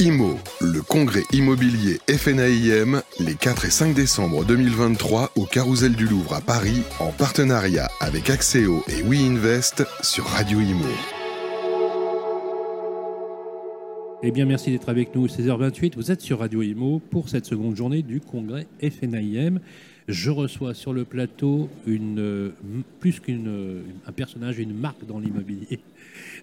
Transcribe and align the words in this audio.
IMO, 0.00 0.38
le 0.62 0.80
congrès 0.80 1.24
immobilier 1.30 1.98
FNAIM, 2.08 3.02
les 3.18 3.34
4 3.34 3.66
et 3.66 3.70
5 3.70 3.94
décembre 3.94 4.46
2023 4.46 5.32
au 5.36 5.44
Carousel 5.44 5.94
du 5.94 6.06
Louvre 6.06 6.32
à 6.32 6.40
Paris, 6.40 6.80
en 7.00 7.12
partenariat 7.12 7.90
avec 8.00 8.30
Axéo 8.30 8.82
et 8.88 9.02
WeInvest 9.02 9.84
sur 10.00 10.24
Radio 10.24 10.58
Imo. 10.58 10.86
Eh 14.22 14.30
bien, 14.30 14.46
merci 14.46 14.70
d'être 14.70 14.88
avec 14.88 15.14
nous. 15.14 15.26
16h28, 15.26 15.96
vous 15.96 16.10
êtes 16.10 16.22
sur 16.22 16.38
Radio 16.38 16.62
Imo 16.62 17.02
pour 17.10 17.28
cette 17.28 17.44
seconde 17.44 17.76
journée 17.76 18.00
du 18.00 18.20
congrès 18.20 18.66
FNAIM. 18.80 19.58
Je 20.08 20.30
reçois 20.30 20.72
sur 20.72 20.94
le 20.94 21.04
plateau 21.04 21.68
une, 21.86 22.18
euh, 22.18 22.50
plus 23.00 23.20
qu'un 23.20 24.12
personnage, 24.16 24.58
une 24.58 24.72
marque 24.72 25.06
dans 25.06 25.18
l'immobilier. 25.18 25.80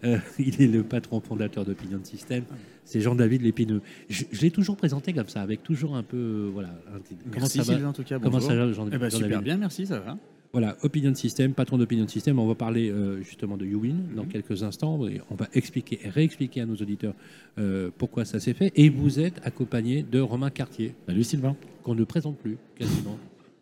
Euh, 0.04 0.18
il 0.40 0.62
est 0.62 0.68
le 0.68 0.84
patron 0.84 1.20
fondateur 1.20 1.66
d'Opinion 1.66 2.00
System. 2.04 2.44
C'est 2.84 3.02
Jean-David 3.02 3.42
Lépineux. 3.42 3.82
Je, 4.10 4.24
je 4.32 4.42
l'ai 4.42 4.52
toujours 4.52 4.78
présenté 4.78 5.12
comme 5.14 5.28
ça, 5.28 5.42
avec 5.42 5.64
toujours 5.64 5.96
un 5.96 6.04
peu. 6.04 6.18
euh, 6.18 6.50
voilà, 6.54 6.70
un 6.96 7.00
petit- 7.00 7.16
Merci 7.34 7.64
Sylvain 7.64 7.90
en 7.90 7.94
tout 7.94 8.04
cas. 8.04 8.18
Comment 8.20 8.32
bonjour. 8.38 8.50
ça 8.50 8.56
va, 8.56 8.72
Jean- 8.72 8.88
Eh 8.88 8.92
ben, 8.92 9.10
Jean-David 9.10 9.24
Super 9.26 9.42
bien, 9.42 9.58
merci, 9.58 9.86
ça 9.86 10.00
va. 10.00 10.18
Voilà, 10.54 10.78
Opinion 10.82 11.14
System, 11.14 11.54
patron 11.54 11.78
d'Opinion 11.78 12.08
System. 12.08 12.40
On 12.40 12.48
va 12.48 12.56
parler 12.56 12.90
euh, 12.90 13.22
justement 13.22 13.58
de 13.58 13.66
YouWin 13.66 13.96
dans 14.16 14.24
Mhm. 14.24 14.30
quelques 14.30 14.64
instants. 14.64 15.06
Et 15.08 15.20
on 15.30 15.36
va 15.36 15.48
expliquer 15.54 16.00
et 16.04 16.10
réexpliquer 16.10 16.62
à 16.62 16.66
nos 16.66 16.76
auditeurs 16.76 17.14
euh, 17.60 17.90
pourquoi 17.98 18.24
ça 18.24 18.40
s'est 18.40 18.54
fait. 18.54 18.72
Et 18.76 18.90
vous 18.90 19.20
êtes 19.20 19.42
accompagné 19.46 20.04
de 20.10 20.20
Romain 20.22 20.50
Cartier, 20.50 20.94
Salut 21.08 21.24
Sylvain, 21.26 21.56
qu'on 21.84 21.96
ne 21.96 22.06
présente 22.06 22.38
plus 22.38 22.58
quasiment. 22.78 23.18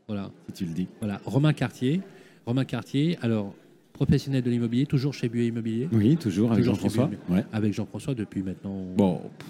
voilà, 0.07 0.29
si 0.49 0.54
tu 0.54 0.65
le 0.65 0.73
dis. 0.73 0.88
voilà, 0.99 1.20
Romain 1.26 1.54
Cartier. 1.54 2.02
Romain 2.45 2.65
Cartier, 2.65 3.17
alors 3.23 3.55
professionnel 3.99 4.44
de 4.44 4.49
l'immobilier, 4.52 4.85
toujours 4.85 5.13
chez 5.13 5.30
Buet 5.30 5.48
Immobilier, 5.48 5.88
Oui, 5.94 6.17
toujours 6.17 6.52
avec 6.52 6.66
Jean-François. 6.66 7.09
Ouais. 7.30 7.45
avec 7.54 7.73
Jean-François 7.73 8.13
depuis 8.13 8.44
maintenant. 8.44 8.76
Bon, 8.98 9.21
pff, 9.40 9.48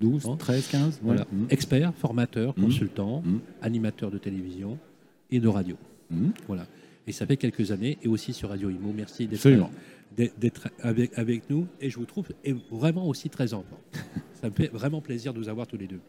12, 0.00 0.22
Bon. 0.24 0.36
13, 0.36 0.66
15. 0.68 1.00
Voilà, 1.02 1.20
ouais. 1.22 1.26
Mm. 1.32 1.46
expert, 1.50 1.94
formateur, 1.94 2.54
Mhm. 2.56 2.64
consultant, 2.64 3.22
Mhm. 3.24 3.40
animateur 3.60 4.10
de 4.10 4.16
télévision 4.18 4.78
et 5.30 5.40
de 5.40 5.48
radio. 5.48 5.76
Voilà. 6.46 6.66
Et 7.06 7.12
ça 7.12 7.26
fait 7.26 7.36
quelques 7.36 7.70
années, 7.70 7.98
et 8.02 8.08
aussi 8.08 8.32
sur 8.32 8.48
Radio 8.48 8.70
Imo. 8.70 8.92
Merci 8.96 9.28
d'être 10.16 10.68
avec, 10.82 11.16
avec 11.18 11.50
nous. 11.50 11.66
Et 11.80 11.90
je 11.90 11.98
vous 11.98 12.06
trouve 12.06 12.28
vraiment 12.70 13.06
aussi 13.06 13.28
très 13.28 13.52
en 13.54 13.62
forme. 13.62 13.80
ça 14.40 14.48
me 14.48 14.54
fait 14.54 14.68
vraiment 14.72 15.00
plaisir 15.02 15.34
de 15.34 15.38
vous 15.38 15.48
avoir 15.48 15.66
tous 15.66 15.76
les 15.76 15.86
deux. 15.86 16.00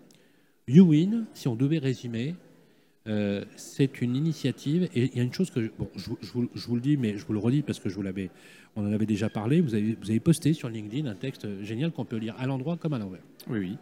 YouWin, 0.69 1.25
si 1.33 1.47
on 1.47 1.55
devait 1.55 1.77
résumer, 1.79 2.35
euh, 3.07 3.43
c'est 3.55 4.01
une 4.01 4.15
initiative. 4.15 4.89
Et 4.95 5.05
il 5.05 5.15
y 5.17 5.19
a 5.19 5.23
une 5.23 5.33
chose 5.33 5.49
que 5.51 5.61
je, 5.63 5.69
bon, 5.77 5.89
je, 5.95 6.09
vous- 6.09 6.17
je 6.21 6.31
vous, 6.31 6.49
je 6.53 6.67
vous 6.67 6.75
le 6.75 6.81
dis, 6.81 6.97
mais 6.97 7.17
je 7.17 7.25
vous 7.25 7.33
le 7.33 7.39
redis 7.39 7.61
parce 7.61 7.79
que 7.79 7.89
je 7.89 7.95
vous 7.95 8.01
l'avais, 8.01 8.29
on 8.75 8.85
en 8.87 8.91
avait 8.91 9.05
déjà 9.05 9.29
parlé. 9.29 9.61
Vous 9.61 9.73
avez, 9.75 9.95
vous 10.01 10.09
avez 10.09 10.19
posté 10.19 10.53
sur 10.53 10.69
LinkedIn 10.69 11.09
un 11.09 11.15
texte 11.15 11.47
génial 11.63 11.91
qu'on 11.91 12.05
peut 12.05 12.17
lire 12.17 12.35
à 12.37 12.45
l'endroit 12.45 12.77
comme 12.77 12.93
à 12.93 12.99
l'envers 12.99 13.21
Oui, 13.49 13.59
oui. 13.59 13.77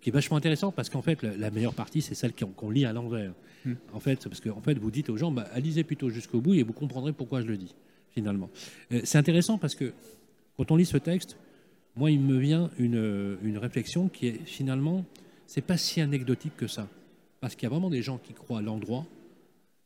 qui 0.00 0.10
est 0.10 0.12
vachement 0.12 0.36
intéressant 0.36 0.72
parce 0.72 0.90
qu'en 0.90 1.02
fait, 1.02 1.22
la, 1.22 1.36
la 1.36 1.50
meilleure 1.50 1.74
partie, 1.74 2.02
c'est 2.02 2.14
celle 2.14 2.32
qu'on 2.34 2.70
lit 2.70 2.84
à 2.84 2.92
l'envers. 2.92 3.32
Hmm. 3.64 3.74
En 3.92 4.00
fait, 4.00 4.26
parce 4.28 4.40
que 4.40 4.48
en 4.50 4.60
fait, 4.62 4.78
vous 4.78 4.90
dites 4.90 5.10
aux 5.10 5.16
gens, 5.16 5.30
bah, 5.30 5.48
lisez 5.58 5.84
plutôt 5.84 6.08
jusqu'au 6.10 6.40
bout 6.40 6.54
et 6.54 6.62
vous 6.62 6.72
comprendrez 6.72 7.12
pourquoi 7.12 7.42
je 7.42 7.46
le 7.46 7.56
dis, 7.58 7.74
finalement. 8.10 8.48
Euh, 8.92 9.00
c'est 9.04 9.18
intéressant 9.18 9.58
parce 9.58 9.74
que 9.74 9.92
quand 10.56 10.70
on 10.70 10.76
lit 10.76 10.86
ce 10.86 10.96
texte, 10.96 11.36
moi, 11.96 12.10
il 12.10 12.20
me 12.20 12.38
vient 12.38 12.70
une, 12.78 13.36
une 13.42 13.58
réflexion 13.58 14.08
qui 14.08 14.28
est 14.28 14.40
finalement, 14.46 15.04
c'est 15.46 15.60
pas 15.60 15.76
si 15.76 16.00
anecdotique 16.00 16.56
que 16.56 16.66
ça. 16.68 16.88
Parce 17.40 17.54
qu'il 17.54 17.64
y 17.64 17.66
a 17.66 17.70
vraiment 17.70 17.90
des 17.90 18.02
gens 18.02 18.18
qui 18.18 18.32
croient 18.32 18.58
à 18.58 18.62
l'endroit 18.62 19.06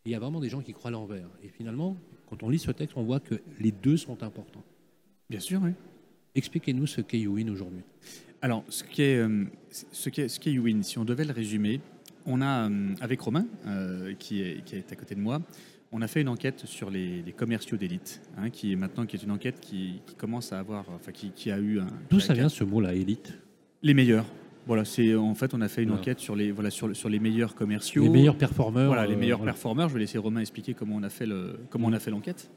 et 0.04 0.10
il 0.10 0.12
y 0.12 0.14
a 0.14 0.18
vraiment 0.18 0.40
des 0.40 0.48
gens 0.48 0.60
qui 0.60 0.72
croient 0.72 0.88
à 0.88 0.92
l'envers. 0.92 1.28
Et 1.42 1.48
finalement, 1.48 1.96
quand 2.28 2.42
on 2.42 2.48
lit 2.48 2.58
ce 2.58 2.70
texte, 2.70 2.96
on 2.96 3.04
voit 3.04 3.20
que 3.20 3.36
les 3.60 3.72
deux 3.72 3.96
sont 3.96 4.22
importants. 4.22 4.64
Bien 5.30 5.40
sûr, 5.40 5.60
oui. 5.62 5.70
Expliquez-nous 6.34 6.86
ce 6.86 7.00
qu'est 7.00 7.20
YouWin 7.20 7.48
aujourd'hui. 7.48 7.82
Alors, 8.42 8.64
ce 8.68 8.82
qui 8.84 9.02
est, 9.02 9.16
euh, 9.16 9.44
ce 9.70 10.48
YouWin, 10.50 10.82
si 10.82 10.98
on 10.98 11.04
devait 11.04 11.24
le 11.24 11.32
résumer, 11.32 11.80
on 12.26 12.42
a, 12.42 12.68
euh, 12.68 12.94
avec 13.00 13.20
Romain, 13.20 13.46
euh, 13.66 14.14
qui, 14.18 14.42
est, 14.42 14.64
qui 14.64 14.76
est 14.76 14.92
à 14.92 14.96
côté 14.96 15.14
de 15.14 15.20
moi, 15.20 15.40
on 15.92 16.02
a 16.02 16.08
fait 16.08 16.20
une 16.20 16.28
enquête 16.28 16.66
sur 16.66 16.90
les, 16.90 17.22
les 17.22 17.32
commerciaux 17.32 17.76
d'élite, 17.76 18.20
hein, 18.36 18.50
qui 18.50 18.72
est 18.72 18.76
maintenant 18.76 19.06
qui 19.06 19.16
est 19.16 19.22
une 19.22 19.30
enquête 19.30 19.60
qui, 19.60 20.00
qui 20.04 20.16
commence 20.16 20.52
à 20.52 20.58
avoir, 20.58 20.84
enfin, 20.90 21.12
qui, 21.12 21.30
qui 21.30 21.52
a 21.52 21.58
eu 21.58 21.78
un. 21.78 21.86
D'où 22.10 22.18
ça 22.20 22.34
vient 22.34 22.48
ce 22.48 22.64
mot-là, 22.64 22.94
élite? 22.94 23.32
Les 23.82 23.94
meilleurs. 23.94 24.26
Voilà, 24.66 24.84
c'est 24.84 25.14
en 25.14 25.34
fait, 25.34 25.52
on 25.54 25.60
a 25.60 25.68
fait 25.68 25.82
une 25.82 25.88
Voilà. 25.88 26.00
enquête 26.00 26.20
sur 26.20 26.34
les, 26.36 26.50
voilà, 26.50 26.70
sur, 26.70 26.88
le- 26.88 26.94
sur 26.94 27.08
les 27.10 27.18
meilleurs 27.18 27.54
commerciaux. 27.54 28.02
Les 28.04 28.08
meilleurs 28.08 28.36
performeurs. 28.36 28.86
Voilà, 28.86 29.06
les 29.06 29.14
euh, 29.14 29.18
meilleurs 29.18 29.38
voilà. 29.38 29.52
performeurs. 29.52 29.88
Je 29.90 29.94
vais 29.94 30.00
laisser 30.00 30.18
Romain 30.18 30.40
expliquer 30.40 30.72
comment 30.74 30.96
on 30.96 31.02
a 31.02 31.10
fait 31.10 31.26
le, 31.26 31.58
comment 31.70 31.88
on 31.88 31.92
a 31.92 31.98
fait 32.00 32.10
l'enquête. 32.10 32.50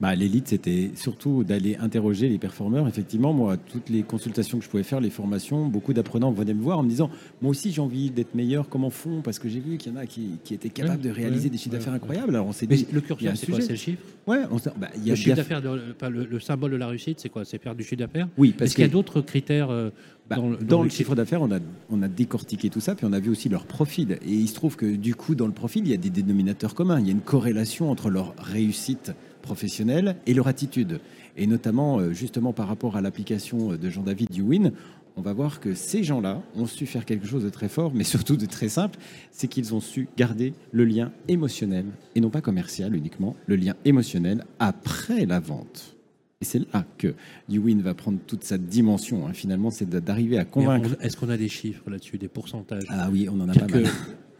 Bah, 0.00 0.14
L'élite, 0.14 0.48
c'était 0.48 0.90
surtout 0.94 1.44
d'aller 1.44 1.76
interroger 1.76 2.28
les 2.28 2.38
performeurs. 2.38 2.88
Effectivement, 2.88 3.34
moi, 3.34 3.58
toutes 3.58 3.90
les 3.90 4.02
consultations 4.02 4.58
que 4.58 4.64
je 4.64 4.70
pouvais 4.70 4.82
faire, 4.82 5.00
les 5.00 5.10
formations, 5.10 5.66
beaucoup 5.66 5.92
d'apprenants 5.92 6.32
venaient 6.32 6.54
me 6.54 6.62
voir 6.62 6.78
en 6.78 6.82
me 6.82 6.88
disant 6.88 7.10
Moi 7.42 7.50
aussi, 7.50 7.70
j'ai 7.70 7.82
envie 7.82 8.10
d'être 8.10 8.34
meilleur. 8.34 8.70
Comment 8.70 8.88
font? 8.88 9.20
Parce 9.20 9.38
que 9.38 9.48
j'ai 9.48 9.60
vu 9.60 9.76
qu'il 9.76 9.92
y 9.92 9.94
en 9.94 9.98
a 9.98 10.06
qui, 10.06 10.38
qui 10.42 10.54
étaient 10.54 10.70
capables 10.70 11.02
de 11.02 11.10
réaliser 11.10 11.50
des 11.50 11.58
chiffres 11.58 11.74
d'affaires 11.74 11.92
incroyables. 11.92 12.34
Alors, 12.34 12.46
on 12.46 12.52
s'est 12.52 12.66
Mais 12.68 12.76
dit 12.76 12.86
le 12.90 13.00
curseur, 13.02 13.36
c'est 13.36 13.46
quoi. 13.50 13.60
C'est 13.60 13.70
le 13.70 13.76
chiffre? 13.76 14.02
Ouais, 14.26 14.40
on 14.50 14.56
bah, 14.78 14.88
Le 15.06 15.14
chiffre 15.14 15.36
d'affaires, 15.36 15.60
le, 15.60 16.24
le 16.24 16.40
symbole 16.40 16.70
de 16.70 16.76
la 16.76 16.86
réussite, 16.86 17.20
c'est 17.20 17.28
quoi? 17.28 17.44
C'est 17.44 17.60
faire 17.60 17.74
du 17.74 17.82
chiffre 17.82 17.96
d'affaires? 17.96 18.28
Oui, 18.38 18.54
parce 18.56 18.72
qu'il 18.72 18.82
y 18.82 18.88
a 18.88 18.90
d'autres 18.90 19.20
critères 19.20 19.70
euh, 19.70 19.90
Bah, 20.30 20.36
dans, 20.36 20.50
dans, 20.52 20.82
le 20.82 20.88
chiffre 20.88 21.14
d'affaires, 21.14 21.42
on 21.42 21.50
a, 21.50 21.58
on 21.90 22.00
a 22.00 22.08
décortiqué 22.08 22.70
tout 22.70 22.80
ça, 22.80 22.94
puis 22.94 23.04
on 23.04 23.12
a 23.12 23.20
vu 23.20 23.30
aussi 23.30 23.50
leur 23.50 23.66
profil. 23.66 24.18
Et 24.24 24.32
il 24.32 24.48
se 24.48 24.54
trouve 24.54 24.76
que 24.76 24.86
du 24.86 25.14
coup, 25.14 25.34
dans 25.34 25.46
le 25.46 25.52
profil, 25.52 25.82
il 25.84 25.90
y 25.90 25.94
a 25.94 25.98
des 25.98 26.10
dénominateurs 26.10 26.74
communs. 26.74 27.00
Il 27.00 27.06
y 27.06 27.10
a 27.10 27.12
une 27.12 27.20
corrélation 27.20 27.90
entre 27.90 28.08
leur 28.08 28.34
réussite 28.38 29.12
professionnelle 29.40 30.16
et 30.26 30.34
leur 30.34 30.46
attitude. 30.48 31.00
Et 31.36 31.46
notamment, 31.46 31.98
euh, 31.98 32.12
justement, 32.12 32.52
par 32.52 32.68
rapport 32.68 32.96
à 32.96 33.00
l'application 33.00 33.76
de 33.76 33.88
Jean-David 33.90 34.30
Duwin, 34.30 34.72
on 35.16 35.22
va 35.22 35.32
voir 35.32 35.60
que 35.60 35.74
ces 35.74 36.02
gens-là 36.04 36.42
ont 36.56 36.66
su 36.66 36.86
faire 36.86 37.04
quelque 37.04 37.26
chose 37.26 37.44
de 37.44 37.50
très 37.50 37.68
fort, 37.68 37.92
mais 37.94 38.04
surtout 38.04 38.36
de 38.36 38.46
très 38.46 38.68
simple, 38.68 38.98
c'est 39.30 39.48
qu'ils 39.48 39.74
ont 39.74 39.80
su 39.80 40.08
garder 40.16 40.54
le 40.72 40.84
lien 40.84 41.12
émotionnel, 41.28 41.86
et 42.14 42.20
non 42.20 42.30
pas 42.30 42.40
commercial 42.40 42.94
uniquement, 42.94 43.34
le 43.46 43.56
lien 43.56 43.74
émotionnel 43.84 44.44
après 44.58 45.26
la 45.26 45.40
vente. 45.40 45.96
Et 46.40 46.46
c'est 46.46 46.60
là 46.72 46.86
que 46.96 47.14
Uwin 47.50 47.82
va 47.82 47.92
prendre 47.92 48.18
toute 48.26 48.44
sa 48.44 48.56
dimension. 48.56 49.26
hein. 49.26 49.32
Finalement, 49.34 49.70
c'est 49.70 49.88
d'arriver 49.90 50.38
à 50.38 50.44
convaincre. 50.46 50.96
on- 50.98 51.04
Est-ce 51.04 51.16
qu'on 51.18 51.28
a 51.28 51.36
des 51.36 51.48
chiffres 51.50 51.90
là-dessus, 51.90 52.16
des 52.16 52.28
pourcentages? 52.28 52.84
Ah 52.88 53.08
oui, 53.12 53.28
on 53.30 53.38
en 53.40 53.48
a 53.48 53.52
pas 53.52 53.66
mal. 53.68 53.84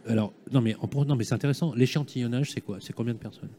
Alors, 0.07 0.33
non 0.51 0.61
mais, 0.61 0.75
en 0.81 1.05
non, 1.05 1.15
mais 1.15 1.23
c'est 1.25 1.35
intéressant. 1.35 1.75
L'échantillonnage, 1.75 2.51
c'est 2.53 2.61
quoi? 2.61 2.77
C'est 2.81 2.93
combien 2.93 3.13
de 3.13 3.19
personnes? 3.19 3.49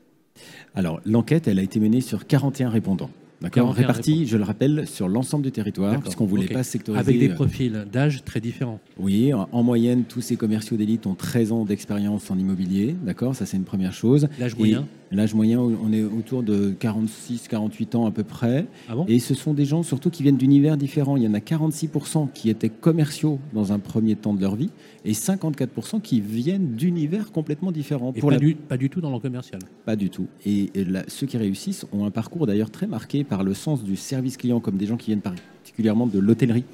Alors, 0.75 1.01
l'enquête, 1.05 1.49
elle 1.49 1.59
a 1.59 1.63
été 1.63 1.81
menée 1.81 2.01
sur 2.01 2.27
41 2.27 2.71
répondants. 2.71 3.11
D'accord 3.41 3.75
41 3.75 3.75
Répartis, 3.75 4.11
répondants. 4.13 4.31
je 4.31 4.37
le 4.37 4.45
rappelle, 4.45 4.87
sur 4.87 5.09
l'ensemble 5.09 5.45
du 5.45 5.53
territoire, 5.53 6.01
puisqu'on 6.01 6.25
ne 6.25 6.29
voulait 6.29 6.47
pas 6.47 6.63
sectoriser. 6.63 7.01
Avec 7.01 7.19
des 7.19 7.31
euh, 7.31 7.35
profils 7.35 7.87
d'âge 7.93 8.25
très 8.25 8.41
différents. 8.41 8.79
Oui, 8.99 9.35
en, 9.35 9.49
en 9.51 9.63
moyenne, 9.63 10.05
tous 10.05 10.21
ces 10.21 10.37
commerciaux 10.37 10.77
d'élite 10.77 11.07
ont 11.07 11.15
13 11.15 11.53
ans 11.53 11.65
d'expérience 11.65 12.31
en 12.31 12.39
immobilier. 12.39 12.95
D'accord 13.05 13.35
Ça, 13.35 13.47
c'est 13.47 13.57
une 13.57 13.65
première 13.65 13.93
chose. 13.93 14.29
L'âge 14.39 14.57
moyen 14.57 14.87
L'âge 15.13 15.35
moyen, 15.35 15.61
on 15.61 15.93
est 15.93 16.03
autour 16.03 16.43
de 16.43 16.73
46-48 16.81 17.97
ans 17.97 18.07
à 18.07 18.11
peu 18.11 18.25
près. 18.25 18.67
Ah 18.89 18.95
bon? 18.97 19.05
Et 19.09 19.19
ce 19.19 19.35
sont 19.35 19.53
des 19.55 19.65
gens 19.65 19.83
surtout 19.83 20.11
qui 20.11 20.23
viennent 20.23 20.37
d'univers 20.39 20.77
différents. 20.77 21.17
Il 21.17 21.23
y 21.23 21.29
en 21.29 21.35
a 21.35 21.39
46% 21.39 22.29
qui 22.33 22.49
étaient 22.51 22.69
commerciaux 22.71 23.39
dans 23.53 23.73
un 23.73 23.79
premier 23.79 24.17
temps 24.17 24.33
de 24.35 24.41
leur 24.41 24.57
vie 24.57 24.71
et 25.05 25.13
54% 25.13 26.01
qui 26.01 26.21
viennent 26.21 26.73
d'univers 26.75 27.31
complètement 27.33 27.73
différents. 27.73 28.13
Et 28.17 28.21
Pour 28.21 28.31
pas, 28.31 28.37
la- 28.37 28.41
du, 28.41 28.55
pas 28.55 28.77
du 28.77 28.89
tout 28.89 29.01
dans 29.01 29.11
le 29.13 29.19
commercial? 29.19 29.61
Pas 29.85 29.97
du 29.97 30.09
tout. 30.11 30.27
Et 30.47 30.71
et 30.75 30.85
là, 30.85 31.03
ceux 31.09 31.27
qui 31.27 31.37
réussissent 31.37 31.85
ont 31.93 32.05
un 32.07 32.11
parcours 32.11 32.47
d'ailleurs 32.47 32.71
très 32.71 32.87
marqué 32.87 33.23
par 33.25 33.43
le 33.45 33.53
sens 33.55 33.85
du 33.85 33.97
service 33.97 34.37
client, 34.37 34.61
comme 34.61 34.77
des 34.77 34.87
gens 34.87 34.97
qui 34.97 35.07
viennent 35.09 35.21
particulièrement 35.21 36.07
de 36.07 36.19
l'hôtellerie, 36.19 36.65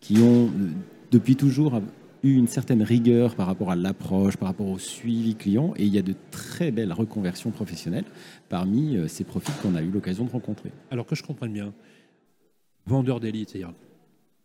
qui 0.00 0.18
ont 0.18 0.44
euh, 0.46 0.68
depuis 1.10 1.34
toujours 1.36 1.80
eu 2.22 2.34
une 2.36 2.46
certaine 2.46 2.82
rigueur 2.82 3.34
par 3.34 3.46
rapport 3.46 3.70
à 3.70 3.76
l'approche, 3.76 4.36
par 4.36 4.48
rapport 4.48 4.68
au 4.68 4.78
suivi 4.78 5.34
client. 5.34 5.74
Et 5.76 5.84
il 5.84 5.92
y 5.92 5.98
a 5.98 6.02
de 6.02 6.14
très 6.30 6.70
belles 6.70 6.92
reconversions 6.92 7.50
professionnelles 7.50 8.04
parmi 8.48 8.96
euh, 8.96 9.08
ces 9.08 9.24
profils 9.24 9.54
qu'on 9.62 9.74
a 9.74 9.82
eu 9.82 9.90
l'occasion 9.90 10.24
de 10.24 10.30
rencontrer. 10.30 10.70
Alors 10.90 11.06
que 11.06 11.14
je 11.16 11.22
comprenne 11.22 11.52
bien, 11.52 11.72
vendeur 12.86 13.18
d'élite, 13.20 13.50
c'est-à-dire 13.50 13.74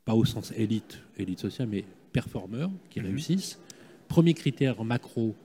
pas 0.06 0.16
au 0.16 0.26
sens 0.26 0.52
élite, 0.56 1.00
élite 1.18 1.40
sociale, 1.40 1.68
mais 1.70 1.84
performeurs 2.14 2.72
qui 2.90 3.00
Mhm. 3.00 3.08
réussissent. 3.08 3.60
Premier 4.08 4.34
critère 4.34 4.84
macro, 4.84 5.36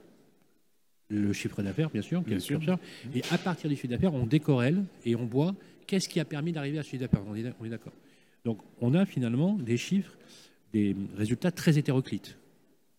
le 1.09 1.33
chiffre 1.33 1.61
d'affaires, 1.61 1.89
bien 1.89 2.01
sûr, 2.01 2.21
qui 2.21 2.27
est 2.27 2.29
Bien 2.29 2.35
le 2.37 2.39
sûr. 2.41 2.57
curseur. 2.59 2.79
Et 3.13 3.21
à 3.29 3.37
partir 3.37 3.69
du 3.69 3.75
chiffre 3.75 3.89
d'affaires, 3.89 4.13
on 4.13 4.25
décorrèle 4.25 4.83
et 5.05 5.15
on 5.15 5.25
voit 5.25 5.53
qu'est-ce 5.85 6.07
qui 6.09 6.19
a 6.19 6.25
permis 6.25 6.51
d'arriver 6.53 6.79
à 6.79 6.83
ce 6.83 6.89
chiffre 6.89 7.01
d'affaires. 7.01 7.21
On 7.27 7.35
est 7.65 7.69
d'accord. 7.69 7.93
Donc, 8.45 8.59
on 8.81 8.93
a 8.93 9.05
finalement 9.05 9.53
des 9.53 9.77
chiffres, 9.77 10.17
des 10.73 10.95
résultats 11.15 11.51
très 11.51 11.77
hétéroclites, 11.77 12.37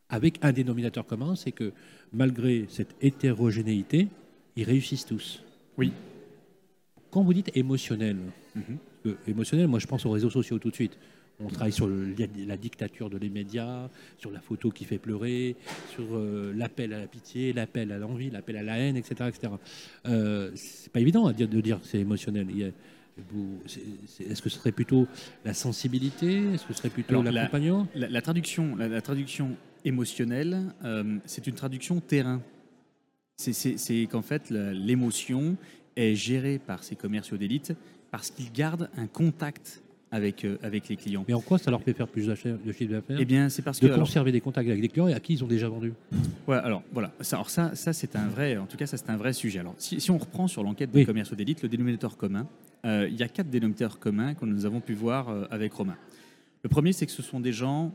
avec 0.08 0.38
un 0.42 0.52
dénominateur 0.52 1.04
commun, 1.06 1.34
c'est 1.34 1.52
que 1.52 1.72
malgré 2.12 2.66
cette 2.68 2.94
hétérogénéité, 3.02 4.08
ils 4.56 4.64
réussissent 4.64 5.06
tous. 5.06 5.42
Oui. 5.76 5.92
Quand 7.10 7.22
vous 7.22 7.34
dites 7.34 7.50
émotionnel, 7.56 8.16
Mhm. 8.54 8.62
euh, 9.06 9.14
émotionnel, 9.26 9.66
moi 9.68 9.78
je 9.80 9.86
pense 9.86 10.06
aux 10.06 10.10
réseaux 10.10 10.30
sociaux 10.30 10.58
tout 10.58 10.70
de 10.70 10.74
suite. 10.74 10.96
On 11.40 11.48
travaille 11.48 11.72
sur 11.72 11.88
le- 11.88 12.14
la 12.46 12.56
dictature 12.56 13.10
de 13.10 13.18
les 13.18 13.28
médias, 13.28 13.88
sur 14.18 14.30
la 14.30 14.38
photo 14.40 14.70
qui 14.70 14.84
fait 14.84 14.98
pleurer, 14.98 15.56
sur 15.92 16.04
euh, 16.12 16.52
l'appel 16.54 16.92
à 16.92 17.00
la 17.00 17.06
pitié, 17.08 17.52
l'appel 17.52 17.90
à 17.90 17.98
l'envie, 17.98 18.30
l'appel 18.30 18.56
à 18.56 18.62
la 18.62 18.78
haine, 18.78 18.96
etc. 18.96 19.28
etc. 19.28 19.52
Euh, 20.06 20.52
c'est 20.54 20.92
pas 20.92 21.00
évident 21.00 21.26
à 21.26 21.32
dire, 21.32 21.48
de 21.48 21.60
dire 21.60 21.80
que 21.80 21.86
c'est 21.88 21.98
émotionnel. 21.98 22.46
Il 22.50 22.58
y 22.58 22.64
a- 22.64 22.70
Est-ce 23.16 24.42
que 24.42 24.48
ce 24.48 24.58
serait 24.58 24.72
plutôt 24.72 25.06
la 25.44 25.54
sensibilité 25.54 26.52
Est-ce 26.52 26.66
que 26.66 26.72
ce 26.72 26.78
serait 26.78 26.90
plutôt 26.90 27.22
la- 27.22 27.30
l'accompagnement? 27.30 27.86
La, 27.94 28.08
la 28.08 28.22
traduction, 28.22 28.76
la, 28.76 28.88
la 28.88 29.00
traduction 29.02 29.56
émotionnelle, 29.84 30.72
euh, 30.84 31.18
c'est 31.24 31.46
une 31.46 31.54
traduction 31.54 32.00
terrain. 32.00 32.40
C'est- 33.36 34.06
qu'en 34.06 34.22
fait, 34.22 34.50
l'émotion 34.50 35.56
est 35.96 36.14
gérée 36.14 36.58
par 36.58 36.82
ces 36.84 36.96
commerciaux 36.96 37.36
d'élite 37.36 37.72
parce 38.10 38.30
qu'ils 38.30 38.52
gardent 38.52 38.88
un 38.96 39.06
contact 39.06 39.82
avec, 40.10 40.44
euh, 40.44 40.56
avec 40.62 40.88
les 40.88 40.96
clients. 40.96 41.24
Mais 41.26 41.34
en 41.34 41.40
quoi 41.40 41.58
ça 41.58 41.70
leur 41.72 41.82
fait 41.82 41.92
faire 41.92 42.06
plus 42.06 42.26
de 42.28 42.34
chiffre 42.72 42.92
d'affaires? 42.92 43.16
Eh 43.18 43.24
bien, 43.24 43.48
c'est 43.48 43.62
parce 43.62 43.80
De 43.80 43.88
que. 43.88 43.92
alors, 43.92 44.06
conserver 44.06 44.30
des 44.30 44.40
contacts 44.40 44.68
avec 44.68 44.80
des 44.80 44.88
clients 44.88 45.08
et 45.08 45.14
à 45.14 45.20
qui 45.20 45.34
ils 45.34 45.42
ont 45.44 45.48
déjà 45.48 45.68
vendu 45.68 45.92
Ouais, 46.46 46.56
alors 46.58 46.82
voilà, 46.92 47.10
ça, 47.20 47.36
alors 47.36 47.48
ça, 47.50 47.74
ça 47.74 47.92
c'est 47.94 48.16
un 48.16 48.28
vrai, 48.28 48.56
en 48.58 48.66
tout 48.66 48.76
cas 48.76 48.86
ça 48.86 48.98
c'est 48.98 49.08
un 49.08 49.16
vrai 49.16 49.32
sujet. 49.32 49.60
Alors 49.60 49.74
si, 49.78 49.98
si 50.00 50.10
on 50.10 50.18
reprend 50.18 50.46
sur 50.46 50.62
l'enquête 50.62 50.90
des 50.90 51.00
Oui. 51.00 51.06
commerciaux 51.06 51.34
d'élite, 51.36 51.62
le 51.62 51.68
dénominateur 51.70 52.16
commun, 52.18 52.46
euh, 52.84 53.08
il 53.10 53.16
y 53.16 53.22
a 53.22 53.28
quatre 53.28 53.50
dénominateurs 53.50 53.98
communs 53.98 54.34
que 54.34 54.44
nous 54.44 54.66
avons 54.66 54.80
pu 54.80 54.94
voir 54.94 55.28
euh, 55.28 55.44
avec 55.50 55.72
Romain. 55.72 55.96
Le 56.62 56.68
premier, 56.68 56.92
c'est 56.92 57.06
que 57.06 57.12
ce 57.12 57.22
sont 57.22 57.40
des 57.40 57.52
gens 57.52 57.94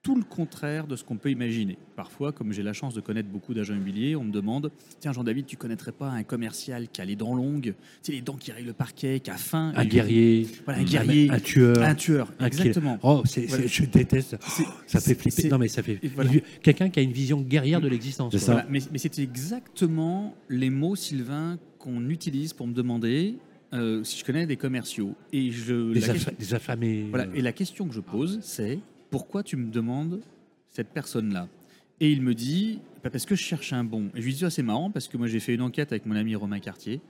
tout 0.00 0.14
le 0.14 0.22
contraire 0.22 0.86
de 0.86 0.94
ce 0.94 1.02
qu'on 1.02 1.16
peut 1.16 1.30
imaginer. 1.30 1.76
Parfois, 1.96 2.32
comme 2.32 2.52
j'ai 2.52 2.62
la 2.62 2.72
chance 2.72 2.94
de 2.94 3.00
connaître 3.00 3.28
beaucoup 3.28 3.52
d'agents 3.52 3.74
immobiliers, 3.74 4.14
on 4.14 4.22
me 4.22 4.30
demande 4.30 4.70
Tiens, 5.00 5.12
Jean-David, 5.12 5.44
tu 5.46 5.56
connaîtrais 5.56 5.90
pas 5.90 6.08
un 6.10 6.22
commercial 6.22 6.88
qui 6.88 7.00
a 7.00 7.04
les 7.04 7.16
dents 7.16 7.34
longues, 7.34 7.74
tu 7.74 7.74
sais, 8.02 8.12
les 8.12 8.20
dents 8.20 8.36
qui 8.36 8.52
rayent 8.52 8.64
le 8.64 8.72
parquet, 8.72 9.18
qui 9.18 9.28
a 9.30 9.36
faim 9.36 9.72
Un 9.76 9.82
et- 9.82 9.88
guerrier, 9.88 10.46
Voilà, 10.64 10.80
un 10.80 10.84
guerrier, 10.84 11.30
un 11.30 11.40
tueur, 11.40 11.82
un 11.82 11.94
tueur, 11.96 12.32
un 12.38 12.46
exactement. 12.46 12.98
Oh, 13.02 13.24
Voilà. 13.48 13.66
je 13.66 13.84
déteste. 13.86 14.36
C'est- 14.46 14.64
Ça 14.86 15.00
fait 15.00 15.14
flipper. 15.16 15.48
Non, 15.48 15.58
mais 15.58 15.68
ça 15.68 15.82
fait. 15.82 15.98
voilà. 16.14 16.30
Quelqu'un 16.62 16.90
qui 16.90 17.00
a 17.00 17.02
une 17.02 17.12
vision 17.12 17.40
guerrière 17.42 17.80
de 17.80 17.88
l'existence. 17.88 18.32
Mais 18.70 18.80
c'est 18.98 19.18
exactement 19.18 20.36
les 20.48 20.70
mots, 20.70 20.94
Sylvain, 20.94 21.58
qu'on 21.80 22.08
utilise 22.08 22.52
pour 22.52 22.68
me 22.68 22.72
demander 22.72 23.36
euh, 23.72 24.02
si 24.04 24.18
je 24.18 24.24
connais 24.24 24.46
des 24.46 24.56
commerciaux. 24.56 25.14
Et, 25.32 25.50
je, 25.50 25.92
Des, 25.92 26.00
la 26.00 26.06
affa- 26.08 26.12
question, 26.14 26.32
des 26.38 26.54
affamés. 26.54 27.06
voilà, 27.10 27.24
euh, 27.26 27.34
et 27.34 27.42
la 27.42 27.52
question 27.52 27.86
que 27.88 27.94
je 27.94 28.00
pose, 28.00 28.38
c'est 28.42 28.78
pourquoi 29.10 29.42
tu 29.42 29.56
me 29.56 29.70
demandes 29.70 30.20
cette 30.70 30.88
personne-là? 30.88 31.48
Et 32.00 32.10
il 32.12 32.22
me 32.22 32.34
dit, 32.34 32.78
bah, 33.02 33.10
parce 33.10 33.26
que 33.26 33.34
je 33.34 33.42
cherche 33.42 33.72
un 33.72 33.84
bon. 33.84 34.06
Et 34.14 34.20
je 34.20 34.26
lui 34.26 34.34
dis, 34.34 34.44
Ah, 34.44 34.50
c'est 34.50 34.62
marrant, 34.62 34.90
parce 34.90 35.08
que 35.08 35.16
moi 35.16 35.26
j'ai 35.26 35.40
fait 35.40 35.54
une 35.54 35.62
enquête 35.62 35.92
avec 35.92 36.06
mon 36.06 36.14
ami 36.16 36.34
Romain 36.36 36.60
Cartier, 36.60 37.00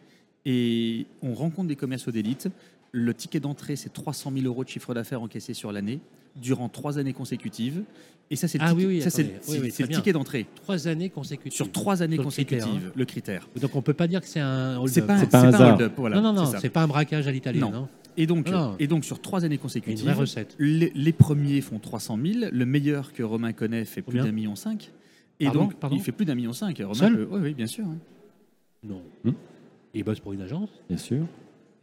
et 0.45 1.07
on 1.23 1.35
rencontre 1.35 1.69
des 1.69 1.77
commerciaux 1.77 2.13
d'élite. 2.13 2.49
Le 2.93 3.13
ticket 3.15 3.41
d'entrée, 3.41 3.77
c'est 3.77 3.93
300 3.93 4.33
000 4.35 4.47
euros 4.47 4.65
de 4.65 4.69
chiffre 4.69 4.95
d'affaires 4.95 5.21
encaissé 5.23 5.53
sur 5.55 5.73
l'année, 5.73 6.01
durant 6.37 6.69
trois 6.69 6.99
années 6.99 7.13
consécutives. 7.13 7.83
Et 8.31 8.37
ça, 8.37 8.47
c'est 8.49 8.59
le, 8.59 8.65
Ah 8.65 8.71
ticket- 8.71 8.87
oui, 8.87 8.97
oui, 8.97 9.03
ça, 9.03 9.11
c'est 9.11 9.23
le-. 9.25 9.29
Oui, 9.49 9.59
c'est- 9.71 9.71
c'est 9.71 9.89
ticket 9.89 10.13
d'entrée. 10.13 10.47
Trois 10.57 10.87
années 10.89 11.09
consécutives. 11.11 11.53
Sur 11.57 11.71
trois 11.73 12.03
années 12.03 12.17
Sur 12.17 12.25
le 12.25 12.31
critère, 12.31 12.59
consécutives, 12.65 12.89
hein. 12.89 12.93
le 12.95 13.05
critère. 13.05 13.49
Donc 13.61 13.75
on 13.77 13.83
peut 13.83 13.95
pas 13.95 14.07
dire 14.07 14.21
que 14.21 14.27
c'est 14.27 14.41
un 14.41 14.77
hold-up. 14.79 14.95
C'est 14.95 15.07
pas, 15.07 15.19
C'est 15.19 15.31
pas 15.31 15.41
un 15.45 15.73
hold-up, 15.73 15.93
voilà, 15.97 16.17
non, 16.21 16.33
non, 16.33 16.45
non, 16.45 16.53
c'est 16.61 16.69
pas 16.71 16.83
un 16.83 16.89
braquage 16.89 17.27
à 17.27 17.33
l'italienne. 17.33 17.63
Non. 17.63 17.75
hein. 17.75 17.89
Et 18.17 18.27
donc, 18.27 18.51
Non. 18.51 18.75
et 18.79 18.87
donc 18.89 19.05
sur 19.05 19.21
trois 19.23 19.45
années 19.45 19.55
Une 19.55 19.61
consécutives, 19.61 20.05
vraie 20.05 20.13
recette. 20.15 20.57
les, 20.59 20.91
les 20.95 21.13
premiers 21.13 21.61
font 21.61 21.79
300 21.79 22.19
000, 22.23 22.51
le 22.53 22.67
meilleur 22.67 23.13
que 23.13 23.23
Romain 23.23 23.53
connaît 23.53 23.85
fait 23.85 24.03
plus 24.03 24.13
Combien 24.13 24.25
d'un 24.25 24.33
million 24.33 24.57
cinq. 24.57 24.91
Et 25.41 25.45
Pardon, 25.45 25.61
donc, 25.61 25.75
pardon 25.77 25.97
il 25.97 26.03
fait 26.03 26.11
plus 26.13 26.25
d'un 26.27 26.35
million 26.35 26.53
cinq. 26.53 26.79
Romain 26.79 26.95
Seul 26.95 27.17
peut- 27.17 27.29
oui, 27.31 27.41
oui, 27.43 27.55
bien 27.55 27.67
sûr. 27.69 27.85
hein. 27.87 27.97
Non. 28.83 29.03
Hmm. 29.25 29.33
Il 29.95 30.03
bosse 30.05 30.21
pour 30.21 30.33
une 30.33 30.41
agence 30.43 30.69
Bien 30.89 30.99
sûr. 30.99 31.25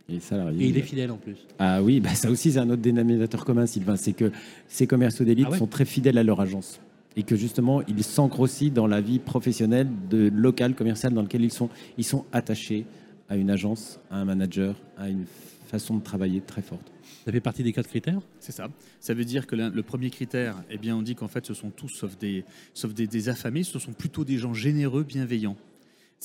Et 0.08 0.20
salarié. 0.20 0.66
et 0.66 0.70
il 0.70 0.78
est 0.78 0.82
fidèle 0.82 1.12
en 1.12 1.18
plus. 1.18 1.36
Ah 1.58 1.82
oui, 1.82 2.00
bah 2.00 2.14
ça 2.14 2.30
aussi 2.30 2.52
c'est 2.52 2.60
un 2.60 2.70
autre 2.70 2.82
dénominateur 2.82 3.44
commun, 3.44 3.66
Sylvain, 3.66 3.96
c'est 3.96 4.14
que 4.14 4.32
ces 4.68 4.86
commerciaux 4.86 5.26
d'élite 5.26 5.48
Ah 5.48 5.52
ouais 5.52 5.58
sont 5.58 5.68
très 5.68 5.86
fidèles 5.86 6.18
à 6.18 6.24
leur 6.24 6.40
agence 6.42 6.80
et 7.16 7.24
que 7.24 7.36
justement 7.36 7.82
ils 7.88 8.04
s'ancrent 8.04 8.42
aussi 8.42 8.70
dans 8.72 8.88
la 8.88 9.02
vie 9.02 9.20
professionnelle 9.20 9.88
de 10.10 10.30
local 10.34 10.76
commercial 10.76 11.14
dans 11.14 11.22
lequel 11.22 11.44
ils 11.44 11.52
sont. 11.52 11.70
Ils 11.98 12.04
sont 12.04 12.26
attachés 12.32 12.86
à 13.30 13.36
une 13.36 13.50
agence, 13.50 14.00
à 14.12 14.18
un 14.18 14.26
manager, 14.26 14.76
à 14.98 15.10
une 15.10 15.26
façon 15.68 15.98
de 15.98 16.04
travailler 16.04 16.42
très 16.42 16.62
forte. 16.62 16.92
Ça 17.26 17.32
fait 17.32 17.40
partie 17.40 17.64
des 17.64 17.74
quatre 17.74 17.88
critères? 17.88 18.22
C'est 18.40 18.52
ça. 18.52 18.70
Ça 19.00 19.16
veut 19.16 19.26
dire 19.26 19.48
que 19.48 19.56
le 19.56 19.82
premier 19.82 20.12
critère, 20.12 20.64
eh 20.70 20.78
bien, 20.78 20.96
on 20.96 21.02
dit 21.02 21.16
qu'en 21.16 21.28
fait, 21.28 21.44
ce 21.44 21.56
sont 21.56 21.72
tous, 21.72 21.90
sauf 21.90 22.16
des, 22.20 22.44
sauf 22.76 22.94
des, 22.94 23.08
des 23.08 23.30
affamés, 23.30 23.64
ce 23.64 23.80
sont 23.80 23.94
plutôt 23.94 24.24
des 24.24 24.38
gens 24.38 24.54
généreux, 24.54 25.04
bienveillants. 25.04 25.58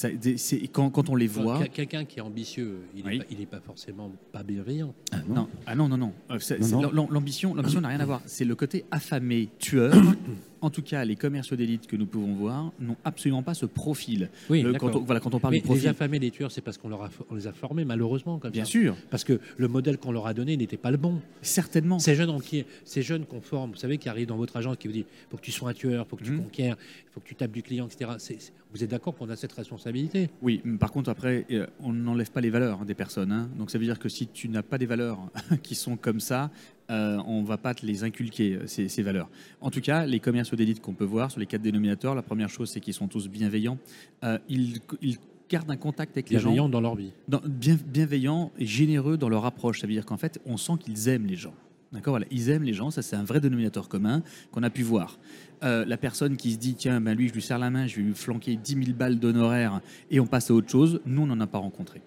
Ça, 0.01 0.09
des- 0.09 0.39
c'est- 0.39 0.67
quand, 0.69 0.89
quand 0.89 1.11
on 1.11 1.15
les 1.15 1.27
voit. 1.27 1.59
Quel- 1.59 1.69
Quelqu'un 1.69 2.05
qui 2.07 2.21
est 2.21 2.23
ambitieux, 2.23 2.79
il 2.97 3.05
n'est 3.05 3.11
Oui. 3.11 3.19
pas, 3.19 3.25
il 3.31 3.39
est 3.43 3.45
pas 3.47 3.61
forcément 3.61 4.11
pas 4.33 4.43
bienveillant. 4.43 4.95
Ah 5.13 5.19
Non, 5.29 5.47
ah 5.67 5.75
non, 5.75 5.89
non, 5.91 5.99
non. 5.99 6.13
Euh, 6.31 6.39
c'est- 6.39 6.59
Non, 6.59 6.67
c'est- 6.67 6.73
non. 6.75 6.91
l'am- 6.91 7.07
L'ambition, 7.11 7.55
l'ambition 7.55 7.83
n'a 7.83 7.89
rien 7.89 8.01
à 8.01 8.07
voir. 8.07 8.23
C'est 8.25 8.47
le 8.47 8.55
côté 8.55 8.87
affamé, 8.91 9.51
tueur. 9.59 9.93
En 10.63 10.69
tout 10.69 10.83
cas, 10.83 11.05
les 11.07 11.17
commerciaux 11.17 11.57
d'élite 11.57 11.87
que 11.87 11.97
nous 11.97 12.05
pouvons 12.07 12.35
voir 12.35 12.71
n'ont 12.81 12.97
absolument 13.05 13.43
pas 13.43 13.55
ce 13.55 13.65
profil. 13.65 14.29
Oui, 14.51 14.61
Le- 14.63 14.75
quand, 14.75 14.95
on, 14.95 15.01
voilà, 15.01 15.19
quand 15.21 15.35
on 15.35 15.41
parle 15.41 15.55
Mais 15.55 15.61
du 15.61 15.65
profil, 15.65 15.85
les 15.85 15.89
affamés, 15.89 16.19
les 16.19 16.31
tueurs, 16.31 16.53
c'est 16.53 16.61
parce 16.61 16.77
qu'on 16.77 16.91
leur 16.91 17.03
a- 17.05 17.11
on 17.31 17.35
les 17.35 17.47
a 17.47 17.53
formés 17.53 17.87
malheureusement 17.87 18.39
comme 18.39 18.51
bien 18.51 18.65
ça. 18.65 18.71
sûr, 18.71 18.95
Parce 19.11 19.25
que 19.25 19.41
le 19.57 19.69
modèle 19.69 19.97
qu'on 19.97 20.13
leur 20.13 20.27
a 20.27 20.35
donné 20.35 20.57
n'était 20.59 20.77
pas 20.77 20.91
le 20.91 20.99
bon. 20.99 21.21
certainement. 21.41 21.99
Ces 21.99 22.15
jeunes, 22.15 22.29
en 22.31 22.41
qui, 22.41 22.65
ces 22.85 23.01
jeunes 23.03 23.25
qu'on 23.25 23.41
forme, 23.41 23.71
vous 23.71 23.77
savez, 23.79 23.97
qui 23.97 24.09
arrivent 24.11 24.29
dans 24.29 24.37
votre 24.37 24.57
agence, 24.57 24.77
qui 24.77 24.89
vous 24.89 24.93
disent 24.95 25.05
faut 25.31 25.39
que 25.39 25.43
tu 25.43 25.53
sois 25.53 25.71
un 25.71 25.75
tueur, 25.75 26.07
faut 26.07 26.17
que 26.17 26.25
tu 26.25 26.33
Mhm. 26.33 26.43
conquières, 26.43 26.77
faut 27.13 27.21
que 27.21 27.27
tu 27.27 27.35
tapes 27.35 27.53
du 27.53 27.63
client, 27.63 27.87
etc. 27.87 28.11
C'est- 28.19 28.53
vous 28.73 28.85
êtes 28.85 28.91
d'accord 28.91 29.15
qu'on 29.17 29.29
a 29.31 29.37
cette 29.37 29.53
responsabilité? 29.53 30.29
Oui, 30.43 30.61
mais 30.65 30.77
par 30.79 30.93
contre, 30.93 31.09
après, 31.11 31.47
euh, 31.51 31.67
on 31.81 31.93
n'enlève 31.93 32.31
pas 32.31 32.41
les 32.43 32.51
valeurs 32.51 32.85
des 32.85 32.95
personnes. 32.95 33.33
hein. 33.33 33.49
Donc 33.59 33.71
ça 33.71 33.79
veut 33.79 33.85
dire 33.87 33.99
que 33.99 34.09
si 34.11 34.27
tu 34.29 34.49
n'as 34.49 34.63
pas 34.63 34.77
des 34.79 34.87
valeurs 34.87 35.19
qui 35.63 35.75
sont 35.75 35.97
comme 35.97 36.21
ça, 36.21 36.51
euh, 36.91 37.19
on 37.27 37.41
ne 37.43 37.47
va 37.47 37.57
pas 37.57 37.73
te 37.75 37.87
les 37.87 38.05
inculquer, 38.05 38.55
euh, 38.57 38.67
ces, 38.67 38.89
ces 38.89 39.03
valeurs. 39.03 39.29
En 39.61 39.71
tout 39.71 39.81
cas, 39.81 40.05
les 40.07 40.21
commerciaux 40.21 40.57
d'élite 40.57 40.81
qu'on 40.83 40.93
peut 40.95 41.05
voir 41.05 41.31
sur 41.31 41.41
les 41.41 41.47
quatre 41.47 41.63
dénominateurs, 41.63 42.15
la 42.15 42.23
première 42.23 42.49
chose, 42.51 42.69
c'est 42.71 42.81
qu'ils 42.81 42.95
sont 42.95 43.09
tous 43.09 43.29
bienveillants. 43.29 43.79
Euh, 44.25 44.39
ils, 44.49 44.81
ils 45.01 45.17
gardent 45.49 45.71
un 45.71 45.77
contact 45.77 46.13
avec 46.17 46.31
les 46.31 46.37
gens. 46.39 46.51
Bienveillants 46.51 46.69
dans 46.69 46.81
leur 46.81 46.97
vie. 46.97 47.13
dans- 47.29 47.41
bien, 47.45 47.77
bienveillants 47.87 48.51
et 48.59 48.67
généreux 48.67 49.17
dans 49.17 49.29
leur 49.29 49.45
approche. 49.47 49.81
Ça 49.81 49.87
veut 49.87 49.93
dire 49.93 50.05
qu'en 50.07 50.17
fait, 50.17 50.41
on 50.47 50.57
sent 50.57 50.75
qu'ils 50.81 51.09
aiment 51.09 51.27
les 51.27 51.37
gens. 51.37 51.55
D'accord? 51.93 52.13
Voilà. 52.13 52.27
Ils 52.31 52.51
aiment 52.51 52.63
les 52.63 52.73
gens, 52.73 52.91
ça 52.93 53.03
c'est 53.03 53.17
un 53.17 53.25
vrai 53.25 53.41
dénominateur 53.41 53.89
commun 53.89 54.23
qu'on 54.53 54.63
a 54.63 54.71
pu 54.71 54.83
voir. 54.85 55.19
Euh, 55.65 55.85
la 55.85 55.97
personne 55.97 56.37
qui 56.37 56.53
se 56.53 56.57
dit, 56.59 56.75
tiens, 56.77 57.01
ben 57.01 57.15
lui, 57.17 57.27
je 57.29 57.35
lui 57.35 57.43
serre 57.43 57.59
la 57.59 57.69
main, 57.69 57.89
je 57.89 57.97
vais 57.97 58.03
lui 58.03 58.15
flanquer 58.15 58.55
10 58.57 58.75
000 58.85 58.97
balles 58.97 59.19
d'honoraires 59.19 59.81
et 60.09 60.21
on 60.21 60.27
passe 60.27 60.53
à 60.53 60.55
autre 60.55 60.71
chose, 60.71 61.01
nous, 61.05 61.23
on 61.23 61.27
n'en 61.27 61.41
a 61.41 61.49
pas 61.49 61.59
rencontré. 61.59 62.01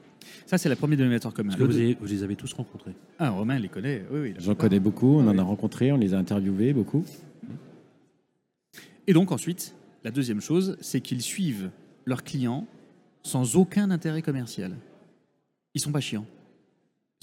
Ça, 0.46 0.58
c'est 0.58 0.70
le 0.70 0.76
premier 0.76 0.96
dénominateur 0.96 1.34
commun. 1.34 1.50
Parce 1.50 1.60
que 1.60 1.64
vous, 1.66 1.72
deux- 1.74 1.80
avez- 1.84 1.98
vous 2.00 2.06
les 2.06 2.24
avez 2.24 2.36
tous 2.36 2.52
rencontrés. 2.54 2.94
Ah, 3.20 3.30
Romain 3.32 3.58
les 3.60 3.70
connaît, 3.70 4.04
oui, 4.12 4.20
oui. 4.20 4.34
la 4.34 4.40
J'en 4.40 4.56
connais 4.56 4.80
beaucoup, 4.80 5.16
on 5.18 5.28
en 5.28 5.32
Oui. 5.32 5.40
a 5.40 5.44
rencontré, 5.44 5.92
on 5.92 5.98
les 5.98 6.14
a 6.14 6.18
interviewés 6.18 6.74
beaucoup. 6.74 7.04
Et 9.08 9.14
donc 9.14 9.32
ensuite, 9.32 9.76
la 10.04 10.12
deuxième 10.12 10.42
chose, 10.42 10.78
c'est 10.82 11.02
qu'ils 11.02 11.22
suivent 11.22 11.70
leurs 12.06 12.24
clients 12.24 12.68
sans 13.24 13.56
aucun 13.56 13.92
intérêt 13.92 14.22
commercial. 14.22 14.74
Ils 15.76 15.82
sont 15.82 15.92
pas 15.92 16.02
chiants, 16.02 16.26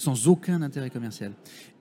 sans 0.01 0.27
aucun 0.27 0.61
intérêt 0.61 0.89
commercial. 0.89 1.31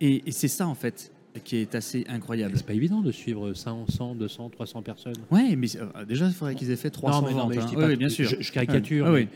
Et, 0.00 0.22
et 0.28 0.32
c'est 0.32 0.48
ça 0.48 0.66
en 0.66 0.74
fait 0.74 1.12
qui 1.44 1.56
est 1.56 1.74
assez 1.74 2.04
incroyable. 2.08 2.54
C'est 2.56 2.66
pas 2.66 2.74
évident 2.74 3.02
de 3.02 3.12
suivre 3.12 3.52
100, 3.54 3.86
100, 3.88 4.14
200, 4.16 4.50
300 4.50 4.82
personnes. 4.82 5.14
Ouais, 5.30 5.54
mais 5.56 5.68
euh, 5.76 6.04
déjà 6.04 6.26
il 6.26 6.32
faudrait 6.32 6.54
qu'ils 6.54 6.70
aient 6.70 6.76
fait 6.76 6.90
300 6.90 7.22
non, 7.22 7.26
mais, 7.28 7.32
non, 7.34 7.38
ventes. 7.40 7.48
mais 7.50 7.54
je 7.56 7.60
hein. 7.60 7.66
dis 7.68 7.76
pas 7.76 7.86
oui, 7.86 7.96
bien 7.96 8.08
sûr. 8.08 8.28
Je, 8.28 8.36
je 8.40 8.52
caricature. 8.52 9.06
Ah 9.06 9.10
mais 9.12 9.20
oui. 9.22 9.28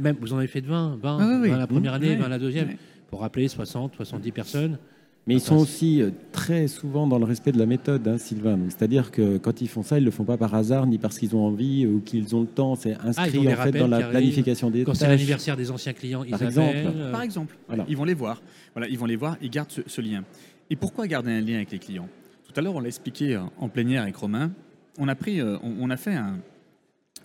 Même 0.00 0.16
vous 0.20 0.32
en 0.32 0.38
avez 0.38 0.46
fait 0.46 0.60
de 0.60 0.66
20, 0.66 0.98
20, 1.00 1.18
Ah 1.20 1.26
oui, 1.26 1.38
oui. 1.42 1.50
20 1.50 1.58
la 1.58 1.66
première 1.66 1.94
année, 1.94 2.10
Ouais. 2.10 2.16
20 2.16 2.28
la 2.28 2.38
deuxième. 2.38 2.68
Pour 3.10 3.20
rappeler 3.20 3.48
60, 3.48 3.94
70 3.96 4.32
personnes. 4.32 4.78
Mais 5.26 5.34
ils 5.34 5.40
sont 5.40 5.56
aussi 5.56 6.00
euh, 6.00 6.10
très 6.32 6.68
souvent 6.68 7.06
dans 7.06 7.18
le 7.18 7.24
respect 7.26 7.52
de 7.52 7.58
la 7.58 7.66
méthode, 7.66 8.06
hein, 8.08 8.16
Sylvain. 8.16 8.58
C'est-à-dire 8.68 9.10
que 9.10 9.36
quand 9.36 9.60
ils 9.60 9.68
font 9.68 9.82
ça, 9.82 9.98
ils 9.98 10.04
le 10.04 10.10
font 10.10 10.24
pas 10.24 10.38
par 10.38 10.54
hasard, 10.54 10.86
ni 10.86 10.96
parce 10.96 11.18
qu'ils 11.18 11.36
ont 11.36 11.44
envie 11.44 11.86
ou 11.86 12.00
qu'ils 12.00 12.34
ont 12.34 12.40
le 12.40 12.46
temps. 12.46 12.74
C'est 12.76 12.94
Ah, 13.00 13.08
inscrit 13.08 13.46
en 13.46 13.56
fait 13.56 13.72
dans 13.72 13.88
la 13.88 14.02
planification 14.08 14.70
des 14.70 14.84
Quand 14.84 14.94
c'est 14.94 15.06
l'anniversaire 15.06 15.56
des 15.56 15.70
anciens 15.70 15.92
clients, 15.92 16.24
ils 16.24 16.30
Par 16.30 16.42
appellent. 16.42 16.48
exemple. 16.48 16.76
euh, 16.96 17.12
Par 17.12 17.22
exemple, 17.22 17.56
Voilà. 17.66 17.84
ils 17.88 17.96
vont 17.96 18.04
les 18.04 18.14
voir. 18.14 18.40
Voilà, 18.74 18.88
ils 18.88 18.98
vont 18.98 19.04
les 19.06 19.16
voir, 19.16 19.36
ils 19.42 19.50
gardent 19.50 19.70
ce, 19.70 19.82
ce 19.86 20.00
lien. 20.00 20.24
Et 20.70 20.76
pourquoi 20.76 21.06
garder 21.06 21.30
un 21.32 21.40
lien 21.42 21.56
avec 21.56 21.72
les 21.72 21.78
clients? 21.78 22.08
Tout 22.46 22.58
à 22.58 22.62
l'heure, 22.62 22.74
on 22.76 22.80
l'a 22.80 22.88
expliqué 22.88 23.36
euh, 23.36 23.40
en 23.58 23.68
plénière 23.68 24.02
avec 24.04 24.16
Romain. 24.16 24.50
On 24.98 25.08
a 25.08 25.14
pris, 25.14 25.40
euh, 25.42 25.58
on, 25.62 25.74
on 25.80 25.90
a 25.90 25.96
fait 25.98 26.14
un, 26.14 26.38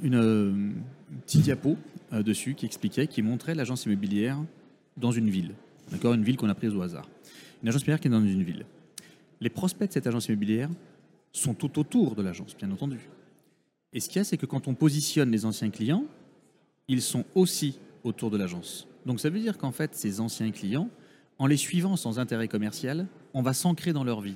une, 0.01 0.15
euh, 0.15 0.49
une 0.49 1.21
petite 1.25 1.41
diapo 1.41 1.77
euh, 2.11 2.23
dessus 2.23 2.55
qui 2.55 2.65
expliquait, 2.65 3.07
qui 3.07 3.21
montrait 3.21 3.55
l'agence 3.55 3.85
immobilière 3.85 4.37
dans 4.97 5.11
une 5.11 5.29
ville. 5.29 5.53
D'accord, 5.91 6.13
une 6.13 6.23
ville 6.23 6.37
qu'on 6.37 6.49
a 6.49 6.55
prise 6.55 6.75
au 6.75 6.81
hasard. 6.81 7.07
Une 7.61 7.69
agence 7.69 7.81
immobilière 7.81 7.99
qui 7.99 8.07
est 8.07 8.11
dans 8.11 8.21
une 8.21 8.43
ville. 8.43 8.65
Les 9.41 9.49
prospects 9.49 9.87
de 9.87 9.93
cette 9.93 10.07
agence 10.07 10.27
immobilière 10.27 10.69
sont 11.31 11.53
tout 11.53 11.79
autour 11.79 12.15
de 12.15 12.21
l'agence, 12.21 12.55
bien 12.55 12.71
entendu. 12.71 12.99
Et 13.91 13.99
ce 13.99 14.07
qu'il 14.07 14.17
y 14.17 14.21
a, 14.21 14.23
c'est 14.23 14.37
que 14.37 14.45
quand 14.45 14.67
on 14.67 14.73
positionne 14.73 15.31
les 15.31 15.45
anciens 15.45 15.69
clients, 15.69 16.05
ils 16.87 17.01
sont 17.01 17.25
aussi 17.35 17.79
autour 18.03 18.31
de 18.31 18.37
l'agence. 18.37 18.87
Donc 19.05 19.19
ça 19.19 19.29
veut 19.29 19.39
dire 19.39 19.57
qu'en 19.57 19.71
fait, 19.71 19.95
ces 19.95 20.19
anciens 20.19 20.51
clients, 20.51 20.89
en 21.39 21.47
les 21.47 21.57
suivant 21.57 21.95
sans 21.95 22.19
intérêt 22.19 22.47
commercial, 22.47 23.07
on 23.33 23.41
va 23.41 23.53
s'ancrer 23.53 23.93
dans 23.93 24.03
leur 24.03 24.21
vie 24.21 24.35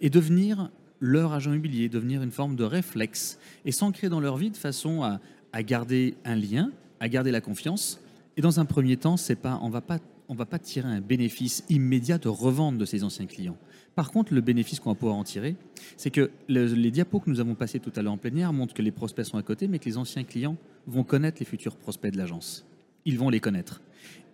et 0.00 0.10
devenir 0.10 0.70
leur 1.00 1.32
agent 1.32 1.50
immobilier, 1.52 1.88
devenir 1.88 2.22
une 2.22 2.30
forme 2.30 2.56
de 2.56 2.64
réflexe 2.64 3.38
et 3.64 3.72
s'ancrer 3.72 4.08
dans 4.08 4.20
leur 4.20 4.36
vie 4.36 4.50
de 4.50 4.56
façon 4.56 5.02
à, 5.02 5.20
à 5.52 5.62
garder 5.62 6.14
un 6.24 6.36
lien, 6.36 6.70
à 7.00 7.08
garder 7.08 7.30
la 7.30 7.40
confiance. 7.40 8.00
Et 8.36 8.40
dans 8.42 8.60
un 8.60 8.64
premier 8.64 8.96
temps, 8.96 9.16
c'est 9.16 9.36
pas, 9.36 9.58
on 9.62 9.70
va 9.70 9.80
pas, 9.80 9.98
on 10.28 10.34
va 10.34 10.46
pas 10.46 10.58
tirer 10.58 10.88
un 10.88 11.00
bénéfice 11.00 11.64
immédiat 11.68 12.18
de 12.18 12.28
revente 12.28 12.78
de 12.78 12.84
ces 12.84 13.02
anciens 13.02 13.26
clients. 13.26 13.56
Par 13.96 14.12
contre, 14.12 14.32
le 14.32 14.40
bénéfice 14.40 14.78
qu'on 14.78 14.90
va 14.90 14.94
pouvoir 14.94 15.16
en 15.16 15.24
tirer, 15.24 15.56
c'est 15.96 16.10
que 16.10 16.30
le- 16.48 16.66
les 16.66 16.90
diapos 16.92 17.18
que 17.20 17.28
nous 17.28 17.40
avons 17.40 17.54
passés 17.56 17.80
tout 17.80 17.92
à 17.96 18.02
l'heure 18.02 18.12
en 18.12 18.16
plénière 18.18 18.52
montrent 18.52 18.72
que 18.74 18.82
les 18.82 18.92
prospects 18.92 19.24
sont 19.26 19.36
à 19.38 19.42
côté, 19.42 19.66
mais 19.66 19.78
que 19.80 19.86
les 19.86 19.98
anciens 19.98 20.22
clients 20.24 20.56
vont 20.86 21.02
connaître 21.02 21.38
les 21.40 21.46
futurs 21.46 21.74
prospects 21.76 22.12
de 22.12 22.18
l'agence. 22.18 22.64
ils 23.06 23.18
vont 23.18 23.30
les 23.30 23.40
connaître. 23.40 23.80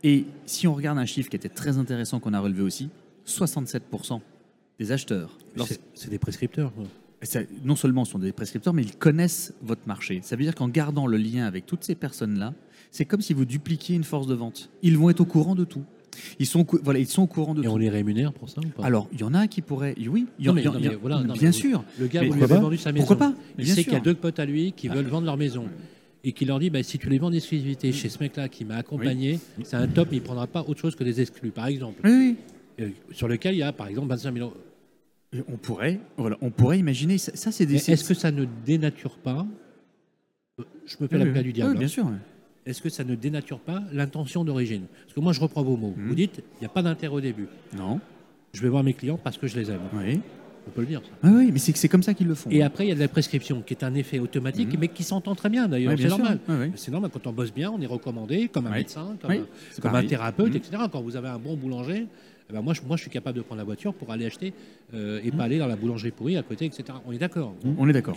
Et 0.02 0.24
si 0.44 0.66
on 0.66 0.74
regarde 0.74 0.98
un 0.98 1.06
chiffre 1.06 1.30
qui 1.30 1.36
était 1.36 1.48
très 1.48 1.78
intéressant 1.78 2.18
qu'on 2.20 2.34
a 2.34 2.40
relevé 2.40 2.62
aussi, 2.62 2.90
67% 3.24 4.20
des 4.78 4.92
acheteurs, 4.92 5.38
C'est- 5.64 5.80
C'est 5.94 6.10
des 6.10 6.18
prescripteurs. 6.18 6.72
ça- 7.22 7.40
non 7.64 7.76
seulement 7.76 8.04
sont 8.04 8.18
des 8.18 8.32
prescripteurs, 8.32 8.74
mais 8.74 8.82
ils 8.82 8.94
connaissent 8.96 9.54
votre 9.62 9.86
marché. 9.86 10.20
Ça 10.22 10.36
veut 10.36 10.42
dire 10.42 10.54
qu'en 10.54 10.68
gardant 10.68 11.06
le 11.06 11.16
lien 11.16 11.46
avec 11.46 11.64
toutes 11.66 11.82
ces 11.84 11.94
personnes-là, 11.94 12.52
c'est 12.90 13.04
comme 13.04 13.20
si 13.22 13.32
vous 13.32 13.44
dupliquiez 13.44 13.96
une 13.96 14.04
force 14.04 14.26
de 14.26 14.34
vente. 14.34 14.70
Ils 14.82 14.96
vont 14.98 15.08
être 15.10 15.20
au 15.20 15.24
courant 15.24 15.54
de 15.54 15.64
tout. 15.64 15.82
Ils 16.38 16.46
sont, 16.46 16.66
voilà, 16.82 16.98
ils 16.98 17.06
sont 17.06 17.22
au 17.22 17.26
courant 17.26 17.52
de 17.54 17.60
Et 17.62 17.64
tout. 17.66 17.70
on 17.70 17.76
les 17.76 17.90
rémunère 17.90 18.32
pour 18.32 18.48
ça 18.48 18.60
ou 18.64 18.68
pas? 18.68 18.84
Alors, 18.84 19.06
il 19.12 19.20
y 19.20 19.22
en 19.24 19.34
a 19.34 19.46
qui 19.48 19.60
pourraient. 19.60 19.94
Oui, 20.08 20.26
il 20.38 20.46
y 20.46 20.48
en, 20.48 20.52
Non, 20.52 20.54
mais- 20.54 20.62
il 20.62 20.64
y 20.64 20.68
en- 20.68 20.72
non, 20.72 20.78
il 20.78 20.84
y 20.84 20.88
en- 20.88 20.90
mais 20.92 20.96
voilà, 20.96 21.22
non, 21.22 21.34
bien 21.34 21.52
sûr. 21.52 21.84
Le 21.98 22.06
gars, 22.06 22.20
vous 22.22 22.32
lui 22.32 22.42
avez 22.42 22.54
pas 22.54 22.60
vendu 22.60 22.78
sa 22.78 22.90
maison. 22.92 23.06
Pourquoi 23.06 23.28
pas? 23.28 23.34
Il 23.58 23.64
Bien 23.64 23.74
sait 23.74 23.82
sûr. 23.82 23.84
qu'il 23.84 23.92
y 23.94 23.96
a 23.96 24.00
deux 24.00 24.14
potes 24.14 24.38
à 24.38 24.46
lui 24.46 24.72
qui 24.72 24.88
veulent 24.88 25.06
vendre 25.06 25.26
leur 25.26 25.36
maison. 25.36 25.64
Et 26.24 26.32
qui 26.32 26.44
leur 26.44 26.58
dit 26.58 26.70
bah, 26.70 26.82
si 26.82 26.98
tu 26.98 27.08
les 27.08 27.18
vends 27.18 27.28
en 27.28 27.32
exclusivité 27.32 27.92
chez 27.92 28.08
ce 28.08 28.18
mec-là 28.18 28.48
qui 28.48 28.64
m'a 28.64 28.76
accompagné, 28.76 29.38
c'est 29.62 29.76
un 29.76 29.86
top, 29.86 30.08
mais 30.10 30.16
il 30.16 30.20
ne 30.20 30.24
prendra 30.24 30.46
pas 30.46 30.62
autre 30.66 30.80
chose 30.80 30.96
que 30.96 31.04
des 31.04 31.20
exclus, 31.20 31.50
par 31.50 31.66
exemple. 31.66 32.00
Oui, 32.04 32.10
oui. 32.10 32.36
Euh, 32.80 32.88
Sur 33.12 33.28
lequel 33.28 33.54
il 33.54 33.58
y 33.58 33.62
a, 33.62 33.72
par 33.72 33.86
exemple, 33.86 34.08
25 34.08 34.32
000 34.34 34.46
euros. 34.48 34.56
Et 35.36 35.44
On 35.48 35.56
pourrait, 35.56 36.00
voilà, 36.16 36.36
on 36.40 36.50
pourrait 36.50 36.78
imaginer. 36.78 37.18
Ça, 37.18 37.32
ça, 37.34 37.52
c'est 37.52 37.70
Est-ce 37.70 38.08
que 38.08 38.14
ça 38.14 38.30
ne 38.30 38.44
dénature 38.64 39.18
pas 39.18 39.46
euh, 40.60 40.64
Je 40.86 40.96
me 41.00 41.08
fais 41.08 41.16
Oui, 41.16 41.30
oui. 41.34 41.42
du 41.42 41.52
diable. 41.52 41.72
Oui, 41.72 41.78
bien 41.78 41.86
hein. 41.86 41.88
sûr. 41.88 42.10
Est-ce 42.64 42.82
que 42.82 42.88
ça 42.88 43.04
ne 43.04 43.14
dénature 43.14 43.60
pas 43.60 43.82
l'intention 43.92 44.44
d'origine? 44.44 44.86
Parce 45.02 45.14
que 45.14 45.20
moi, 45.20 45.32
je 45.32 45.40
reprends 45.40 45.62
vos 45.62 45.76
mots. 45.76 45.94
Mhm. 45.96 46.08
Vous 46.08 46.14
dites 46.14 46.42
il 46.56 46.60
n'y 46.60 46.66
a 46.66 46.70
pas 46.70 46.82
d'intérêt 46.82 47.14
au 47.14 47.20
début. 47.20 47.46
Non. 47.76 48.00
Je 48.52 48.62
vais 48.62 48.68
voir 48.68 48.82
mes 48.82 48.94
clients 48.94 49.18
parce 49.22 49.38
que 49.38 49.46
je 49.46 49.58
les 49.58 49.70
aime. 49.70 49.80
Oui. 49.94 50.20
On 50.66 50.70
peut 50.70 50.80
le 50.82 50.86
dire. 50.88 51.00
ça. 51.02 51.28
Oui, 51.28 51.44
oui, 51.46 51.50
mais 51.52 51.58
c'est 51.58 51.72
que 51.72 51.78
c'est 51.78 51.88
comme 51.88 52.02
ça 52.02 52.12
qu'ils 52.14 52.26
le 52.26 52.34
font. 52.34 52.50
Et 52.50 52.62
après, 52.62 52.84
il 52.86 52.88
y 52.88 52.92
a 52.92 52.94
de 52.94 53.00
la 53.00 53.08
prescription 53.08 53.62
qui 53.64 53.74
est 53.74 53.84
un 53.84 53.94
effet 53.94 54.18
automatique, 54.18 54.72
Mhm. 54.72 54.78
mais 54.80 54.88
qui 54.88 55.02
s'entend 55.04 55.34
très 55.34 55.48
bien 55.48 55.68
d'ailleurs. 55.68 55.92
Ouais, 55.92 55.98
c'est 56.00 56.08
normal. 56.08 56.38
C'est 56.74 56.90
normal, 56.90 57.10
quand 57.12 57.26
on 57.26 57.32
bosse 57.32 57.52
bien, 57.52 57.70
on 57.70 57.80
est 57.80 57.86
recommandé 57.86 58.48
comme 58.48 58.66
un 58.66 58.70
médecin, 58.70 59.16
comme, 59.22 59.30
Oui, 59.30 59.38
un, 59.38 59.80
comme 59.80 60.06
thérapeute, 60.06 60.50
Mhm. 60.50 60.56
etc. 60.56 60.82
Quand 60.90 61.00
vous 61.02 61.16
avez 61.16 61.28
un 61.28 61.38
bon 61.38 61.56
boulanger, 61.56 62.06
eh 62.48 62.52
ben 62.52 62.62
moi, 62.62 62.74
je, 62.74 62.80
moi, 62.86 62.96
je 62.96 63.02
suis 63.02 63.10
capable 63.10 63.36
de 63.36 63.42
prendre 63.42 63.58
la 63.58 63.64
voiture 63.64 63.94
pour 63.94 64.10
aller 64.12 64.26
acheter 64.26 64.52
euh, 64.94 65.20
et 65.24 65.30
Mhm. 65.30 65.36
pas 65.36 65.44
aller 65.44 65.58
dans 65.58 65.66
la 65.68 65.76
boulangerie 65.76 66.10
pourrie 66.10 66.36
à 66.36 66.42
côté, 66.42 66.64
etc. 66.66 66.84
On 67.06 67.12
est 67.12 67.18
d'accord 67.18 67.54
On 67.78 67.88
est 67.88 67.92
d'accord. 67.92 68.16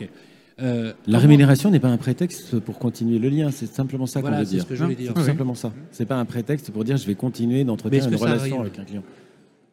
Euh, 0.62 0.88
La 0.88 0.94
comment- 1.06 1.20
rémunération 1.20 1.72
n'est 1.72 1.80
pas 1.80 1.88
un 1.88 1.98
prétexte 1.98 2.60
pour 2.60 2.80
continuer 2.80 3.18
le 3.18 3.30
lien, 3.30 3.50
c'est 3.50 3.66
simplement 3.68 4.06
ça 4.06 4.20
qu'on 4.20 4.28
Voilà, 4.28 4.40
veut 4.40 4.46
c'est 4.46 4.56
dire. 4.56 4.64
ce 4.64 4.68
que 4.68 4.76
je 4.76 4.84
voulais 4.84 4.96
C'est 4.98 5.04
dire. 5.04 5.14
tout 5.14 5.22
Oui. 5.22 5.26
simplement 5.26 5.56
ça. 5.56 5.72
C'est 5.92 6.06
pas 6.06 6.18
un 6.18 6.26
prétexte 6.26 6.70
pour 6.72 6.84
dire 6.84 6.98
je 6.98 7.08
vais 7.08 7.16
continuer 7.16 7.64
d'entretenir 7.64 8.06
une 8.08 8.16
relation 8.16 8.60
arrive 8.60 8.60
avec 8.62 8.80
un 8.80 8.84
client. 8.84 9.04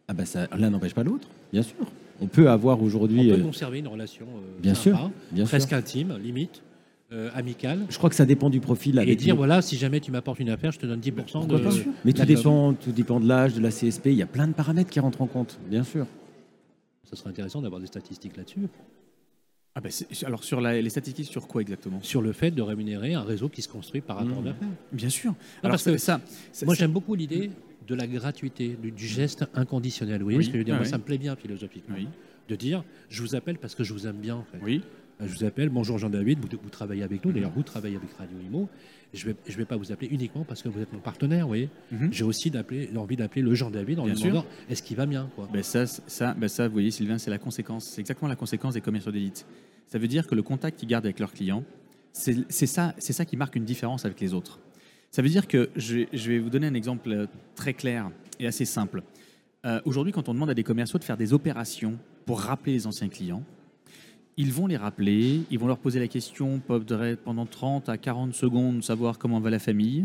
Ah 0.09 0.15
bah 0.15 0.25
ça, 0.25 0.47
l'un 0.57 0.71
n'empêche 0.71 0.95
pas 0.95 1.03
l'autre, 1.03 1.29
bien 1.53 1.63
sûr. 1.63 1.77
On 2.21 2.27
peut 2.27 2.49
avoir 2.49 2.81
On 2.81 2.85
aujourd'hui, 2.85 3.29
peut 3.29 3.35
euh, 3.35 3.43
conserver 3.43 3.81
une 3.81 3.89
relation 3.89 4.25
euh, 4.27 4.61
bien 4.63 4.75
sûr, 4.75 5.11
bien 5.33 5.45
presque 5.45 5.69
sûr. 5.69 5.77
intime, 5.77 6.17
limite, 6.23 6.63
euh, 7.13 7.29
amicale. 7.35 7.81
Je 7.91 7.99
crois 7.99 8.09
que 8.09 8.17
ça 8.17 8.25
dépend 8.25 8.49
du 8.49 8.61
profil. 8.61 9.03
Et 9.07 9.17
dire 9.17 9.37
voilà, 9.37 9.61
si 9.63 9.77
jamais 9.77 10.01
tu 10.01 10.11
m'apportes 10.13 10.39
une 10.41 10.49
affaire, 10.49 10.73
je 10.73 10.79
te 10.79 10.87
donne 10.87 11.01
10% 11.01 11.47
de. 11.47 11.61
Mais 12.05 12.13
tout 12.13 12.25
dépend, 12.25 12.73
tout 12.73 12.93
dépend 12.93 13.21
de 13.21 13.27
l'âge, 13.29 13.55
de 13.55 13.61
la 13.61 13.71
CSP. 13.71 14.07
Il 14.07 14.15
y 14.15 14.23
a 14.23 14.27
plein 14.27 14.47
de 14.47 14.53
paramètres 14.55 14.91
qui 14.91 15.01
rentrent 15.01 15.23
en 15.23 15.27
compte, 15.27 15.59
bien 15.69 15.83
sûr. 15.83 16.07
Ça 17.11 17.17
serait 17.17 17.31
intéressant 17.31 17.61
d'avoir 17.61 17.81
des 17.81 17.87
statistiques 17.87 18.37
là-dessus. 18.37 18.61
Ah 19.75 19.81
bah, 19.83 19.91
alors 20.25 20.43
sur 20.43 20.61
la- 20.63 20.81
les 20.81 20.89
statistiques 20.89 21.27
sur 21.27 21.47
quoi 21.47 21.61
exactement? 21.61 21.99
Sur 22.03 22.23
le 22.23 22.33
fait 22.33 22.51
de 22.51 22.63
rémunérer 22.63 23.13
un 23.13 23.23
réseau 23.23 23.51
qui 23.51 23.61
se 23.61 23.69
construit 23.69 24.01
par 24.01 24.17
rapport 24.17 24.41
Mmh. 24.41 24.45
d'affaires. 24.45 24.69
Bien 24.91 25.11
sûr. 25.11 25.35
parce 25.61 25.65
alors 25.65 25.81
ça, 25.81 25.93
que 25.93 25.99
ça, 25.99 26.21
ça- 26.51 26.65
Moi, 26.65 26.75
j'aime 26.75 26.93
beaucoup 26.93 27.15
l'idée 27.15 27.51
de 27.87 27.95
la 27.95 28.07
gratuité, 28.07 28.77
du, 28.83 28.91
du 28.91 29.07
geste 29.07 29.45
inconditionnel. 29.55 30.19
Vous 30.19 30.25
voyez 30.25 30.39
Oui, 30.39 30.45
ce 30.45 30.49
que 30.51 30.55
je 30.55 30.59
veux 30.59 30.65
dire 30.65 30.75
ah 30.75 30.79
Moi, 30.79 30.87
oui. 30.87 30.91
ça 30.91 30.99
me 30.99 31.03
plaît 31.05 31.19
bien 31.19 31.37
philosophiquement. 31.37 31.97
Oui. 31.99 32.09
De 32.49 32.57
dire, 32.57 32.85
je 33.09 33.23
vous 33.23 33.35
appelle 33.35 33.59
parce 33.59 33.75
que 33.75 33.85
je 33.85 33.93
vous 33.93 34.07
aime 34.07 34.17
bien. 34.17 34.37
En 34.37 34.45
fait. 34.45 34.59
Oui. 34.63 34.83
Je 35.21 35.27
vous 35.27 35.45
appelle, 35.45 35.71
bonjour 35.71 35.97
Jean-David, 35.97 36.41
vous, 36.41 36.49
vous 36.63 36.69
travaillez 36.69 37.03
avec 37.03 37.25
nous, 37.25 37.33
d'ailleurs 37.33 37.51
vous 37.51 37.63
travaillez 37.63 37.97
avec 37.97 38.11
Radio 38.19 38.37
Imo. 38.45 38.69
Je 39.15 39.27
ne 39.27 39.33
vais, 39.33 39.37
je 39.49 39.57
vais 39.57 39.65
pas 39.65 39.77
vous 39.77 39.91
appeler 39.91 40.09
uniquement 40.13 40.45
parce 40.45 40.63
que 40.63 40.69
vous 40.69 40.79
êtes 40.79 40.93
mon 40.93 40.99
partenaire, 40.99 41.43
vous 41.43 41.49
voyez. 41.49 41.71
Mhm. 41.91 42.13
J'ai 42.13 42.25
aussi 42.25 42.53
envie 42.97 43.17
d'appeler 43.17 43.41
le 43.43 43.55
Jean-David 43.55 43.99
en 44.01 44.05
Bien 44.05 44.13
lui 44.15 44.21
demandant 44.23 44.45
est-ce 44.69 44.83
qu'il 44.83 44.95
va 44.97 45.07
bien 45.07 45.31
quoi. 45.35 45.49
Ben 45.51 45.63
ça, 45.63 45.87
c- 45.87 46.03
ça, 46.07 46.35
ben 46.35 46.49
ça, 46.49 46.67
vous 46.69 46.73
voyez, 46.75 46.91
Sylvain, 46.91 47.17
c'est 47.17 47.31
la 47.31 47.39
conséquence. 47.39 47.87
C'est 47.87 48.03
exactement 48.03 48.29
la 48.29 48.37
conséquence 48.37 48.75
des 48.75 48.83
commerciaux 48.83 49.11
d'élite. 49.13 49.47
Ça 49.87 49.99
veut 49.99 50.09
dire 50.09 50.27
que 50.27 50.35
le 50.35 50.43
contact 50.43 50.79
qu'ils 50.79 50.89
gardent 50.89 51.07
avec 51.07 51.19
leurs 51.19 51.33
clients, 51.33 51.65
c'est 52.13 52.37
c'est 52.51 52.67
ça, 52.67 52.95
c'est 52.99 53.15
ça 53.15 53.25
qui 53.25 53.37
marque 53.39 53.57
une 53.57 53.65
différence 53.65 54.05
avec 54.05 54.21
les 54.21 54.35
autres. 54.35 54.59
Ça 55.17 55.23
veut 55.23 55.31
dire 55.31 55.49
que 55.49 55.71
je, 55.77 55.95
vais- 55.97 56.09
je 56.13 56.31
vais 56.31 56.39
vous 56.39 56.51
donner 56.51 56.67
un 56.67 56.75
exemple 56.75 57.11
euh, 57.11 57.27
très 57.55 57.73
clair 57.73 58.11
et 58.39 58.47
assez 58.47 58.67
simple. 58.67 59.03
Euh, 59.65 59.81
Aujourd'hui, 59.87 60.13
quand 60.13 60.29
on 60.29 60.35
demande 60.35 60.51
à 60.51 60.55
des 60.55 60.63
commerciaux 60.63 60.99
de 60.99 61.05
faire 61.05 61.17
des 61.17 61.33
opérations 61.33 61.97
pour 62.27 62.39
rappeler 62.39 62.75
les 62.75 62.87
anciens 62.87 63.09
clients, 63.09 63.43
ils 64.37 64.53
vont 64.53 64.67
les 64.67 64.77
rappeler, 64.77 65.41
ils 65.51 65.59
vont 65.59 65.69
leur 65.69 65.79
poser 65.79 66.01
la 66.01 66.07
question 66.09 66.61
pendant 67.25 67.47
30 67.47 67.89
à 67.89 67.97
40 67.97 68.35
secondes, 68.35 68.85
savoir 68.85 69.19
comment 69.19 69.41
va 69.41 69.49
la 69.49 69.59
famille. 69.59 70.05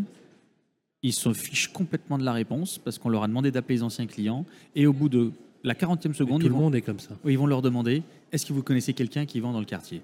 Ils 1.04 1.12
se 1.12 1.34
fichent 1.34 1.68
complètement 1.74 2.18
de 2.18 2.24
la 2.24 2.32
réponse 2.32 2.78
parce 2.78 2.98
qu'on 2.98 3.10
leur 3.10 3.24
a 3.24 3.28
demandé 3.28 3.52
d'appeler 3.52 3.76
les 3.80 3.84
anciens 3.84 4.08
clients. 4.08 4.46
Et 4.78 4.88
au 4.88 4.94
bout 4.94 5.10
de 5.10 5.34
la 5.66 5.74
40e 5.74 6.08
Mais 6.08 6.14
seconde, 6.14 6.40
tout 6.40 6.46
ils 6.48 6.52
le 6.52 6.56
vont, 6.56 6.62
monde 6.62 6.76
est 6.76 6.82
comme 6.82 7.02
ça. 7.02 7.18
ils 7.28 7.38
vont 7.38 7.48
leur 7.48 7.62
demander 7.62 8.02
est-ce 8.32 8.46
que 8.46 8.54
vous 8.54 8.64
connaissez 8.64 8.94
quelqu'un 8.94 9.26
qui 9.26 9.42
vend 9.42 9.52
dans 9.52 9.60
le 9.60 9.66
quartier? 9.66 10.04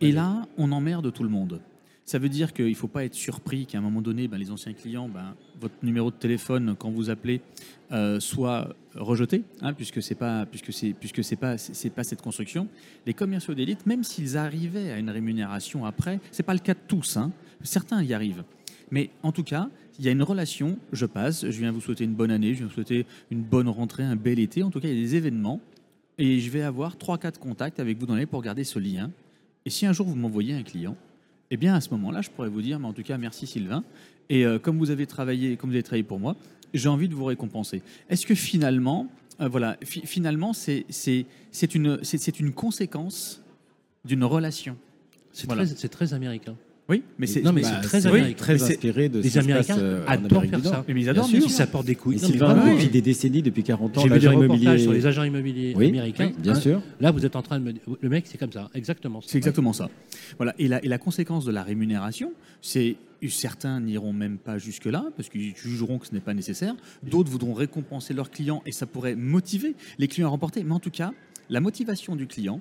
Et 0.00 0.12
là, 0.12 0.46
on 0.56 0.70
emmerde 0.70 1.12
tout 1.12 1.24
le 1.24 1.28
monde. 1.28 1.60
Ça 2.08 2.18
veut 2.18 2.30
dire 2.30 2.54
qu'il 2.54 2.70
ne 2.70 2.74
faut 2.74 2.88
pas 2.88 3.04
être 3.04 3.12
surpris 3.12 3.66
qu'à 3.66 3.76
un 3.76 3.82
moment 3.82 4.00
donné, 4.00 4.28
ben, 4.28 4.38
les 4.38 4.50
anciens 4.50 4.72
clients, 4.72 5.10
ben, 5.10 5.34
votre 5.60 5.74
numéro 5.82 6.10
de 6.10 6.16
téléphone, 6.16 6.74
quand 6.78 6.88
vous 6.88 7.10
appelez, 7.10 7.42
euh, 7.92 8.18
soit 8.18 8.74
rejeté, 8.94 9.42
hein, 9.60 9.74
puisque 9.74 10.02
c'est 10.02 10.14
pas, 10.14 10.46
puisque 10.46 10.72
c'est, 10.72 10.94
c'est 11.20 11.36
pas, 11.36 11.58
c'est 11.58 11.90
pas 11.90 12.04
cette 12.04 12.22
construction. 12.22 12.66
Les 13.04 13.12
commerciaux 13.12 13.52
d'élite, 13.52 13.84
même 13.84 14.04
s'ils 14.04 14.38
arrivaient 14.38 14.90
à 14.90 14.98
une 14.98 15.10
rémunération 15.10 15.84
après, 15.84 16.18
c'est 16.30 16.42
pas 16.42 16.54
le 16.54 16.60
cas 16.60 16.72
de 16.72 16.78
tous. 16.88 17.18
hein. 17.18 17.30
Certains 17.60 18.02
y 18.02 18.14
arrivent. 18.14 18.42
Mais 18.90 19.10
en 19.22 19.30
tout 19.30 19.44
cas, 19.44 19.68
il 19.98 20.06
y 20.06 20.08
a 20.08 20.12
une 20.12 20.22
relation, 20.22 20.78
je 20.92 21.04
passe, 21.04 21.44
je 21.44 21.58
viens 21.58 21.72
vous 21.72 21.82
souhaiter 21.82 22.04
une 22.04 22.14
bonne 22.14 22.30
année, 22.30 22.54
je 22.54 22.60
viens 22.60 22.68
vous 22.68 22.72
souhaiter 22.72 23.04
une 23.30 23.42
bonne 23.42 23.68
rentrée, 23.68 24.04
un 24.04 24.16
bel 24.16 24.38
été. 24.38 24.62
En 24.62 24.70
tout 24.70 24.80
cas, 24.80 24.88
il 24.88 24.94
y 24.94 24.98
a 24.98 25.02
des 25.02 25.16
événements 25.16 25.60
et 26.16 26.40
je 26.40 26.50
vais 26.50 26.62
avoir 26.62 26.96
3-4 26.96 27.36
contacts 27.38 27.80
avec 27.80 27.98
vous 27.98 28.06
dans 28.06 28.14
l'année 28.14 28.24
pour 28.24 28.40
garder 28.40 28.64
ce 28.64 28.78
lien. 28.78 29.10
Et 29.66 29.68
si 29.68 29.84
un 29.84 29.92
jour 29.92 30.06
vous 30.06 30.16
m'envoyez 30.16 30.54
un 30.54 30.62
client, 30.62 30.96
eh 31.50 31.56
bien 31.56 31.74
à 31.74 31.80
ce 31.80 31.90
moment-là, 31.90 32.20
je 32.20 32.30
pourrais 32.30 32.48
vous 32.48 32.62
dire, 32.62 32.78
mais 32.78 32.86
en 32.86 32.92
tout 32.92 33.02
cas, 33.02 33.18
merci 33.18 33.46
Sylvain. 33.46 33.84
Et 34.28 34.44
euh, 34.44 34.58
comme 34.58 34.78
vous 34.78 34.90
avez 34.90 35.06
travaillé, 35.06 35.56
comme 35.56 35.70
vous 35.70 35.76
avez 35.76 35.82
travaillé 35.82 36.02
pour 36.02 36.18
moi, 36.20 36.36
j'ai 36.74 36.88
envie 36.88 37.08
de 37.08 37.14
vous 37.14 37.24
récompenser. 37.24 37.82
Est-ce 38.10 38.26
que 38.26 38.34
finalement, 38.34 39.08
euh, 39.40 39.48
voilà, 39.48 39.76
fi- 39.84 40.04
finalement, 40.06 40.52
c'est 40.52 40.84
une 41.74 41.98
une 42.38 42.52
conséquence 42.52 43.42
d'une 44.04 44.24
relation? 44.24 44.76
C'est 45.32 45.46
Voilà. 45.46 45.64
très, 45.64 45.74
c'est 45.76 45.88
très 45.88 46.12
américain. 46.14 46.56
Oui, 46.90 47.02
mais 47.18 47.26
c'est 47.26 47.42
Non, 47.42 47.52
mais 47.52 47.60
mais 47.60 47.66
c'est 47.66 47.74
c'est- 47.74 47.80
très 47.82 48.06
américain. 48.06 48.36
très 48.38 48.54
mais 48.54 48.62
inspiré 48.62 49.08
de 49.10 49.20
Les 49.20 49.28
se 49.28 49.38
Américains 49.38 49.74
passe, 49.74 49.82
euh, 49.82 50.04
en 50.06 50.10
adorent 50.10 50.38
Amérique 50.38 50.50
faire 50.50 50.58
du 50.60 50.64
Nord. 50.64 50.74
ça. 50.74 50.84
Mais 50.88 51.00
ils 51.02 51.08
adorent, 51.10 51.28
Bien 51.28 51.38
bien 51.38 51.48
sûr. 51.48 51.56
Ça 51.56 51.66
porte 51.66 51.84
des 51.86 51.94
couilles. 51.94 52.16
Non, 52.16 52.22
mais 52.22 52.28
Sylvain, 52.28 52.54
vraiment, 52.54 52.72
depuis 52.72 52.88
des 52.88 53.02
décennies, 53.02 53.42
depuis 53.42 53.62
40 53.62 53.98
ans, 53.98 54.00
J'ai 54.00 54.08
vu 54.08 54.18
des 54.20 54.24
l'agent 54.26 54.38
reportages 54.38 54.62
immobilier. 54.62 54.82
sur 54.82 54.92
les 54.94 55.06
agents 55.06 55.22
immobiliers 55.24 55.74
Oui, 55.76 55.88
américains. 55.88 56.32
bien 56.38 56.52
Hein, 56.54 56.60
sûr. 56.60 56.80
Là, 57.00 57.10
vous 57.10 57.26
êtes 57.26 57.36
en 57.36 57.42
train 57.42 57.60
de 57.60 57.64
me 57.64 57.72
dire, 57.74 57.82
le 58.00 58.08
mec, 58.08 58.24
c'est 58.26 58.38
comme 58.38 58.52
ça, 58.52 58.70
exactement. 58.74 59.20
C'est 59.20 59.36
exactement 59.36 59.74
ça. 59.74 59.90
Voilà. 60.38 60.54
Et 60.58 60.66
la, 60.66 60.82
et 60.82 60.88
la 60.88 60.96
conséquence 60.98 61.44
de 61.44 61.52
la 61.52 61.62
rémunération, 61.62 62.32
c'est 62.62 62.96
certains 63.28 63.80
n'iront 63.80 64.14
même 64.14 64.38
pas 64.38 64.56
jusque-là 64.56 65.04
parce 65.16 65.28
qu'ils 65.28 65.54
jugeront 65.56 65.98
que 65.98 66.06
ce 66.06 66.14
n'est 66.14 66.20
pas 66.20 66.32
nécessaire. 66.34 66.74
D'autres 67.02 67.30
voudront 67.30 67.52
récompenser 67.52 68.14
leurs 68.14 68.30
clients 68.30 68.62
et 68.64 68.72
ça 68.72 68.86
pourrait 68.86 69.14
motiver 69.16 69.74
les 69.98 70.08
clients 70.08 70.28
à 70.28 70.30
remporter. 70.30 70.64
Mais 70.64 70.72
en 70.72 70.80
tout 70.80 70.90
cas, 70.90 71.12
la 71.50 71.60
motivation 71.60 72.16
du 72.16 72.26
client, 72.26 72.60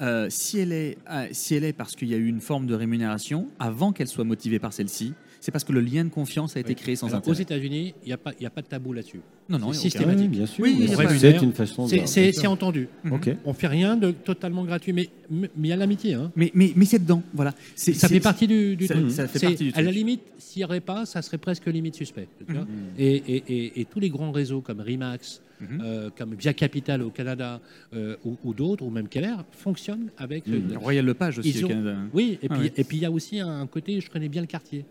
euh, 0.00 0.28
si, 0.30 0.58
elle 0.58 0.72
est, 0.72 0.98
euh, 1.10 1.28
si 1.32 1.54
elle 1.54 1.64
est 1.64 1.72
parce 1.72 1.94
qu'il 1.94 2.08
y 2.08 2.14
a 2.14 2.16
eu 2.16 2.26
une 2.26 2.40
forme 2.40 2.66
de 2.66 2.74
rémunération, 2.74 3.48
avant 3.58 3.92
qu'elle 3.92 4.08
soit 4.08 4.24
motivée 4.24 4.58
par 4.58 4.72
celle-ci, 4.72 5.14
c'est 5.40 5.50
parce 5.50 5.64
que 5.64 5.72
le 5.72 5.80
lien 5.80 6.04
de 6.04 6.10
confiance 6.10 6.56
a 6.56 6.60
été 6.60 6.70
Oui. 6.70 6.74
créé 6.76 6.96
sans 6.96 7.08
Alors, 7.08 7.26
aux. 7.26 7.32
États-unis, 7.32 7.94
il 8.04 8.06
n'y 8.08 8.12
a, 8.12 8.18
pas- 8.18 8.32
il 8.38 8.42
y 8.42 8.46
a 8.46 8.50
pas 8.50 8.62
de 8.62 8.66
tabou 8.66 8.92
là-dessus. 8.92 9.20
Non, 9.48 9.58
non, 9.58 9.72
c'est 9.72 9.80
systématique. 9.80 10.28
Oui, 10.30 10.36
bien 10.36 10.46
sûr. 10.46 10.62
Oui, 10.62 10.88
c'est 11.18 11.42
une 11.42 11.52
façon 11.52 11.86
de. 11.86 12.06
C'est- 12.06 12.46
entendu. 12.46 12.88
Ok. 13.10 13.30
On 13.44 13.52
fait 13.52 13.66
rien 13.66 13.96
de 13.96 14.10
totalement 14.12 14.64
gratuit, 14.64 14.92
mais 14.92 15.08
mais 15.30 15.48
il 15.56 15.66
y 15.66 15.72
a 15.72 15.76
l'amitié. 15.76 16.14
Hein. 16.14 16.30
Mais, 16.36 16.50
mais, 16.54 16.72
mais 16.76 16.84
c'est 16.84 16.98
dedans. 16.98 17.22
Voilà. 17.34 17.54
C'est- 17.74 17.92
Ça 17.94 18.08
fait 18.08 18.20
partie 18.20 18.46
du, 18.46 18.76
du 18.76 18.86
ça- 18.86 18.94
truc. 18.94 19.10
ça 19.10 19.26
fait 19.28 19.38
C'est- 19.38 19.46
partie 19.46 19.64
du 19.64 19.70
À 19.74 19.78
la 19.82 19.84
truc. 19.88 19.96
limite, 19.96 20.20
s'il 20.38 20.60
n'y 20.60 20.64
aurait 20.64 20.80
pas, 20.80 21.06
ça 21.06 21.22
serait 21.22 21.38
presque 21.38 21.66
limite 21.66 21.94
suspect. 21.94 22.28
Mhm. 22.48 22.66
Et, 22.98 23.16
et- 23.16 23.44
et- 23.48 23.80
et 23.80 23.84
tous 23.84 24.00
les 24.00 24.10
grands 24.10 24.32
réseaux 24.32 24.60
comme 24.60 24.80
Remax, 24.80 25.40
Mhm. 25.60 25.80
euh, 25.84 26.10
comme 26.16 26.34
Via 26.34 26.52
Capital 26.54 27.02
au 27.02 27.10
Canada 27.10 27.60
euh, 27.94 28.16
ou, 28.24 28.36
ou 28.44 28.54
d'autres, 28.54 28.84
ou 28.84 28.90
même 28.90 29.08
Keller, 29.08 29.36
fonctionnent 29.52 30.10
avec. 30.18 30.46
Mhm. 30.46 30.70
le- 30.72 30.78
Royal 30.78 31.04
Lepage 31.04 31.38
aussi 31.38 31.64
au 31.64 31.68
Canada. 31.68 31.96
Oui, 32.12 32.38
et 32.42 32.46
Ah 32.50 32.54
puis 32.54 32.62
oui. 32.64 32.72
et 32.76 32.84
puis 32.84 32.96
il 32.98 33.02
y 33.02 33.06
a 33.06 33.10
aussi 33.10 33.40
un 33.40 33.66
côté, 33.66 34.00
je 34.00 34.10
connais 34.10 34.28
bien 34.28 34.40
le 34.42 34.46
quartier. 34.48 34.84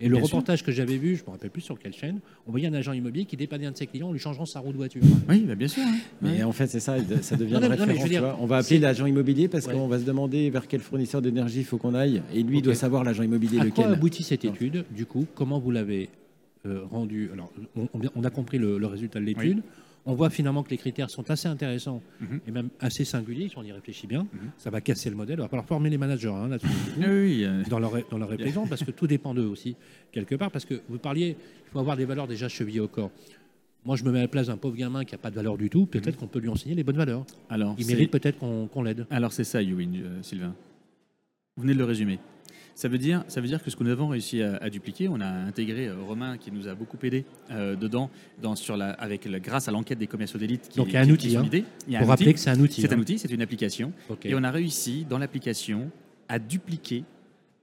Et 0.00 0.08
le 0.08 0.16
Bien 0.16 0.24
sûr. 0.24 0.34
reportage 0.36 0.64
que 0.64 0.72
j'avais 0.72 0.96
vu, 0.96 1.14
je 1.16 1.22
ne 1.22 1.26
me 1.26 1.30
rappelle 1.32 1.50
plus 1.50 1.60
sur 1.62 1.78
quelle 1.78 1.92
chaîne, 1.92 2.18
on 2.46 2.50
voyait 2.50 2.66
un 2.66 2.74
agent 2.74 2.92
immobilier 2.92 3.26
qui 3.26 3.36
dépannait 3.36 3.66
un 3.66 3.70
de 3.70 3.76
ses 3.76 3.86
clients 3.86 4.08
en 4.08 4.12
lui 4.12 4.18
changeant 4.18 4.44
sa 4.44 4.58
roue 4.58 4.72
de 4.72 4.76
voiture. 4.76 5.02
Oui, 5.28 5.40
bah, 5.46 5.54
bien 5.54 5.68
sûr. 5.68 5.82
hein. 5.86 5.94
Mais 6.20 6.42
en 6.42 6.50
fait, 6.52 6.66
c'est 6.66 6.80
ça, 6.80 6.96
ça 7.22 7.36
devient 7.36 7.52
Non, 7.54 7.60
dire, 7.60 8.04
tu 8.08 8.18
vois. 8.18 8.36
on 8.40 8.46
va 8.46 8.56
appeler 8.58 8.80
l'agent 8.80 9.06
immobilier 9.06 9.46
parce 9.48 9.66
Ouais. 9.66 9.72
qu'on 9.74 9.86
va 9.86 10.00
se 10.00 10.04
demander 10.04 10.50
vers 10.50 10.66
quel 10.66 10.80
fournisseur 10.80 11.22
d'énergie 11.22 11.60
il 11.60 11.64
faut 11.64 11.78
qu'on 11.78 11.94
aille. 11.94 12.22
Et 12.34 12.42
lui, 12.42 12.56
il 12.56 12.58
Ok. 12.58 12.64
doit 12.64 12.74
savoir 12.74 13.04
l'agent 13.04 13.22
immobilier 13.22 13.58
À 13.60 13.66
quoi 13.70 13.84
lequel. 13.84 13.92
aboutit 13.96 14.24
cette 14.24 14.44
étude? 14.44 14.84
Du 14.90 15.06
coup, 15.06 15.26
comment 15.34 15.60
vous 15.60 15.70
l'avez 15.70 16.08
euh, 16.66 16.80
rendu? 16.90 17.30
Alors, 17.32 17.52
on, 18.16 18.24
a 18.24 18.30
compris 18.30 18.58
le, 18.58 18.78
le 18.78 18.86
résultat 18.86 19.20
de 19.20 19.24
l'étude. 19.26 19.62
On 20.06 20.14
voit 20.14 20.30
finalement 20.30 20.62
que 20.62 20.70
les 20.70 20.76
critères 20.76 21.08
sont 21.10 21.30
assez 21.30 21.48
intéressants 21.48 22.02
Mhm. 22.20 22.40
et 22.46 22.50
même 22.50 22.68
assez 22.80 23.04
singuliers, 23.04 23.48
si 23.48 23.56
on 23.58 23.62
y 23.62 23.72
réfléchit 23.72 24.06
bien. 24.06 24.22
Mhm. 24.32 24.50
Ça 24.58 24.70
va 24.70 24.80
casser 24.80 25.08
le 25.10 25.16
modèle. 25.16 25.38
Il 25.38 25.42
va 25.42 25.48
falloir 25.48 25.66
former 25.66 25.90
les 25.90 25.98
managers 25.98 26.28
hein, 26.28 26.48
là-dessus. 26.48 26.68
Ah 27.02 27.06
oui, 27.08 27.44
euh, 27.44 27.62
dans 27.70 27.78
leur, 27.78 27.92
dans 28.10 28.18
leur 28.18 28.28
réflexion, 28.28 28.66
parce 28.66 28.84
que 28.84 28.90
tout 28.90 29.06
dépend 29.06 29.34
d'eux 29.34 29.46
aussi, 29.46 29.76
quelque 30.12 30.34
part. 30.34 30.50
Parce 30.50 30.64
que 30.64 30.80
vous 30.88 30.98
parliez, 30.98 31.36
il 31.66 31.70
faut 31.72 31.78
avoir 31.78 31.96
des 31.96 32.04
valeurs 32.04 32.26
déjà 32.26 32.48
chevillées 32.48 32.80
au 32.80 32.88
corps. 32.88 33.10
Moi, 33.86 33.96
je 33.96 34.04
me 34.04 34.10
mets 34.12 34.18
à 34.20 34.22
la 34.22 34.28
place 34.28 34.46
d'un 34.46 34.56
pauvre 34.56 34.76
gamin 34.76 35.04
qui 35.04 35.12
n'a 35.14 35.18
pas 35.18 35.30
de 35.30 35.34
valeur 35.36 35.58
du 35.58 35.68
tout. 35.68 35.84
Peut-être 35.86 36.16
qu'on 36.16 36.26
peut 36.26 36.38
lui 36.38 36.48
enseigner 36.48 36.74
les 36.74 36.84
bonnes 36.84 36.96
valeurs. 36.96 37.24
alors, 37.50 37.74
Il 37.78 37.86
mérite 37.86 38.10
peut-être 38.10 38.38
qu'on 38.38 38.82
l'aide. 38.82 39.06
alors 39.10 39.32
c'est 39.32 39.44
ça, 39.44 39.60
Yuin, 39.62 39.92
euh, 39.96 40.22
Sylvain. 40.22 40.54
Vous 41.56 41.62
venez 41.62 41.74
de 41.74 41.78
le 41.78 41.84
résumer. 41.84 42.18
Ça 42.76 42.88
veut 42.88 42.98
dire, 42.98 43.22
ça 43.28 43.40
veut 43.40 43.46
dire 43.46 43.62
que 43.62 43.70
ce 43.70 43.76
que 43.76 43.84
nous 43.84 43.90
avons 43.90 44.08
réussi 44.08 44.42
à, 44.42 44.56
à 44.56 44.68
dupliquer, 44.68 45.06
on 45.08 45.20
a 45.20 45.26
intégré 45.26 45.86
euh, 45.86 45.94
Romain 46.02 46.36
qui 46.38 46.50
nous 46.50 46.66
a 46.66 46.74
beaucoup 46.74 46.96
aidé 47.04 47.24
euh, 47.52 47.76
dedans, 47.76 48.10
dans, 48.42 48.56
sur 48.56 48.76
la, 48.76 48.90
avec 48.90 49.26
la, 49.26 49.38
grâce 49.38 49.68
à 49.68 49.70
l'enquête 49.72 49.98
des 49.98 50.08
commerciaux 50.08 50.40
d'élite. 50.40 50.68
qui- 50.68 50.78
Donc, 50.78 50.88
il 50.88 50.94
y 50.94 50.96
a 50.96 51.00
un 51.00 51.04
qui- 51.06 51.12
outil, 51.12 51.36
hein. 51.36 51.44
Il 51.86 51.92
y 51.92 51.96
a 51.96 52.00
Pour 52.00 52.08
un 52.08 52.10
rappeler 52.10 52.26
outil. 52.26 52.34
que 52.34 52.40
c'est 52.40 52.50
un 52.50 52.58
outil. 52.60 52.80
C'est 52.82 52.92
hein. 52.92 52.96
un 52.96 53.00
outil, 53.00 53.18
c'est 53.18 53.30
une 53.30 53.42
application. 53.42 53.92
Et 54.24 54.34
on 54.34 54.42
a 54.42 54.50
réussi, 54.50 55.06
dans 55.08 55.18
l'application, 55.18 55.90
à 56.28 56.38
dupliquer 56.40 57.04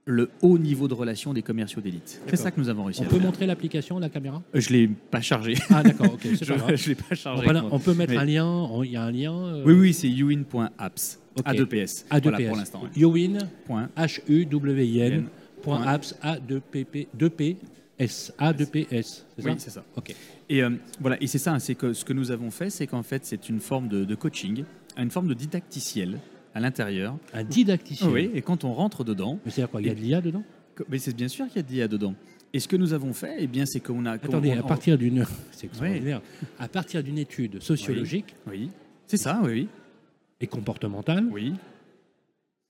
le 0.04 0.30
haut 0.42 0.58
niveau 0.58 0.88
de 0.88 0.94
relation 0.94 1.32
des 1.32 1.42
commerciaux 1.42 1.80
d'élite. 1.80 2.20
C'est 2.26 2.36
ça 2.36 2.50
que 2.50 2.58
nous 2.58 2.68
avons 2.68 2.84
réussi 2.84 3.00
On 3.02 3.04
à 3.04 3.08
peut 3.08 3.18
montrer 3.20 3.46
l'application, 3.46 3.98
la 4.00 4.08
caméra? 4.08 4.42
Euh, 4.54 4.60
Je 4.60 4.72
ne 4.72 4.78
l'ai 4.78 4.88
pas 4.88 5.20
chargé. 5.20 5.54
Ah, 5.70 5.82
d'accord, 5.84 6.14
ok, 6.14 6.20
je 6.24 6.52
ne 6.52 6.88
l'ai 6.88 6.94
pas 6.96 7.04
On 7.12 7.14
chargé. 7.14 7.46
peut, 7.46 7.52
moi. 7.52 7.68
on 7.70 7.78
peut 7.78 7.94
mettre 7.94 8.12
Mais- 8.12 8.18
un 8.18 8.24
lien, 8.24 8.68
il 8.84 8.90
y 8.90 8.96
a 8.96 9.02
un 9.04 9.12
lien. 9.12 9.32
euh, 9.32 9.62
Oui, 9.64 9.74
oui, 9.74 9.92
c'est 9.94 10.08
uin.apps. 10.08 11.20
Ok. 11.38 11.46
A2PS. 11.46 12.04
A2PS. 12.10 12.22
Voilà, 12.22 12.48
pour 12.48 12.56
l'instant. 12.56 12.82
ouais. 12.82 12.88
Yowin, 12.96 13.38
Point. 13.64 13.88
H-U-W-I-N, 13.96 15.26
point 15.62 15.76
Point. 15.78 15.86
apps, 15.86 16.14
A2PP, 16.22 17.06
2P-S, 17.16 18.32
A2PS. 18.38 19.22
C'est 19.38 19.44
Oui, 19.44 19.50
ça 19.52 19.54
c'est 19.58 19.70
ça. 19.70 19.84
Ok. 19.96 20.14
Et 20.48 20.62
euh, 20.62 20.70
voilà, 21.00 21.16
et 21.22 21.26
c'est 21.28 21.38
ça, 21.38 21.58
c'est 21.60 21.74
que 21.76 21.92
ce 21.92 22.04
que 22.04 22.12
nous 22.12 22.30
avons 22.32 22.50
fait, 22.50 22.70
c'est 22.70 22.86
qu'en 22.86 23.02
fait, 23.04 23.24
c'est 23.24 23.48
une 23.48 23.60
forme 23.60 23.88
de, 23.88 24.04
de 24.04 24.14
coaching, 24.14 24.64
une 24.98 25.10
forme 25.10 25.28
de 25.28 25.34
didacticiel 25.34 26.18
à 26.54 26.60
l'intérieur. 26.60 27.16
Un 27.32 27.44
didacticien. 27.44 28.08
Oui, 28.10 28.30
et 28.34 28.42
quand 28.42 28.64
on 28.64 28.72
rentre 28.72 29.04
dedans, 29.04 29.38
Mais 29.44 29.50
c'est-à-dire 29.50 29.70
quoi 29.70 29.80
Il 29.80 29.86
y 29.86 29.90
a 29.90 29.94
de 29.94 30.00
l'IA 30.00 30.20
dedans? 30.20 30.42
Mais 30.88 30.98
c'est 30.98 31.14
bien 31.14 31.28
sûr 31.28 31.46
qu'il 31.46 31.56
y 31.56 31.58
a 31.60 31.62
de 31.62 31.70
l'IA 31.72 31.88
dedans. 31.88 32.14
Et 32.54 32.60
ce 32.60 32.68
que 32.68 32.76
nous 32.76 32.92
avons 32.92 33.12
fait, 33.14 33.36
eh 33.38 33.46
bien, 33.46 33.64
c'est 33.64 33.80
qu'on 33.80 34.04
a. 34.04 34.12
Attendez, 34.12 34.52
on- 34.54 34.60
à 34.60 34.62
partir 34.62 34.98
d'une. 34.98 35.24
C'est 35.52 35.66
extraordinaire. 35.66 36.20
À 36.58 36.68
partir 36.68 37.02
d'une 37.02 37.16
étude 37.18 37.62
sociologique 37.62 38.34
Oui, 38.46 38.68
c'est 39.06 39.16
ça, 39.16 39.40
oui, 39.42 39.68
et 40.40 40.46
comportementale, 40.46 41.26
oui. 41.30 41.54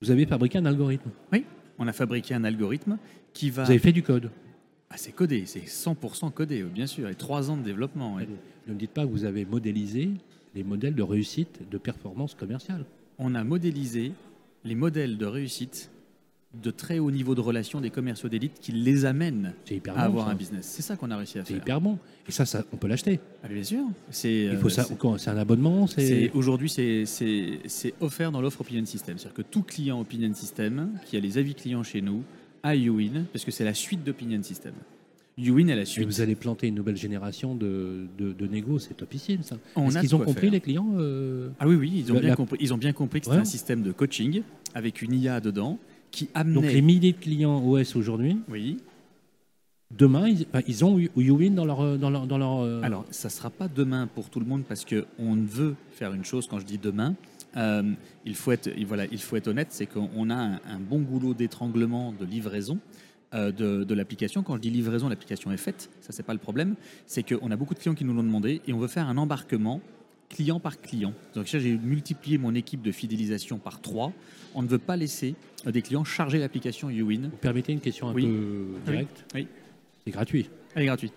vous 0.01 0.11
avez 0.11 0.25
fabriqué 0.25 0.57
un 0.57 0.65
algorithme. 0.65 1.09
Oui, 1.31 1.43
on 1.79 1.87
a 1.87 1.93
fabriqué 1.93 2.33
un 2.33 2.43
algorithme 2.45 2.97
qui 3.33 3.49
va. 3.49 3.63
Vous 3.63 3.71
avez 3.71 3.79
fait 3.79 3.91
du 3.91 4.03
code. 4.03 4.29
Ah, 4.89 4.95
c'est 4.97 5.11
codé, 5.11 5.43
c'est 5.45 5.65
100% 5.65 6.31
codé, 6.31 6.63
oui, 6.63 6.69
bien 6.73 6.85
sûr, 6.87 7.09
et 7.09 7.15
trois 7.15 7.49
ans 7.49 7.57
de 7.57 7.63
développement. 7.63 8.15
oui. 8.15 8.25
Ne 8.67 8.73
me 8.73 8.79
dites 8.79 8.91
pas 8.91 9.03
que 9.05 9.09
vous 9.11 9.25
avez 9.25 9.43
modélisé 9.43 10.09
les 10.55 10.63
modèles 10.63 10.95
de 10.95 11.01
réussite 11.03 11.67
de 11.69 11.77
performance 11.77 12.35
commerciale. 12.35 12.85
On 13.19 13.35
a 13.35 13.43
modélisé 13.43 14.11
les 14.63 14.75
modèles 14.75 15.17
de 15.17 15.25
réussite 15.25 15.89
de 16.61 16.69
très 16.69 16.99
haut 16.99 17.09
niveau 17.09 17.33
de 17.33 17.41
relation 17.41 17.81
des 17.81 17.89
commerciaux 17.89 18.29
d'élite 18.29 18.59
qui 18.61 18.71
les 18.73 19.05
amènent 19.05 19.53
C'est 19.65 19.75
hyper 19.75 19.93
à 19.97 20.01
bon. 20.01 20.05
avoir 20.05 20.25
ça. 20.27 20.31
un 20.33 20.35
business. 20.35 20.67
C'est 20.67 20.83
ça 20.83 20.95
qu'on 20.95 21.09
a 21.09 21.17
réussi 21.17 21.39
à 21.39 21.45
C'est 21.45 21.53
faire. 21.53 21.61
hyper 21.63 21.81
bon. 21.81 21.97
Et 22.27 22.31
ça, 22.31 22.45
ça 22.45 22.63
on 22.71 22.77
peut 22.77 22.87
l'acheter. 22.87 23.19
Ah, 23.43 23.47
bien 23.47 23.63
sûr. 23.63 23.83
C'est, 24.11 24.43
Il 24.51 24.57
faut 24.57 24.67
euh, 24.67 24.69
ça. 24.69 24.83
c'est- 24.83 24.95
C'est 25.17 25.29
un 25.31 25.37
abonnement. 25.37 25.87
c'est- 25.87 26.05
C'est. 26.05 26.31
Aujourd'hui, 26.35 26.69
c'est, 26.69 27.05
c'est, 27.07 27.59
c'est 27.65 27.95
offert 28.01 28.31
dans 28.31 28.39
l'offre 28.39 28.61
Opinion 28.61 28.85
System. 28.85 29.17
C'est-à-dire 29.17 29.35
que 29.35 29.41
tout 29.41 29.63
client 29.63 29.99
Opinion 29.99 30.31
System 30.35 30.91
qui 31.07 31.17
a 31.17 31.19
les 31.19 31.39
avis 31.39 31.55
clients 31.55 31.81
chez 31.83 32.01
nous 32.01 32.23
a 32.61 32.75
Uwin, 32.75 33.25
parce 33.33 33.43
que 33.45 33.51
c'est 33.51 33.65
la 33.65 33.73
suite 33.73 34.03
d'Opinion 34.03 34.41
System. 34.43 34.73
Uwin 35.37 35.67
est 35.69 35.75
la 35.75 35.81
Et 35.81 35.85
suite. 35.85 36.05
vous 36.05 36.21
allez 36.21 36.35
planter 36.35 36.67
une 36.67 36.75
nouvelle 36.75 36.95
génération 36.97 37.55
de, 37.55 38.05
de, 38.17 38.33
de 38.33 38.47
négo, 38.47 38.77
c'est 38.79 38.93
topissime 38.93 39.41
ça. 39.41 39.55
Est-ce 39.75 39.97
a 39.97 40.01
qu'ils 40.01 40.15
ont 40.15 40.19
compris 40.19 40.41
faire. 40.41 40.51
les 40.51 40.61
clients 40.61 40.91
euh, 40.97 41.49
Ah 41.59 41.67
oui, 41.67 41.75
oui, 41.75 41.91
ils 41.95 42.11
ont, 42.11 42.15
La- 42.15 42.19
bien, 42.21 42.29
la- 42.29 42.35
compris, 42.35 42.57
ils 42.59 42.73
ont 42.73 42.77
bien 42.77 42.93
compris 42.93 43.19
que 43.19 43.25
c'était 43.25 43.37
Ouais. 43.37 43.41
un 43.41 43.45
système 43.45 43.81
de 43.81 43.91
coaching 43.91 44.43
avec 44.75 45.01
une 45.01 45.13
IA 45.13 45.39
dedans 45.41 45.79
qui 46.11 46.29
amenait. 46.35 46.53
Donc 46.53 46.65
les 46.71 46.81
milliers 46.81 47.13
de 47.13 47.17
clients 47.17 47.59
OS 47.65 47.95
aujourd'hui, 47.95 48.37
Oui. 48.47 48.77
demain, 49.95 50.27
ils, 50.67 50.85
ont 50.85 50.99
YouWin 50.99 51.51
dans 51.51 51.65
leur 51.65 51.81
euh, 51.81 51.97
dans 51.97 52.11
leur, 52.11 52.27
dans 52.27 52.37
leur 52.37 52.59
euh, 52.61 52.81
Alors, 52.83 53.05
ça 53.09 53.27
ne 53.27 53.31
sera 53.31 53.49
pas 53.49 53.67
demain 53.67 54.07
pour 54.13 54.29
tout 54.29 54.39
le 54.39 54.45
monde 54.45 54.63
parce 54.67 54.85
qu'on 54.85 55.35
veut 55.35 55.75
faire 55.91 56.13
une 56.13 56.25
chose 56.25 56.45
quand 56.47 56.59
je 56.59 56.65
dis 56.65 56.77
demain. 56.77 57.15
euh, 57.57 57.81
il, 58.25 58.35
faut 58.35 58.51
être, 58.51 58.67
et 58.67 58.83
voilà, 58.85 59.05
il 59.11 59.19
faut 59.19 59.35
être 59.35 59.47
honnête, 59.47 59.67
c'est 59.71 59.85
qu'on 59.87 60.29
a 60.29 60.35
un, 60.35 60.53
un 60.67 60.79
bon 60.79 60.99
goulot 61.01 61.33
d'étranglement 61.35 62.11
de 62.19 62.25
livraison 62.25 62.75
euh, 62.75 62.79
de, 63.33 63.83
de 63.83 63.93
l'application. 63.93 64.43
Quand 64.43 64.55
je 64.55 64.61
dis 64.61 64.69
livraison, 64.69 65.09
l'application 65.09 65.51
est 65.51 65.57
faite, 65.57 65.89
ça 66.01 66.11
c'est 66.11 66.23
pas 66.23 66.33
le 66.33 66.39
problème. 66.39 66.75
C'est 67.05 67.23
qu'on 67.23 67.51
a 67.51 67.55
beaucoup 67.55 67.73
de 67.73 67.79
clients 67.79 67.95
qui 67.95 68.05
nous 68.05 68.13
l'ont 68.13 68.23
demandé 68.23 68.61
et 68.67 68.73
on 68.73 68.79
veut 68.79 68.87
faire 68.87 69.07
un 69.07 69.17
embarquement 69.17 69.81
client 70.29 70.59
par 70.59 70.81
client. 70.81 71.13
Donc 71.35 71.47
ça, 71.47 71.59
j'ai 71.59 71.77
multiplié 71.77 72.37
mon 72.39 72.55
équipe 72.55 72.81
de 72.81 72.91
fidélisation 72.91 73.59
par 73.59 73.81
trois. 73.81 74.11
On 74.55 74.63
ne 74.63 74.67
veut 74.67 74.79
pas 74.79 74.95
laisser 74.95 75.35
euh, 75.67 75.71
des 75.71 75.81
clients 75.83 76.03
charger 76.03 76.39
l'application 76.39 76.89
Uwin. 76.89 77.29
Vous 77.29 77.37
permettez 77.37 77.71
une 77.73 77.79
question 77.81 78.07
un 78.09 78.13
Oui. 78.13 78.23
peu 78.25 78.65
directe? 78.85 79.25
Oui. 79.35 79.47
C'est 80.05 80.11
gratuit, 80.11 80.49
Elle 80.75 80.83
est 80.83 80.85
gratuite. 80.87 81.13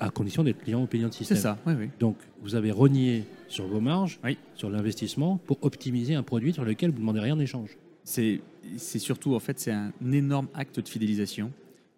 à 0.00 0.10
condition 0.10 0.42
d'être 0.44 0.58
client 0.62 0.82
Opinion 0.82 1.08
C'est 1.12 1.18
System. 1.18 1.36
ça, 1.38 1.58
oui, 1.66 1.74
oui. 1.78 1.88
Donc 2.00 2.16
vous 2.42 2.54
avez 2.56 2.70
renié 2.72 3.24
sur 3.48 3.66
vos 3.68 3.80
marges, 3.80 4.18
Oui. 4.24 4.36
sur 4.54 4.70
l'investissement, 4.70 5.38
pour 5.46 5.58
optimiser 5.62 6.14
un 6.14 6.22
produit 6.24 6.52
sur 6.52 6.64
lequel 6.64 6.90
vous 6.90 6.96
ne 6.96 7.00
demandez 7.00 7.20
rien 7.20 7.34
en 7.36 7.40
échange. 7.40 7.76
C'est 8.08 8.98
surtout, 8.98 9.34
en 9.34 9.40
fait, 9.40 9.58
c'est 9.60 9.72
un 9.72 9.92
énorme 10.10 10.48
acte 10.54 10.80
de 10.80 10.88
fidélisation 10.88 11.52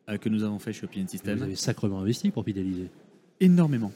euh, 0.09 0.18
que 0.18 0.29
nous 0.29 0.42
avons 0.42 0.59
fait 0.59 0.73
chez 0.73 0.85
Opinion 0.85 1.05
Vous 1.05 1.11
System. 1.11 1.42
avez 1.42 1.55
sacrement 1.55 2.01
investi 2.01 2.31
pour 2.31 2.44
fidéliser. 2.44 2.88
Énormément 3.38 3.92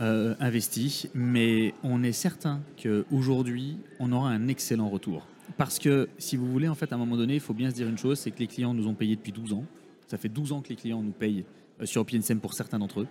euh, 0.00 0.34
investi, 0.40 1.08
mais 1.12 1.74
on 1.82 2.02
est 2.02 2.12
certain 2.12 2.62
qu'aujourd'hui, 2.82 3.76
on 3.98 4.12
aura 4.12 4.30
un 4.30 4.48
excellent 4.48 4.88
retour. 4.88 5.26
Parce 5.56 5.78
que, 5.78 6.08
si 6.18 6.36
vous 6.36 6.50
voulez, 6.50 6.68
en 6.68 6.74
fait, 6.74 6.92
à 6.92 6.94
un 6.94 6.98
moment 6.98 7.16
donné, 7.16 7.34
il 7.34 7.40
faut 7.40 7.54
bien 7.54 7.70
se 7.70 7.74
dire 7.74 7.88
une 7.88 7.98
chose, 7.98 8.18
c'est 8.18 8.30
que 8.30 8.38
les 8.38 8.46
clients 8.46 8.74
nous 8.74 8.86
ont 8.86 8.94
payé 8.94 9.16
depuis 9.16 9.32
12 9.32 9.52
ans. 9.52 9.64
Ça 10.06 10.16
fait 10.16 10.28
12 10.28 10.52
ans 10.52 10.62
que 10.62 10.68
les 10.70 10.76
clients 10.76 11.02
nous 11.02 11.12
payent 11.12 11.44
euh, 11.80 11.86
sur 11.86 12.08
System 12.08 12.40
pour 12.40 12.54
certains 12.54 12.78
d'entre 12.78 13.00
eux. 13.00 13.08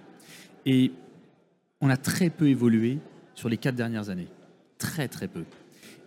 Et 0.65 0.91
on 1.81 1.89
a 1.89 1.97
très 1.97 2.29
peu 2.29 2.47
évolué 2.47 2.99
sur 3.35 3.49
les 3.49 3.57
quatre 3.57 3.75
dernières 3.75 4.09
années. 4.09 4.29
Très, 4.77 5.07
très 5.07 5.27
peu. 5.27 5.43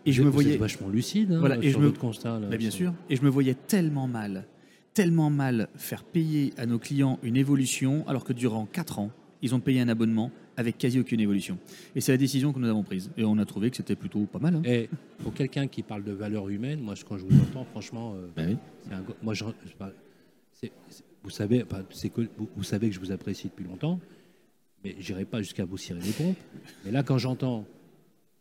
Et 0.06 0.12
je 0.12 0.22
Vous 0.22 0.28
me 0.28 0.32
voyais... 0.32 0.54
Êtes 0.54 0.60
vachement 0.60 0.88
lucide 0.88 1.32
hein, 1.32 1.40
Voilà, 1.40 1.56
et 1.58 1.70
sur 1.70 1.80
je 1.80 1.86
me- 1.86 1.92
constat. 1.92 2.38
là. 2.40 2.46
Bah, 2.48 2.56
bien 2.56 2.70
sûr. 2.70 2.92
Et 3.08 3.16
je 3.16 3.22
me 3.22 3.28
voyais 3.28 3.54
tellement 3.54 4.06
mal, 4.08 4.46
tellement 4.94 5.30
mal 5.30 5.68
faire 5.76 6.04
payer 6.04 6.52
à 6.56 6.66
nos 6.66 6.78
clients 6.78 7.18
une 7.22 7.36
évolution, 7.36 8.06
alors 8.08 8.24
que 8.24 8.32
durant 8.32 8.66
4 8.66 8.98
ans, 8.98 9.10
ils 9.42 9.54
ont 9.54 9.60
payé 9.60 9.80
un 9.80 9.88
abonnement 9.88 10.30
avec 10.56 10.76
quasi 10.76 11.00
aucune 11.00 11.20
évolution. 11.20 11.58
Et 11.96 12.00
c'est 12.02 12.12
la 12.12 12.18
décision 12.18 12.52
que 12.52 12.58
nous 12.58 12.68
avons 12.68 12.82
prise. 12.82 13.10
Et 13.16 13.24
on 13.24 13.38
a 13.38 13.46
trouvé 13.46 13.70
que 13.70 13.76
c'était 13.76 13.96
plutôt 13.96 14.26
pas 14.26 14.38
mal. 14.38 14.56
hein. 14.56 14.62
Et 14.66 14.90
pour 15.22 15.32
quelqu'un 15.32 15.66
qui 15.66 15.82
parle 15.82 16.04
de 16.04 16.12
valeurs 16.12 16.48
humaines, 16.50 16.80
moi, 16.80 16.94
quand 17.08 17.16
je 17.16 17.24
vous 17.24 17.40
entends, 17.40 17.64
franchement, 17.64 18.14
euh, 18.16 18.26
oui. 18.48 18.56
un 18.92 19.02
moi, 19.22 19.32
je, 19.32 19.44
vous 21.22 21.30
savez, 21.30 21.62
enfin, 21.62 21.82
que 21.82 22.20
vous, 22.38 22.48
vous 22.56 22.62
savez 22.62 22.88
que 22.88 22.94
je 22.94 23.00
vous 23.00 23.12
apprécie 23.12 23.48
depuis 23.48 23.64
longtemps, 23.64 24.00
mais 24.84 24.96
j'irai 24.98 25.24
pas 25.24 25.40
jusqu'à 25.42 25.64
vous 25.64 25.76
cirer 25.76 26.00
les 26.00 26.12
pompes. 26.12 26.36
Mais 26.84 26.90
là, 26.90 27.02
quand 27.02 27.18
j'entends, 27.18 27.66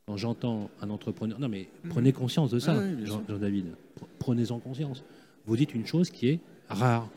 quand 0.10 0.18
j'entends 0.18 0.72
un 0.82 0.90
entrepreneur, 0.90 1.40
non, 1.40 1.48
mais 1.50 1.68
prenez 1.88 2.12
conscience 2.14 2.50
de 2.50 2.58
ça, 2.58 2.74
Ah 2.76 2.82
oui, 2.82 3.06
Jean-. 3.06 3.22
Jean-David. 3.30 3.66
Pre- 3.96 4.06
Prenez-en 4.18 4.58
conscience. 4.58 5.04
Vous 5.46 5.56
dites 5.56 5.76
une 5.76 5.86
chose 5.86 6.10
qui 6.10 6.30
est 6.30 6.40
rare. 6.68 7.08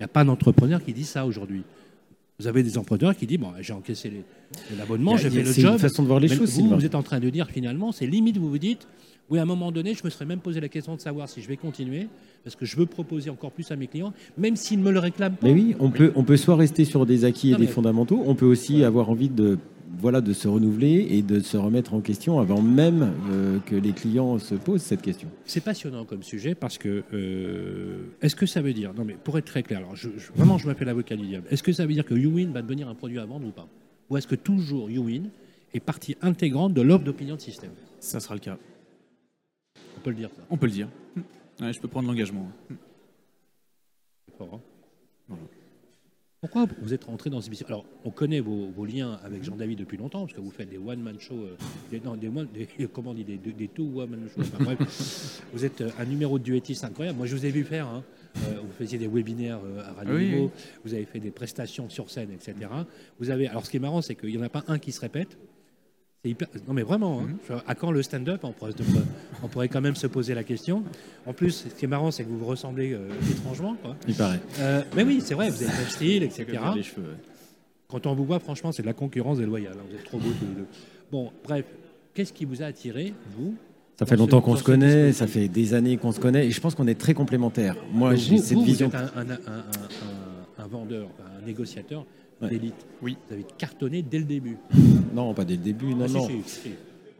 Il 0.00 0.02
n'y 0.02 0.04
a 0.06 0.08
pas 0.08 0.24
d'entrepreneur 0.24 0.82
qui 0.84 0.92
dit 0.92 1.04
ça 1.04 1.24
aujourd'hui. 1.24 1.62
Vous 2.40 2.48
avez 2.48 2.64
des 2.64 2.76
entrepreneurs 2.78 3.16
qui 3.16 3.28
disent 3.28 3.38
bon, 3.38 3.52
j'ai 3.60 3.72
encaissé 3.72 4.10
les- 4.10 4.76
l'abonnement, 4.76 5.16
j'ai 5.16 5.30
fait 5.30 5.44
le 5.44 5.52
c'est 5.52 5.60
job. 5.60 5.74
une 5.74 5.78
façon 5.78 6.02
de 6.02 6.08
voir 6.08 6.18
les 6.18 6.26
Mais 6.28 6.34
choses, 6.34 6.58
vous, 6.58 6.68
vous 6.68 6.84
êtes 6.84 6.96
en 6.96 7.04
train 7.04 7.20
de 7.20 7.30
dire 7.30 7.46
finalement, 7.46 7.92
c'est 7.92 8.08
limite, 8.08 8.38
vous 8.38 8.50
vous 8.50 8.58
dites, 8.58 8.88
oui, 9.30 9.38
à 9.38 9.42
un 9.42 9.44
moment 9.46 9.70
donné, 9.70 9.94
je 9.94 10.02
me 10.04 10.10
serais 10.10 10.26
même 10.26 10.40
posé 10.40 10.60
la 10.60 10.68
question 10.68 10.96
de 10.96 11.00
savoir 11.00 11.28
si 11.28 11.40
je 11.42 11.46
vais 11.46 11.56
continuer, 11.56 12.08
parce 12.42 12.56
que 12.56 12.64
je 12.66 12.76
veux 12.76 12.86
proposer 12.86 13.30
encore 13.30 13.52
plus 13.52 13.70
à 13.70 13.76
mes 13.76 13.86
clients, 13.86 14.12
même 14.36 14.56
s'ils 14.56 14.80
ne 14.80 14.84
me 14.84 14.90
le 14.90 14.98
réclament 14.98 15.36
pas. 15.36 15.46
Mais 15.46 15.52
oui, 15.52 15.76
on 15.78 15.90
peut, 15.90 16.10
on 16.16 16.24
peut 16.24 16.36
soit 16.36 16.56
rester 16.56 16.84
sur 16.84 17.06
des 17.06 17.24
acquis 17.24 17.52
et 17.52 17.54
des 17.54 17.60
mais- 17.60 17.66
fondamentaux, 17.68 18.20
on 18.26 18.34
peut 18.34 18.46
aussi 18.46 18.82
avoir 18.82 19.08
envie 19.10 19.28
de, 19.28 19.58
voilà, 19.98 20.20
de 20.20 20.32
se 20.32 20.48
renouveler 20.48 21.06
et 21.10 21.22
de 21.22 21.40
se 21.40 21.56
remettre 21.56 21.94
en 21.94 22.00
question 22.00 22.40
avant 22.40 22.62
même 22.62 23.12
euh, 23.30 23.58
que 23.66 23.74
les 23.76 23.92
clients 23.92 24.38
se 24.38 24.54
posent 24.54 24.82
cette 24.82 25.02
question. 25.02 25.28
C'est 25.44 25.62
passionnant 25.62 26.04
comme 26.04 26.22
sujet 26.22 26.54
parce 26.54 26.78
que 26.78 27.02
euh, 27.12 27.98
est-ce 28.22 28.34
que 28.36 28.46
ça 28.46 28.62
veut 28.62 28.72
dire, 28.72 28.94
non 28.94 29.04
mais 29.04 29.14
pour 29.14 29.36
être 29.38 29.44
très 29.44 29.62
clair, 29.62 29.78
alors 29.78 29.94
je, 29.96 30.08
je- 30.16 30.32
vraiment 30.34 30.56
je 30.58 30.66
m'appelle 30.66 30.86
l'avocat 30.86 31.16
du 31.16 31.26
diable, 31.26 31.46
est-ce 31.50 31.62
que 31.62 31.72
ça 31.72 31.84
veut 31.86 31.92
dire 31.92 32.04
que 32.06 32.14
YouWin 32.14 32.52
va 32.52 32.62
devenir 32.62 32.88
un 32.88 32.94
produit 32.94 33.18
à 33.18 33.24
vendre 33.26 33.46
ou 33.46 33.50
pas? 33.50 33.68
Ou 34.10 34.16
est-ce 34.16 34.26
que 34.26 34.34
toujours 34.34 34.90
YouWin 34.90 35.24
est 35.74 35.80
partie 35.80 36.16
intégrante 36.22 36.74
de 36.74 36.80
l'offre 36.82 37.04
d'opinion 37.04 37.36
de 37.36 37.40
système? 37.40 37.70
Ça 38.00 38.18
sera 38.20 38.34
le 38.34 38.40
cas. 38.40 38.58
On 39.96 40.00
peut 40.00 40.10
le 40.10 40.16
dire 40.16 40.30
ça. 40.36 40.42
On 40.50 40.56
peut 40.56 40.66
le 40.66 40.72
dire. 40.72 40.88
Ouais, 41.60 41.72
je 41.72 41.80
peux 41.80 41.88
prendre 41.88 42.08
l'engagement. 42.08 42.50
c'est 42.68 44.36
fort, 44.36 44.54
hein 44.54 44.60
Voilà. 45.28 45.42
Pourquoi 46.42 46.66
vous 46.80 46.92
êtes 46.92 47.04
rentré 47.04 47.30
dans 47.30 47.40
cette 47.40 47.50
mission 47.50 47.66
Alors, 47.68 47.84
on 48.04 48.10
connaît 48.10 48.40
vos, 48.40 48.66
vos 48.76 48.84
liens 48.84 49.16
avec 49.24 49.44
Jean-David 49.44 49.78
depuis 49.78 49.96
longtemps, 49.96 50.22
parce 50.22 50.32
que 50.32 50.40
vous 50.40 50.50
faites 50.50 50.68
des 50.68 50.76
one-man 50.76 51.14
shows, 51.20 51.36
euh, 51.36 51.56
des, 51.88 52.00
non, 52.00 52.16
des, 52.16 52.26
one- 52.26 52.48
des- 52.52 52.66
comment 52.92 53.12
on 53.12 53.14
dit, 53.14 53.22
des, 53.22 53.36
des, 53.36 53.52
des 53.52 53.68
two-woman 53.68 54.28
shows. 54.34 54.40
Enfin, 54.40 54.64
bref, 54.64 55.40
vous 55.52 55.64
êtes 55.64 55.82
euh, 55.82 55.90
un 56.00 56.04
numéro 56.04 56.40
de 56.40 56.42
duettiste 56.42 56.82
incroyable. 56.82 57.16
Moi, 57.16 57.28
je 57.28 57.36
vous 57.36 57.46
ai 57.46 57.50
vu 57.52 57.62
faire, 57.62 57.86
hein, 57.86 58.02
euh, 58.38 58.56
vous 58.60 58.72
faisiez 58.76 58.98
des 58.98 59.06
webinaires 59.06 59.60
euh, 59.64 59.84
à 59.88 59.92
Radio 59.92 60.16
Oui, 60.16 60.34
oui. 60.34 60.48
vous 60.84 60.94
avez 60.94 61.04
fait 61.04 61.20
des 61.20 61.30
prestations 61.30 61.88
sur 61.88 62.10
scène, 62.10 62.32
etc. 62.32 62.56
Vous 63.20 63.30
avez, 63.30 63.46
alors, 63.46 63.64
ce 63.64 63.70
qui 63.70 63.76
est 63.76 63.80
marrant, 63.80 64.02
c'est 64.02 64.16
qu'il 64.16 64.30
n'y 64.30 64.38
en 64.38 64.42
a 64.42 64.48
pas 64.48 64.64
un 64.66 64.80
qui 64.80 64.90
se 64.90 65.00
répète. 65.00 65.38
Hyper- 66.24 66.46
Non 66.68 66.74
mais 66.74 66.82
vraiment, 66.82 67.20
hein. 67.20 67.28
Mhm. 67.50 67.60
À 67.66 67.74
quand 67.74 67.90
le 67.90 68.00
stand-up 68.02 68.40
on 68.44 68.52
pourrait, 68.52 68.72
on 69.42 69.48
pourrait 69.48 69.68
quand 69.68 69.80
même 69.80 69.96
se 69.96 70.06
poser 70.06 70.34
la 70.34 70.44
question. 70.44 70.84
En 71.26 71.32
plus, 71.32 71.66
ce 71.68 71.74
qui 71.74 71.84
est 71.84 71.88
marrant, 71.88 72.12
c'est 72.12 72.22
que 72.22 72.28
vous 72.28 72.38
vous 72.38 72.46
ressemblez 72.46 72.92
euh, 72.92 73.08
étrangement. 73.30 73.74
quoi. 73.82 73.96
Il 74.06 74.14
paraît. 74.14 74.38
Euh, 74.60 74.82
mais 74.94 75.02
oui, 75.02 75.20
c'est 75.24 75.34
vrai, 75.34 75.50
vous 75.50 75.56
avez 75.62 75.72
le 75.72 75.78
même 75.78 75.88
style, 75.88 76.22
etc. 76.22 76.46
Les 76.76 76.82
cheveux. 76.84 77.02
ouais. 77.02 77.16
Quand 77.88 78.06
on 78.06 78.14
vous 78.14 78.24
voit, 78.24 78.38
franchement, 78.38 78.70
c'est 78.70 78.82
de 78.82 78.86
la 78.86 78.92
concurrence 78.94 79.38
déloyale. 79.38 79.74
hein. 79.76 79.82
Vous 79.90 79.96
êtes 79.96 80.04
trop 80.04 80.18
beaux 80.18 80.30
tous 80.38 80.46
les 80.46 80.54
deux. 80.54 80.66
Bon, 81.10 81.32
bref, 81.42 81.64
qu'est-ce 82.14 82.32
qui 82.32 82.44
vous 82.44 82.62
a 82.62 82.66
attiré, 82.66 83.12
vous 83.36 83.56
Ça 83.98 84.06
fait 84.06 84.16
longtemps 84.16 84.40
qu'on 84.40 84.54
se 84.56 84.62
connaît, 84.62 85.10
ça 85.12 85.26
fait 85.26 85.48
des 85.48 85.74
années 85.74 85.96
qu'on 85.96 86.12
se 86.12 86.20
connaît, 86.20 86.46
et 86.46 86.50
je 86.52 86.60
pense 86.60 86.76
qu'on 86.76 86.86
est 86.86 86.94
très 86.98 87.14
complémentaires. 87.14 87.74
Moi, 87.92 88.14
j'ai 88.14 88.38
cette 88.38 88.56
vous, 88.56 88.64
vision. 88.64 88.88
Vous 88.88 88.94
êtes 88.96 89.02
un, 89.16 89.20
un- 89.20 89.30
un- 89.30 89.58
un- 89.58 90.64
un 90.64 90.66
vendeur, 90.68 91.08
un 91.42 91.44
négociateur. 91.44 92.06
D'élite. 92.48 92.86
Oui. 93.02 93.16
Vous 93.28 93.34
avez 93.34 93.46
cartonné 93.58 94.02
dès 94.02 94.18
le 94.18 94.24
début. 94.24 94.56
Non, 95.14 95.34
pas 95.34 95.44
dès 95.44 95.56
le 95.56 95.62
début, 95.62 95.94
non, 95.94 96.04
Ah, 96.06 96.08
si, 96.08 96.14
non. 96.14 96.26
si, 96.28 96.42
si. 96.46 96.70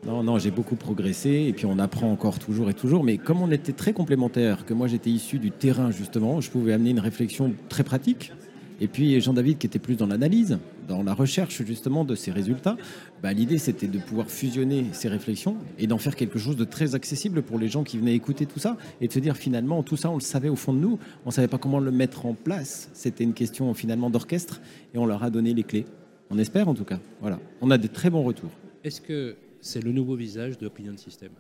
Non, 0.07 0.23
non, 0.23 0.39
j'ai 0.39 0.51
beaucoup 0.51 0.77
progressé 0.77 1.45
et 1.49 1.53
puis 1.53 1.67
on 1.67 1.79
apprend 1.79 2.11
encore 2.11 2.39
toujours 2.39 2.71
et 2.71 2.75
toujours. 2.75 3.05
Mais 3.05 3.19
comme 3.19 3.41
on 3.43 3.51
était 3.51 3.73
très 3.73 3.93
complémentaires, 3.93 4.65
que 4.65 4.73
moi 4.75 4.89
j'étais 4.89 5.11
issu 5.11 5.39
du 5.39 5.51
terrain 5.51 5.91
justement, 5.91 6.41
je 6.41 6.51
pouvais 6.51 6.73
amener 6.73 6.91
une 6.91 6.99
réflexion 7.01 7.53
très 7.69 7.85
pratique. 7.85 8.33
Et 8.81 8.89
puis 8.89 9.21
Jean-David 9.21 9.59
qui 9.59 9.67
était 9.67 9.79
plus 9.79 9.97
dans 9.97 10.07
l'analyse, 10.07 10.59
dans 10.89 11.03
la 11.03 11.15
recherche 11.15 11.63
justement 11.65 12.05
de 12.05 12.15
ces 12.15 12.31
résultats, 12.31 12.77
bah, 13.23 13.33
l'idée 13.33 13.59
c'était 13.59 13.87
de 13.87 13.99
pouvoir 13.99 14.31
fusionner 14.31 14.87
ces 14.93 15.09
réflexions 15.09 15.57
et 15.79 15.87
d'en 15.87 15.99
faire 15.99 16.17
quelque 16.17 16.39
chose 16.39 16.57
de 16.57 16.65
très 16.65 16.95
accessible 16.95 17.43
pour 17.43 17.59
les 17.59 17.69
gens 17.69 17.85
qui 17.85 17.99
venaient 17.99 18.15
écouter 18.15 18.47
tout 18.47 18.59
ça 18.59 18.77
et 19.01 19.09
de 19.09 19.13
se 19.13 19.19
dire 19.19 19.37
finalement 19.37 19.83
tout 19.83 19.97
ça 19.97 20.11
on 20.11 20.15
le 20.15 20.21
savait 20.21 20.49
au 20.49 20.57
fond 20.57 20.73
de 20.73 20.79
nous, 20.79 20.99
on 21.25 21.31
savait 21.31 21.49
pas 21.49 21.59
comment 21.59 21.79
le 21.79 21.91
mettre 21.91 22.27
en 22.27 22.35
place. 22.35 22.91
C'était 22.93 23.25
une 23.25 23.35
question 23.35 23.73
finalement 23.75 24.11
d'orchestre 24.11 24.61
et 24.95 24.99
on 24.99 25.07
leur 25.07 25.23
a 25.23 25.31
donné 25.31 25.55
les 25.55 25.63
clés. 25.63 25.87
On 26.31 26.39
espère 26.39 26.69
en 26.69 26.75
tout 26.75 26.85
cas. 26.85 26.99
Voilà, 27.21 27.39
on 27.61 27.71
a 27.71 27.79
des 27.79 27.89
très 27.89 28.11
bons 28.11 28.23
retours. 28.23 28.51
Est-ce 28.85 29.01
que 29.01 29.37
c'est 29.61 29.83
le 29.83 29.93
nouveau 29.93 30.17
visage 30.17 30.59
d'Opinion 30.59 30.97
System 30.97 31.31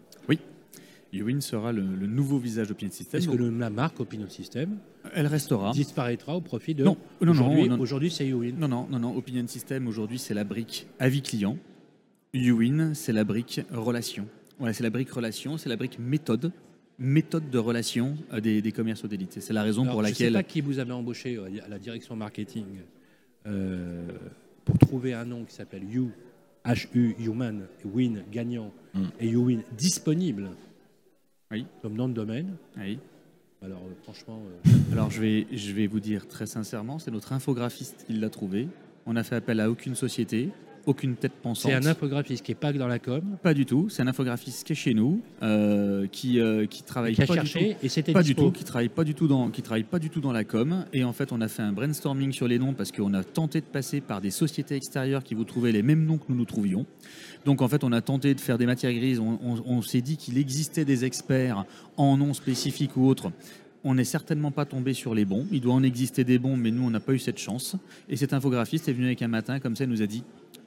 Uwin 1.12 1.40
sera 1.42 1.72
le, 1.72 1.83
le 1.83 2.07
nouveau 2.07 2.38
visage 2.38 2.68
d'Opinion 2.68 2.90
System. 2.92 3.18
Est-ce 3.18 3.29
que 3.29 3.37
le- 3.37 3.51
la 3.51 3.68
marque 3.70 4.01
Opinion 4.01 4.29
System 4.31 4.79
Elle 5.14 5.27
restera. 5.27 5.72
disparaîtra 5.72 6.35
au 6.37 6.40
profit 6.40 6.75
de... 6.75 6.85
Non, 6.85 6.96
non, 7.20 7.27
non, 7.27 7.31
aujourd'hui, 7.33 7.68
non. 7.68 7.79
aujourd'hui, 7.81 8.11
c'est 8.11 8.27
Uwin. 8.27 8.55
Non, 8.59 8.68
non, 8.68 8.87
non, 8.90 8.98
non. 8.98 9.16
Opinion 9.16 9.46
System, 9.46 9.87
aujourd'hui, 9.88 10.18
c'est 10.18 10.33
la 10.35 10.44
brique 10.44 10.87
avis 10.98 11.20
client. 11.22 11.59
Uwin, 12.33 12.94
c'est 12.94 13.12
la 13.12 13.25
brique 13.25 13.61
relation. 13.70 14.27
Voilà, 14.59 14.72
c'est 14.72 14.83
la 14.83 14.90
brique 14.90 15.11
relation, 15.11 15.59
c'est 15.59 15.68
la 15.68 15.77
brique 15.77 15.98
méthode. 15.98 16.51
Méthode 16.98 17.51
de 17.51 17.59
relation 17.59 18.16
euh, 18.33 18.40
des, 18.40 18.62
des 18.62 18.70
commerciaux 18.72 19.09
d'élite. 19.09 19.38
C'est 19.40 19.53
la 19.53 19.62
raison 19.62 19.83
Alors, 19.83 19.94
pour 19.96 20.05
Je 20.05 20.11
ne 20.11 20.14
sais 20.14 20.25
laquelle. 20.25 20.33
pas 20.35 20.42
qui 20.44 20.61
vous 20.61 20.79
avez 20.79 20.92
embauché 20.92 21.37
euh, 21.37 21.48
à 21.64 21.68
la 21.68 21.79
direction 21.79 22.14
marketing 22.16 22.64
euh, 23.46 24.07
pour 24.64 24.79
trouver 24.79 25.12
un 25.14 25.25
nom 25.25 25.44
qui 25.44 25.55
s'appelle 25.55 25.83
You, 25.90 26.11
HU, 26.66 27.16
Human, 27.18 27.66
Win, 27.85 28.22
gagnant, 28.33 28.72
Mm. 28.94 29.01
et 29.20 29.29
YouWin, 29.29 29.61
disponible 29.77 30.51
Oui. 31.53 31.67
comme 31.83 31.95
nom 31.95 32.09
de 32.09 32.15
domaine. 32.15 32.57
Oui. 32.79 32.99
Alors, 33.62 33.79
euh, 33.79 33.95
franchement, 34.03 34.41
euh, 34.67 34.71
Alors, 34.93 35.11
je 35.11 35.21
vais, 35.21 35.47
je 35.53 35.73
vais 35.73 35.87
vous 35.87 36.01
dire 36.01 36.27
très 36.27 36.47
sincèrement, 36.47 36.99
c'est 36.99 37.11
notre 37.11 37.33
infographiste 37.33 38.05
qui 38.07 38.15
l'a 38.15 38.31
trouvé. 38.31 38.69
On 39.07 39.12
n'a 39.12 39.23
fait 39.23 39.37
appel 39.37 39.61
à 39.61 39.71
aucune 39.71 39.95
société, 39.95 40.51
aucune 40.87 41.14
tête 41.16 41.33
pensante. 41.33 41.71
c'est 41.71 41.77
un 41.77 41.87
infographiste 41.87 42.45
qui 42.45 42.51
n'est 42.51 42.57
pas 42.57 42.73
que 42.73 42.79
dans 42.79 42.87
la 42.88 42.99
com, 42.99 43.23
Pas 43.42 43.55
du 43.55 43.66
tout. 43.66 43.88
C'est 43.88 44.03
un 44.03 44.07
infographiste 44.09 44.64
qui 44.66 44.73
est 44.73 44.77
chez 44.77 44.95
nous, 44.95 45.21
euh, 45.42 46.07
qui, 46.11 46.40
euh, 46.40 46.66
qui 46.66 46.83
travaille 46.83 47.14
qui 47.14 47.23
a 47.23 47.27
pas 47.27 47.35
du 47.35 47.40
tout. 47.40 47.47
cherché 47.47 47.77
et 47.83 47.88
c'était 47.88 48.12
Pas 48.12 48.23
du 48.23 48.35
tout, 48.35 48.51
qui 48.51 48.64
travaille 48.64 48.88
pas 48.88 49.05
du 49.05 49.14
tout 49.14 49.29
dans, 49.29 49.51
qui 49.51 49.62
travaille 49.62 49.85
pas 49.85 49.99
du 49.99 50.11
tout 50.11 50.21
dans 50.21 50.33
la 50.33 50.45
com. 50.45 50.85
Et 50.92 51.05
en 51.05 51.12
fait, 51.12 51.33
on 51.33 51.40
a 51.40 51.49
fait 51.49 51.62
un 51.62 51.73
brainstorming 51.73 52.33
sur 52.33 52.49
les 52.49 52.59
noms 52.59 52.73
parce 52.75 52.90
qu'on 52.92 53.14
a 53.14 53.23
tenté 53.25 53.61
de 53.61 53.66
passer 53.66 54.01
par 54.01 54.21
des 54.21 54.31
sociétés 54.31 54.75
extérieures 54.77 55.23
qui 55.23 55.35
vous 55.35 55.45
trouvaient 55.45 55.73
les 55.73 55.83
mêmes 55.83 56.05
noms 56.05 56.18
que 56.18 56.25
nous 56.29 56.37
nous 56.37 56.45
trouvions. 56.45 56.87
Donc 57.45 57.62
en 57.62 57.68
fait, 57.68 57.85
on 57.85 57.92
a 57.92 58.01
tenté 58.01 58.35
de 58.35 58.40
faire 58.40 58.59
des 58.59 58.66
matières 58.66 58.92
grises. 58.92 59.18
On, 59.21 59.38
on- 59.42 59.62
on 59.66 59.83
s'est 59.83 60.01
dit 60.01 60.16
qu'il 60.16 60.38
existait 60.38 60.85
des 60.85 61.05
experts 61.05 61.64
en 61.97 62.16
noms 62.16 62.35
spécifiques 62.35 62.97
ou 62.97 63.07
autres. 63.07 63.31
On 63.85 63.95
n'est 63.95 64.05
certainement 64.05 64.53
pas 64.53 64.64
tombé 64.64 64.95
sur 64.95 65.12
les 65.12 65.25
bons. 65.25 65.45
Il 65.51 65.61
doit 65.61 65.75
en 65.75 65.83
exister 65.83 66.23
des 66.23 66.38
bons, 66.38 66.57
mais 66.57 66.71
nous, 66.71 66.85
on 66.85 66.90
n'a 66.90 67.01
pas 67.01 67.14
eu 67.14 67.18
cette 67.18 67.38
chance. 67.38 67.75
Et 68.09 68.16
cet 68.16 68.33
infographiste 68.33 68.88
est 68.88 68.92
venu 68.92 69.07
avec 69.07 69.23
un 69.23 69.29
matin, 69.29 69.59
comme 69.59 69.75
ça, 69.75 69.83
il 69.85 69.90
nous 69.90 70.03
a 70.03 70.07
dit 70.07 70.23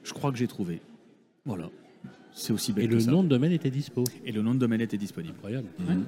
Je 0.06 0.12
crois 0.12 0.30
que 0.32 0.38
j'ai 0.38 0.46
trouvé. 0.46 0.80
Voilà. 1.44 1.68
C'est 2.32 2.52
aussi 2.52 2.72
bête 2.72 2.84
Et 2.84 2.88
que 2.88 2.94
le 2.94 3.00
ça. 3.00 3.10
nom 3.10 3.22
de 3.24 3.28
domaine 3.28 3.52
était 3.52 3.70
dispo. 3.70 4.04
Et 4.24 4.30
le 4.32 4.40
nom 4.42 4.54
de 4.54 4.58
domaine 4.58 4.80
était 4.80 4.96
disponible. 4.98 5.34
Incroyable. 5.36 5.68
Mhm. 5.78 6.04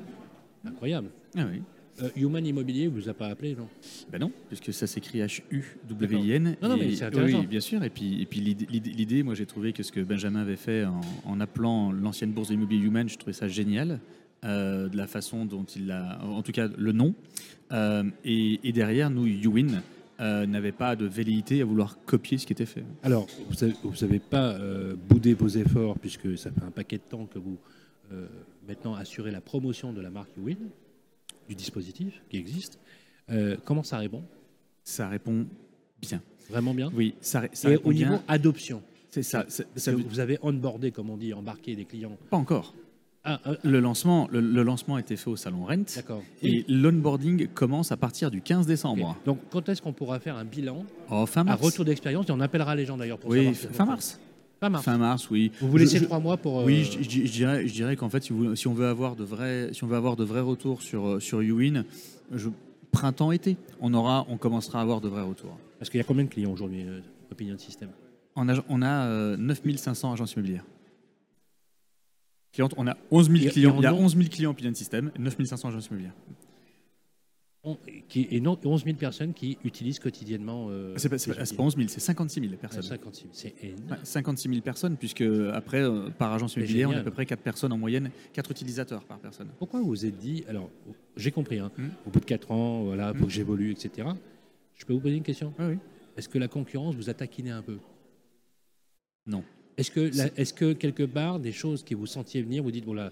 Incroyable. 0.67 1.09
Ah 1.37 1.47
oui. 1.51 1.63
Euh, 2.03 2.11
Human 2.17 2.47
Immobilier, 2.47 2.87
vous 2.87 3.09
a 3.09 3.15
pas 3.15 3.27
appelé, 3.27 3.57
non? 3.57 3.67
Ben 4.13 4.21
non, 4.21 4.31
puisque 4.49 4.73
ça 4.73 4.87
s'écrit 4.87 5.19
H-U-W-I-N. 5.21 6.57
Non, 6.63 6.69
non, 6.69 6.77
Et- 6.77 6.79
mais 6.87 6.95
c'est 6.95 7.07
intéressant. 7.07 7.41
Oui, 7.41 7.47
bien 7.47 7.59
sûr. 7.61 7.83
Et 7.83 7.91
puis, 7.91 8.23
et 8.23 8.27
puis 8.27 8.39
l'idée- 8.41 8.67
l'idée, 8.71 8.91
l'idée, 8.91 9.23
moi 9.25 9.35
j'ai 9.35 9.47
trouvé 9.47 9.73
que 9.73 9.83
ce 9.83 9.91
que 9.91 10.01
Benjamin 10.01 10.41
avait 10.41 10.55
fait 10.57 10.85
en, 10.85 11.01
en 11.25 11.41
appelant 11.41 11.91
l'ancienne 11.91 12.31
bourse 12.31 12.49
d'immobilier 12.51 12.85
Human, 12.87 13.09
je 13.09 13.17
trouvais 13.19 13.33
ça 13.33 13.49
génial. 13.49 13.99
euh, 14.45 14.89
de 14.89 14.97
la 14.97 15.09
façon 15.09 15.45
dont 15.45 15.65
il 15.65 15.91
a, 15.91 16.23
en 16.23 16.43
tout 16.43 16.53
cas 16.53 16.69
le 16.79 16.93
nom. 16.93 17.13
Euh, 17.73 18.05
et, 18.25 18.61
et 18.63 18.71
derrière, 18.71 19.11
nous, 19.11 19.27
Uwin 19.27 19.83
euh, 20.21 20.47
n'avait 20.47 20.73
pas 20.73 20.97
de 20.97 21.07
velléité 21.07 21.61
à 21.63 21.65
vouloir 21.65 21.99
copier 22.05 22.39
ce 22.39 22.47
qui 22.47 22.53
était 22.53 22.67
fait. 22.67 22.85
Alors, 23.03 23.27
vous 23.49 23.95
n'avez 24.03 24.19
pas 24.19 24.53
euh, 24.55 24.97
boudé 24.97 25.35
vos 25.35 25.49
efforts, 25.49 25.99
puisque 25.99 26.37
ça 26.37 26.51
fait 26.51 26.63
un 26.63 26.71
paquet 26.71 26.97
de 26.99 27.03
temps 27.03 27.27
que 27.27 27.39
vous 27.39 27.59
euh, 28.13 28.27
maintenant 28.67 28.95
assurez 28.95 29.31
la 29.31 29.41
promotion 29.41 29.93
de 29.93 30.01
la 30.01 30.11
marque 30.11 30.31
Win, 30.39 30.57
du 31.49 31.55
dispositif 31.55 32.23
qui 32.29 32.37
existe. 32.37 32.79
Euh, 33.31 33.57
comment 33.65 33.83
ça 33.83 33.99
répond? 33.99 34.23
Ça 34.83 35.09
répond 35.09 35.47
bien. 36.01 36.23
Vraiment 36.51 36.75
bien? 36.75 36.91
Oui, 36.95 37.15
ça, 37.21 37.45
Et 37.65 37.69
répond 37.69 37.91
au 37.91 37.93
niveau 37.93 38.17
adoption, 38.27 38.83
C'est 39.11 39.23
ça. 39.23 39.45
veut- 39.45 40.03
vous 40.09 40.21
avez 40.21 40.39
onboardé, 40.43 40.91
comme 40.91 41.11
on 41.11 41.17
dit, 41.19 41.33
embarqué 41.35 41.77
des 41.77 41.85
clients. 41.85 42.17
Pas 42.31 42.39
encore. 42.39 42.75
Ah, 43.31 43.41
ah, 43.45 43.51
Le 43.63 43.81
lancement, 43.81 44.27
le, 44.33 44.41
le 44.41 44.63
lancement 44.63 44.95
a 44.97 45.01
été 45.01 45.17
fait 45.17 45.29
au 45.29 45.37
salon 45.37 45.67
Rent. 45.67 45.85
d'accord. 45.97 46.23
Et 46.43 46.65
l'onboarding 46.69 47.47
commence 47.49 47.93
à 47.93 47.97
partir 47.97 48.31
du 48.31 48.41
15 48.41 48.63
Ok. 48.63 48.67
décembre. 48.69 49.17
Donc, 49.27 49.39
quand 49.51 49.69
est-ce 49.69 49.83
qu'on 49.83 49.93
pourra 49.93 50.19
faire 50.19 50.37
un 50.37 50.45
bilan, 50.45 50.85
Oh, 51.11 51.27
fin 51.27 51.43
un 51.43 51.45
mars. 51.45 51.61
retour 51.63 51.85
d'expérience 51.85 52.27
Et 52.29 52.33
on 52.33 52.41
appellera 52.41 52.75
les 52.75 52.87
gens 52.87 52.97
d'ailleurs 52.97 53.19
pour 53.19 53.31
Oui, 53.31 53.55
savoir. 53.55 53.75
fin 53.75 53.85
mars. 53.85 54.21
Fin 54.61 54.69
mars. 54.71 54.85
Fin 54.85 54.99
mars, 54.99 55.31
oui. 55.31 55.53
Vous 55.61 55.69
vous 55.71 55.77
laissez 55.77 55.99
Je- 55.99 56.05
trois 56.05 56.19
mois 56.21 56.37
pour. 56.37 56.61
euh, 56.61 56.65
Oui, 56.65 56.83
je, 56.85 57.03
je- 57.03 57.27
je 57.27 57.31
dirais, 57.33 57.69
je 57.69 57.73
dirais 57.73 57.97
qu'en 57.97 58.09
fait, 58.09 58.25
si, 58.25 58.33
vous- 58.33 58.57
si 58.57 58.67
on 58.67 58.75
veut 58.75 58.87
avoir 58.89 59.15
de 59.15 59.23
vrais, 59.25 59.69
si 59.73 59.85
on 59.85 59.87
veut 59.87 59.97
avoir 59.97 60.17
de 60.17 60.25
vrais 60.25 60.41
retours 60.41 60.81
sur 60.83 61.07
euh, 61.07 61.21
sur 61.21 61.41
Uwin, 61.43 61.85
printemps-été, 62.91 63.57
on 63.81 63.95
aura, 63.95 64.27
on 64.29 64.37
commencera 64.37 64.81
à 64.81 64.83
avoir 64.83 65.01
de 65.01 65.09
vrais 65.09 65.23
retours. 65.23 65.57
Parce 65.79 65.91
qu'il 65.91 65.99
y 65.99 66.01
a 66.01 66.05
combien 66.05 66.25
de 66.25 66.29
clients 66.31 66.51
aujourd'hui, 66.53 66.83
euh, 66.87 67.01
Opinion 67.31 67.57
System 67.59 67.91
On 68.37 68.49
a, 68.49 68.55
on 68.69 68.83
a 68.83 69.07
euh, 69.07 69.37
9500 69.37 70.13
agences 70.13 70.33
immobilières. 70.35 70.65
Clientes, 72.53 72.75
on 72.77 72.87
a 72.87 72.97
11 73.11 73.31
000 73.31 73.39
Et- 73.43 73.47
et 73.47 73.51
clients. 73.51 73.77
en 73.77 73.81
Il 73.81 73.85
y 73.85 73.87
a 73.87 73.91
nom 73.91 73.99
11 74.05 74.17
000 74.17 74.29
clients 74.29 74.55
System, 74.75 75.11
9500 75.19 75.69
agences 75.69 75.87
immobilières. 75.89 76.15
On- 77.65 77.77
qui, 78.09 78.27
et 78.31 78.41
non, 78.41 78.57
11 78.65 78.85
000 78.85 78.97
personnes 78.97 79.35
qui 79.35 79.59
utilisent 79.65 79.99
quotidiennement. 79.99 80.69
euh, 80.71 80.95
C'est 80.97 81.09
pas, 81.09 81.17
pas- 81.17 81.35
pas 81.45 81.63
11 81.63 81.77
000, 81.77 81.89
c'est 81.89 82.01
56 82.01 82.41
000 82.41 82.53
Ah, 82.55 82.57
personnes. 82.57 82.83
56 82.83 83.23
000, 83.25 83.31
c'est 83.35 83.55
énorme. 83.65 83.91
Ouais, 83.91 83.97
56 84.05 84.49
000 84.49 84.61
personnes, 84.63 84.97
puisque 84.97 85.25
après, 85.53 85.83
euh, 85.83 86.09
par 86.11 86.33
agence 86.33 86.55
immobilière, 86.57 86.89
on 86.89 86.93
a 86.93 86.99
à 87.01 87.03
peu 87.03 87.11
près 87.11 87.27
4 87.27 87.43
personnes 87.43 87.73
en 87.73 87.79
moyenne, 87.79 88.11
4 88.33 88.51
utilisateurs 88.53 89.05
par 89.05 89.19
personne. 89.19 89.49
Pourquoi 89.59 89.81
vous 89.81 89.89
vous 89.89 90.07
êtes 90.07 90.17
dit, 90.17 90.45
alors 90.49 90.71
j'ai 91.17 91.33
compris, 91.33 91.59
hein, 91.59 91.71
Hmm. 91.77 91.89
au 92.07 92.11
bout 92.11 92.21
de 92.21 92.25
4 92.25 92.51
ans, 92.53 92.85
voilà, 92.85 93.13
faut 93.13 93.25
Hmm. 93.25 93.27
que 93.27 93.33
j'évolue, 93.33 93.73
etc. 93.73 94.09
Je 94.77 94.85
peux 94.87 94.93
vous 94.95 95.01
poser 95.01 95.17
une 95.17 95.23
question? 95.25 95.53
Oui, 95.59 95.65
oui. 95.71 95.79
Est-ce 96.17 96.29
que 96.29 96.39
la 96.39 96.49
concurrence 96.49 96.95
vous 96.95 97.11
a 97.11 97.15
taquiné 97.15 97.51
un 97.51 97.63
peu? 97.63 97.79
Non. 99.27 99.43
Est-ce 99.79 99.91
que, 99.91 100.11
est-ce 100.39 100.53
que 100.53 100.73
quelque 100.75 101.05
part, 101.05 101.39
des 101.39 101.53
choses 101.53 101.83
qui 101.85 101.95
vous 101.95 102.07
sentiez 102.07 102.43
venir, 102.43 102.63
vous 102.63 102.71
dites, 102.71 102.85
voilà, 102.85 103.11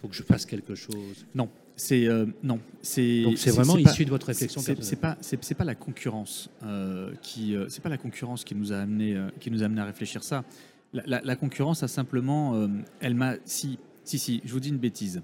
faut 0.00 0.08
que 0.08 0.14
je 0.14 0.22
fasse 0.22 0.46
quelque 0.46 0.74
chose? 0.74 1.26
Non, 1.34 1.48
c'est 1.76 2.06
euh, 2.06 2.26
non, 2.42 2.60
c'est 2.82 3.22
Donc 3.22 3.38
c'est 3.38 3.50
vraiment 3.50 3.74
pas- 3.74 3.90
issu 3.90 4.04
de 4.04 4.10
votre 4.10 4.26
réflexion 4.26 4.60
c'est- 4.60 4.96
pas 4.96 5.16
c'est 5.20 5.54
pas 5.54 5.64
la 5.64 5.74
concurrence 5.74 6.50
euh, 6.64 7.12
qui 7.22 7.56
euh, 7.56 7.66
c'est 7.68 7.82
pas 7.82 7.88
la 7.88 7.96
concurrence 7.98 8.44
qui 8.44 8.54
nous 8.54 8.72
a 8.72 8.76
amené 8.76 9.18
qui 9.40 9.50
nous 9.50 9.62
a 9.62 9.66
amené 9.66 9.80
à 9.80 9.86
réfléchir 9.86 10.22
ça. 10.22 10.44
La, 10.92 11.02
la- 11.06 11.20
la 11.22 11.36
concurrence 11.36 11.82
a 11.82 11.88
simplement 11.88 12.68
elle 13.00 13.14
m'a 13.14 13.36
si 13.44 13.78
si 14.04 14.18
si 14.18 14.40
je 14.44 14.52
vous 14.52 14.60
dis 14.60 14.68
une 14.68 14.78
bêtise. 14.78 15.22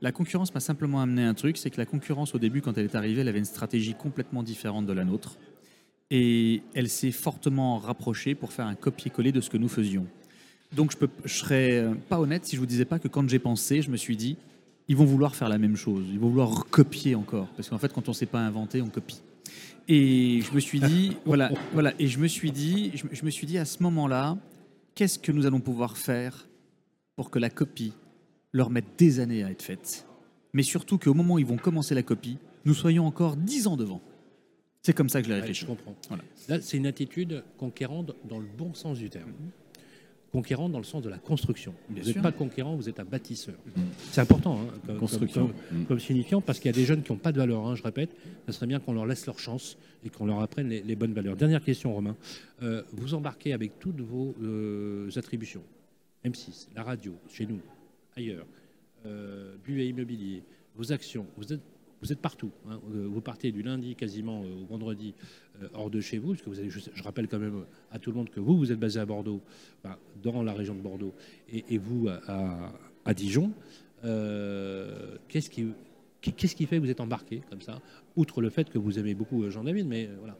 La 0.00 0.10
concurrence 0.10 0.52
m'a 0.52 0.58
simplement 0.58 1.00
amené 1.00 1.22
un 1.22 1.34
truc, 1.34 1.56
c'est 1.56 1.70
que 1.70 1.76
la 1.78 1.86
concurrence 1.86 2.34
au 2.34 2.38
début 2.40 2.60
quand 2.60 2.76
elle 2.76 2.86
est 2.86 2.94
arrivée, 2.96 3.20
elle 3.20 3.28
avait 3.28 3.38
une 3.38 3.44
stratégie 3.44 3.94
complètement 3.94 4.42
différente 4.42 4.84
de 4.86 4.92
la 4.92 5.04
nôtre 5.04 5.36
et 6.14 6.62
elle 6.74 6.90
s'est 6.90 7.10
fortement 7.10 7.78
rapprochée 7.78 8.34
pour 8.34 8.52
faire 8.52 8.66
un 8.66 8.74
copier-coller 8.74 9.32
de 9.32 9.40
ce 9.40 9.48
que 9.48 9.56
nous 9.56 9.68
faisions. 9.68 10.06
Donc 10.76 10.92
je 10.92 11.06
je 11.24 11.34
serais 11.34 11.78
euh, 11.78 11.94
pas 11.94 12.20
honnête 12.20 12.44
si 12.44 12.54
je 12.54 12.60
vous 12.60 12.66
disais 12.66 12.84
pas 12.84 12.98
que 12.98 13.08
quand 13.08 13.26
j'ai 13.28 13.38
pensé, 13.38 13.80
je 13.80 13.90
me 13.90 13.96
suis 13.96 14.16
dit 14.16 14.36
ils 14.88 14.96
vont 14.96 15.06
vouloir 15.06 15.34
faire 15.34 15.48
la 15.48 15.56
même 15.56 15.74
chose, 15.74 16.04
ils 16.12 16.18
vont 16.18 16.28
vouloir 16.28 16.50
recopier 16.50 17.14
encore, 17.14 17.46
parce 17.56 17.70
qu'en 17.70 17.78
fait, 17.78 17.92
quand 17.94 18.08
on 18.08 18.10
ne 18.10 18.16
sait 18.16 18.26
pas 18.26 18.40
inventer, 18.40 18.82
on 18.82 18.88
copie. 18.88 19.22
Et 19.88 20.42
je 20.42 20.52
me 20.54 20.60
suis 20.60 20.80
dit, 20.80 21.16
voilà, 21.24 21.50
voilà, 21.72 21.94
et 21.98 22.08
je 22.08 22.18
me 22.18 22.26
suis 22.26 22.50
dit, 22.50 22.90
je, 22.94 23.04
je 23.10 23.24
me 23.24 23.30
suis 23.30 23.46
dit 23.46 23.56
à 23.56 23.64
ce 23.64 23.82
moment-là, 23.82 24.36
qu'est-ce 24.94 25.18
que 25.18 25.32
nous 25.32 25.46
allons 25.46 25.60
pouvoir 25.60 25.96
faire 25.96 26.46
pour 27.16 27.30
que 27.30 27.38
la 27.38 27.48
copie 27.48 27.94
leur 28.52 28.68
mette 28.68 28.98
des 28.98 29.18
années 29.18 29.44
à 29.44 29.50
être 29.50 29.62
faite, 29.62 30.06
mais 30.52 30.62
surtout 30.62 30.98
qu'au 30.98 31.14
moment 31.14 31.34
où 31.34 31.38
ils 31.38 31.46
vont 31.46 31.56
commencer 31.56 31.94
la 31.94 32.02
copie, 32.02 32.36
nous 32.66 32.74
soyons 32.74 33.06
encore 33.06 33.36
dix 33.36 33.66
ans 33.66 33.78
devant. 33.78 34.02
C'est 34.82 34.92
comme 34.94 35.08
ça 35.08 35.20
que 35.20 35.26
je 35.26 35.30
l'ai 35.30 35.36
Ouais, 35.36 35.40
réfléchi. 35.42 35.60
je 35.62 35.66
comprends. 35.66 35.94
Voilà. 36.08 36.24
Là, 36.48 36.60
c'est 36.60 36.76
une 36.76 36.86
attitude 36.86 37.44
conquérante 37.56 38.14
dans 38.28 38.38
le 38.40 38.46
bon 38.58 38.74
sens 38.74 38.98
du 38.98 39.08
terme. 39.10 39.32
conquérant 40.32 40.70
dans 40.70 40.78
le 40.78 40.84
sens 40.84 41.02
de 41.02 41.10
la 41.10 41.18
construction. 41.18 41.74
Bien 41.90 42.02
vous 42.02 42.08
n'êtes 42.08 42.22
pas 42.22 42.32
conquérant, 42.32 42.74
vous 42.74 42.88
êtes 42.88 42.98
un 42.98 43.04
bâtisseur. 43.04 43.54
Mm. 43.76 43.80
C'est 44.12 44.20
important 44.22 44.60
hein, 44.62 44.72
comme, 44.86 44.98
Construction. 44.98 45.48
comme- 45.48 45.54
comme- 45.68 45.78
Mm. 45.82 45.84
comme 45.84 46.00
signifiant 46.00 46.40
parce 46.40 46.58
qu'il 46.58 46.70
y 46.70 46.74
a 46.74 46.74
des 46.74 46.86
jeunes 46.86 47.02
qui 47.02 47.12
n'ont 47.12 47.18
pas 47.18 47.32
de 47.32 47.36
valeur. 47.36 47.66
hein, 47.66 47.74
je 47.74 47.82
répète, 47.82 48.16
ça 48.46 48.52
serait 48.54 48.66
bien 48.66 48.80
qu'on 48.80 48.94
leur 48.94 49.04
laisse 49.04 49.26
leur 49.26 49.38
chance 49.38 49.76
et 50.02 50.08
qu'on 50.08 50.24
leur 50.24 50.40
apprenne 50.40 50.70
les, 50.70 50.80
les 50.80 50.96
bonnes 50.96 51.12
valeurs. 51.12 51.36
Dernière 51.36 51.62
question, 51.62 51.92
Romain. 51.92 52.16
Euh, 52.62 52.82
vous 52.94 53.12
embarquez 53.12 53.52
avec 53.52 53.78
toutes 53.78 54.00
vos 54.00 54.34
euh, 54.42 55.10
attributions, 55.16 55.62
M6, 56.24 56.68
la 56.74 56.82
radio, 56.82 57.12
chez 57.30 57.44
nous, 57.44 57.60
ailleurs, 58.16 58.46
euh, 59.04 59.54
Immobilier, 59.68 60.42
vos 60.76 60.92
actions, 60.94 61.26
vous 61.36 61.52
êtes, 61.52 61.60
vous 62.02 62.12
êtes 62.12 62.20
partout. 62.20 62.50
hein. 62.68 62.80
Euh, 62.94 63.06
Vous 63.08 63.20
partez 63.20 63.52
du 63.52 63.62
lundi 63.62 63.94
quasiment 63.94 64.42
euh, 64.42 64.62
au 64.62 64.66
vendredi 64.66 65.14
euh, 65.62 65.68
hors 65.74 65.88
de 65.90 66.00
chez 66.00 66.18
vous, 66.18 66.30
parce 66.30 66.42
que 66.42 66.50
vous 66.50 66.58
avez, 66.58 66.68
je, 66.70 66.80
je 66.92 67.02
rappelle 67.02 67.28
quand 67.28 67.38
même 67.38 67.64
à 67.90 67.98
tout 67.98 68.10
le 68.10 68.16
monde 68.16 68.28
que 68.30 68.40
vous, 68.40 68.56
vous 68.58 68.72
êtes 68.72 68.78
basé 68.80 68.98
à 69.00 69.06
Bordeaux, 69.06 69.40
dans 70.22 70.42
la 70.42 70.52
région 70.52 70.74
de 70.74 70.80
Bordeaux, 70.80 71.14
et, 71.52 71.64
et 71.70 71.78
vous 71.78 72.08
à, 72.08 73.14
Dijon. 73.14 73.52
Euh, 74.04 75.16
Qu'est-ce 75.28 75.48
qui, 75.50 76.66
fait 76.66 76.76
que 76.76 76.82
vous 76.82 76.90
êtes 76.90 77.00
embarqué 77.00 77.42
comme 77.50 77.60
ça 77.60 77.80
Outre 78.16 78.40
le 78.40 78.50
fait 78.50 78.68
que 78.70 78.78
vous 78.78 78.98
aimez 78.98 79.14
beaucoup 79.14 79.48
Jean-David, 79.50 79.86
mais 79.86 80.08
voilà. 80.18 80.36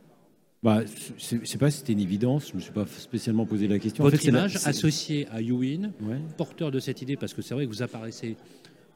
Bah, 0.62 0.82
c'est 1.18 1.44
c'est 1.44 1.58
pas 1.58 1.72
si 1.72 1.78
c'était 1.78 1.92
une 1.92 1.98
évidence, 2.00 2.50
je 2.50 2.54
me 2.54 2.60
suis 2.60 2.70
pas 2.70 2.86
spécialement 2.86 3.46
posé 3.46 3.66
la 3.66 3.80
question. 3.80 4.04
En 4.04 4.08
Votre 4.08 4.22
fait, 4.22 4.30
la- 4.30 4.38
image 4.40 4.56
associée 4.64 5.26
à 5.32 5.40
YouWin, 5.40 5.90
Ouais. 6.02 6.20
porteur 6.36 6.70
de 6.70 6.78
cette 6.78 7.02
idée, 7.02 7.16
parce 7.16 7.34
que 7.34 7.42
c'est 7.42 7.52
vrai 7.54 7.64
que 7.66 7.70
vous 7.70 7.82
apparaissez 7.82 8.36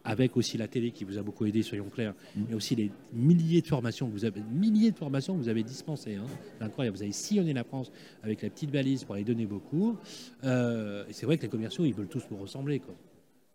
avec 0.06 0.36
aussi 0.36 0.56
la 0.56 0.68
télé 0.68 0.92
qui 0.92 1.04
vous 1.04 1.18
a 1.18 1.22
beaucoup 1.22 1.44
aidé, 1.46 1.62
soyons 1.62 1.88
clairs, 1.90 2.14
Mm. 2.36 2.42
mais 2.48 2.54
aussi 2.54 2.74
les 2.76 2.90
milliers 3.12 3.60
de 3.60 3.66
formations 3.66 4.06
que 4.06 4.12
vous 4.12 4.24
avez, 4.24 4.40
milliers 4.52 4.92
de 4.92 4.96
formations 4.96 5.34
que 5.36 5.42
vous 5.42 5.48
avez 5.48 5.62
dispensées. 5.64 6.14
Hein. 6.14 6.24
C'est 6.58 6.64
incroyable. 6.64 6.96
Vous 6.96 7.02
avez 7.02 7.12
sillonné 7.12 7.52
la 7.52 7.64
France 7.64 7.90
avec 8.22 8.40
la 8.42 8.48
petite 8.50 8.70
valise 8.70 9.04
pour 9.04 9.16
aller 9.16 9.24
donner 9.24 9.44
vos 9.44 9.58
cours. 9.58 9.96
Euh, 10.44 11.04
et 11.08 11.12
c'est 11.12 11.26
vrai 11.26 11.36
que 11.36 11.42
les 11.42 11.48
commerciaux, 11.48 11.84
ils 11.84 11.92
veulent 11.92 12.08
tous 12.08 12.22
vous 12.30 12.36
ressembler. 12.36 12.78
Quoi. 12.78 12.94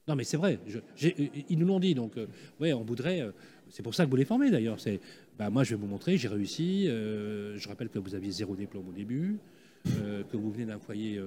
Non, 0.07 0.15
mais 0.15 0.23
c'est 0.25 0.37
vrai. 0.37 0.59
Je- 0.67 1.07
ils 1.49 1.57
nous 1.57 1.65
l'ont 1.65 1.79
dit. 1.79 1.95
Donc, 1.95 2.17
euh, 2.17 2.27
ouais, 2.59 2.73
on 2.73 2.83
voudrait. 2.83 3.21
euh, 3.21 3.31
c'est 3.69 3.83
pour 3.83 3.95
ça 3.95 4.03
que 4.05 4.09
vous 4.09 4.17
les 4.17 4.25
formez 4.25 4.51
d'ailleurs. 4.51 4.79
C'est, 4.79 4.99
bah, 5.39 5.49
moi, 5.49 5.63
je 5.63 5.69
vais 5.75 5.79
vous 5.81 5.87
montrer. 5.87 6.17
J'ai 6.17 6.27
réussi. 6.27 6.85
je 6.87 7.67
rappelle 7.69 7.89
que 7.89 7.99
vous 7.99 8.13
aviez 8.13 8.31
zéro 8.31 8.55
diplôme 8.55 8.89
au 8.89 8.91
début, 8.91 9.37
que 9.85 10.35
vous 10.37 10.51
venez 10.51 10.65
d'un 10.65 10.79
foyer 10.79 11.21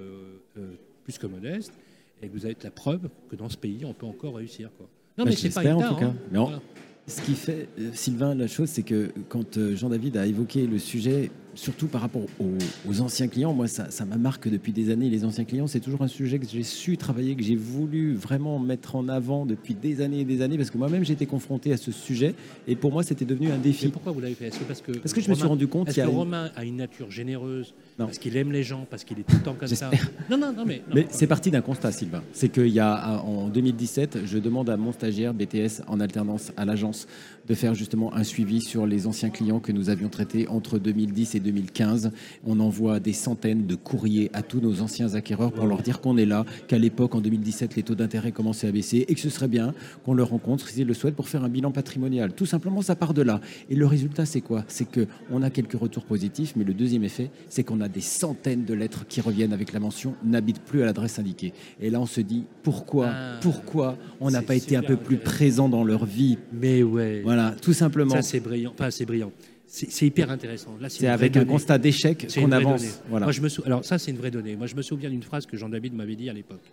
plus 1.03 1.17
que 1.17 1.25
modeste, 1.27 1.73
et 2.21 2.27
que 2.27 2.33
vous 2.33 2.45
avez 2.45 2.55
la 2.63 2.71
preuve 2.71 3.09
que 3.29 3.35
dans 3.35 3.49
ce 3.49 3.57
pays, 3.57 3.83
on 3.85 3.93
peut 3.93 4.05
encore 4.05 4.35
réussir. 4.35 4.69
Quoi. 4.77 4.87
Non, 5.17 5.23
Bah, 5.25 5.29
mais 5.31 5.35
c'est 5.35 5.49
pas 5.53 5.61
j'espère, 5.61 5.77
en 5.77 5.93
tout 5.93 5.99
cas. 5.99 6.05
hein. 6.07 6.15
Mais 6.31 6.39
Voilà. 6.39 6.59
Ce 7.07 7.21
qui 7.21 7.35
fait, 7.35 7.69
euh, 7.79 7.89
Sylvain, 7.93 8.33
la 8.35 8.47
chose, 8.47 8.67
c'est 8.69 8.81
que 8.83 9.11
quand 9.29 9.57
euh, 9.57 9.75
Jean-David 9.75 10.17
a 10.17 10.25
évoqué 10.25 10.65
le 10.65 10.79
sujet, 10.79 11.29
surtout 11.55 11.87
par 11.87 12.01
rapport 12.01 12.21
aux, 12.39 12.89
aux 12.89 13.01
anciens 13.01 13.27
clients, 13.27 13.53
moi, 13.53 13.67
ça, 13.67 13.89
ça 13.89 14.05
m'a 14.05 14.17
marqué 14.17 14.49
depuis 14.49 14.71
des 14.71 14.89
années. 14.91 15.09
Les 15.09 15.25
anciens 15.25 15.45
clients, 15.45 15.67
c'est 15.67 15.79
toujours 15.79 16.01
un 16.03 16.07
sujet 16.07 16.37
que 16.39 16.45
j'ai 16.47 16.63
su 16.63 16.97
travailler, 16.97 17.35
que 17.35 17.43
j'ai 17.43 17.55
voulu 17.55 18.13
vraiment 18.15 18.59
mettre 18.59 18.95
en 18.95 19.07
avant 19.09 19.45
depuis 19.45 19.73
des 19.73 20.01
années 20.01 20.19
et 20.21 20.25
des 20.25 20.41
années, 20.41 20.57
parce 20.57 20.69
que 20.69 20.77
moi-même, 20.77 21.03
été 21.05 21.25
confronté 21.25 21.71
à 21.71 21.77
ce 21.77 21.91
sujet, 21.91 22.33
et 22.67 22.75
pour 22.75 22.91
moi, 22.91 23.01
c'était 23.03 23.25
devenu 23.25 23.47
un 23.49 23.57
Mais 23.57 23.63
défi. 23.63 23.87
pourquoi 23.89 24.11
vous 24.11 24.19
l'avez 24.19 24.33
fait? 24.35 24.49
Que 24.49 24.63
parce 24.65 24.81
que 24.81 24.91
Parce 24.91 25.13
que 25.13 25.21
je 25.21 25.29
me 25.29 25.33
suis 25.35 25.43
Romain- 25.43 25.49
rendu 25.49 25.67
compte 25.67 25.87
qu'il 25.87 25.93
y 25.93 25.95
que 25.97 26.01
a 26.01 26.11
une- 26.11 26.17
Romain 26.17 26.51
a 26.55 26.63
une 26.65 26.75
nature 26.77 27.09
généreuse 27.11 27.73
Non. 27.97 28.05
Parce 28.07 28.17
qu'il 28.17 28.35
aime 28.35 28.51
les 28.51 28.63
gens, 28.63 28.85
parce 28.89 29.03
qu'il 29.05 29.17
est 29.19 29.23
tout 29.23 29.35
le 29.37 29.41
temps 29.43 29.55
comme 29.57 29.67
ça? 29.69 29.89
Non, 30.29 30.37
non, 30.37 30.51
non, 30.51 30.65
mais. 30.65 30.81
non. 30.89 30.95
Mais 30.95 31.07
c'est 31.11 31.27
parti 31.27 31.51
d'un 31.51 31.61
constat, 31.61 31.91
Sylvain. 31.93 32.21
C'est 32.33 32.49
qu'il 32.49 32.67
y 32.67 32.79
a, 32.79 33.21
en 33.23 33.47
2017, 33.47 34.19
je 34.25 34.37
demande 34.37 34.69
à 34.69 34.75
mon 34.77 34.91
stagiaire 34.91 35.33
BTS 35.33 35.81
en 35.87 35.99
alternance 36.01 36.51
à 36.57 36.65
l'agence 36.65 37.07
de 37.47 37.53
faire 37.53 37.73
justement 37.75 38.13
un 38.13 38.23
suivi 38.23 38.59
sur 38.61 38.85
les 38.87 39.07
anciens 39.07 39.29
clients 39.29 39.59
que 39.59 39.71
nous 39.71 39.89
avions 39.89 40.09
traités 40.09 40.47
entre 40.49 40.79
2010 40.79 41.35
et 41.35 41.39
2015. 41.45 42.11
On 42.45 42.59
envoie 42.59 42.99
des 42.99 43.13
centaines 43.13 43.65
de 43.65 43.75
courriers 43.75 44.29
à 44.33 44.41
tous 44.41 44.59
nos 44.59 44.81
anciens 44.81 45.15
acquéreurs 45.15 45.51
pour 45.53 45.65
leur 45.65 45.81
dire 45.81 46.01
qu'on 46.01 46.17
est 46.17 46.25
là, 46.25 46.45
qu'à 46.67 46.77
l'époque, 46.77 47.15
en 47.15 47.21
2017, 47.21 47.75
les 47.75 47.83
taux 47.83 47.95
d'intérêt 47.95 48.31
commençaient 48.31 48.67
à 48.67 48.71
baisser 48.71 49.05
et 49.07 49.15
que 49.15 49.21
ce 49.21 49.29
serait 49.29 49.47
bien 49.47 49.73
qu'on 50.03 50.13
le 50.13 50.23
rencontre 50.23 50.67
s'ils 50.67 50.85
le 50.87 50.93
souhaitent 50.93 51.15
pour 51.15 51.29
faire 51.29 51.43
un 51.43 51.49
bilan 51.49 51.71
patrimonial. 51.71 52.33
Tout 52.33 52.45
simplement, 52.45 52.81
ça 52.81 52.95
part 52.95 53.13
de 53.13 53.21
là. 53.21 53.39
Et 53.69 53.75
le 53.75 53.85
résultat, 53.85 54.25
c'est 54.25 54.41
quoi? 54.41 54.65
C'est 54.67 54.87
qu'on 54.91 55.41
a 55.41 55.49
quelques 55.49 55.79
retours 55.79 56.03
positifs, 56.03 56.53
mais 56.55 56.63
le 56.63 56.73
deuxième 56.73 57.03
effet, 57.03 57.29
c'est 57.49 57.63
qu'on 57.63 57.79
a 57.81 57.87
des 57.87 58.01
centaines 58.01 58.65
de 58.65 58.73
lettres 58.73 59.05
qui 59.07 59.21
reviennent 59.21 59.53
avec 59.53 59.71
la 59.71 59.79
mention 59.79 60.15
n'habite 60.25 60.59
plus 60.59 60.81
à 60.81 60.85
l'adresse 60.85 61.19
indiquée. 61.19 61.53
Et 61.79 61.89
là, 61.89 62.01
on 62.01 62.05
se 62.05 62.21
dit 62.21 62.43
pourquoi, 62.63 63.07
Ah. 63.09 63.37
pourquoi 63.41 63.97
on 64.19 64.31
n'a 64.31 64.41
pas 64.41 64.55
été 64.55 64.75
un 64.75 64.81
peu 64.81 64.97
plus 64.97 65.17
présent 65.17 65.69
dans 65.69 65.83
leur 65.83 66.05
vie? 66.05 66.37
Mais 66.51 66.83
ouais. 66.83 67.21
Voilà, 67.23 67.53
tout 67.61 67.73
simplement. 67.73 68.15
Ça, 68.15 68.21
c'est 68.21 68.39
brillant. 68.39 68.71
Enfin, 68.73 68.89
c'est 68.91 69.05
brillant. 69.05 69.31
C'est 69.75 70.05
hyper 70.07 70.31
intéressant. 70.31 70.77
Là, 70.79 70.87
C'est 70.89 71.07
avec 71.07 71.35
un 71.35 71.43
constat 71.45 71.77
d'échec 71.77 72.27
qu'on 72.33 72.51
avance. 72.51 73.01
Voilà. 73.09 73.25
Moi, 73.25 73.33
je 73.33 73.41
me 73.41 73.49
sou- 73.49 73.63
Alors, 73.65 73.83
ça, 73.83 73.97
c'est 73.97 74.11
une 74.11 74.17
vraie 74.17 74.31
donnée. 74.31 74.55
Moi, 74.55 74.67
je 74.67 74.75
me 74.75 74.81
souviens 74.81 75.09
d'une 75.09 75.23
phrase 75.23 75.45
que 75.45 75.57
Jean-David 75.57 75.93
m'avait 75.93 76.15
dit 76.15 76.29
à 76.29 76.33
l'époque. 76.33 76.63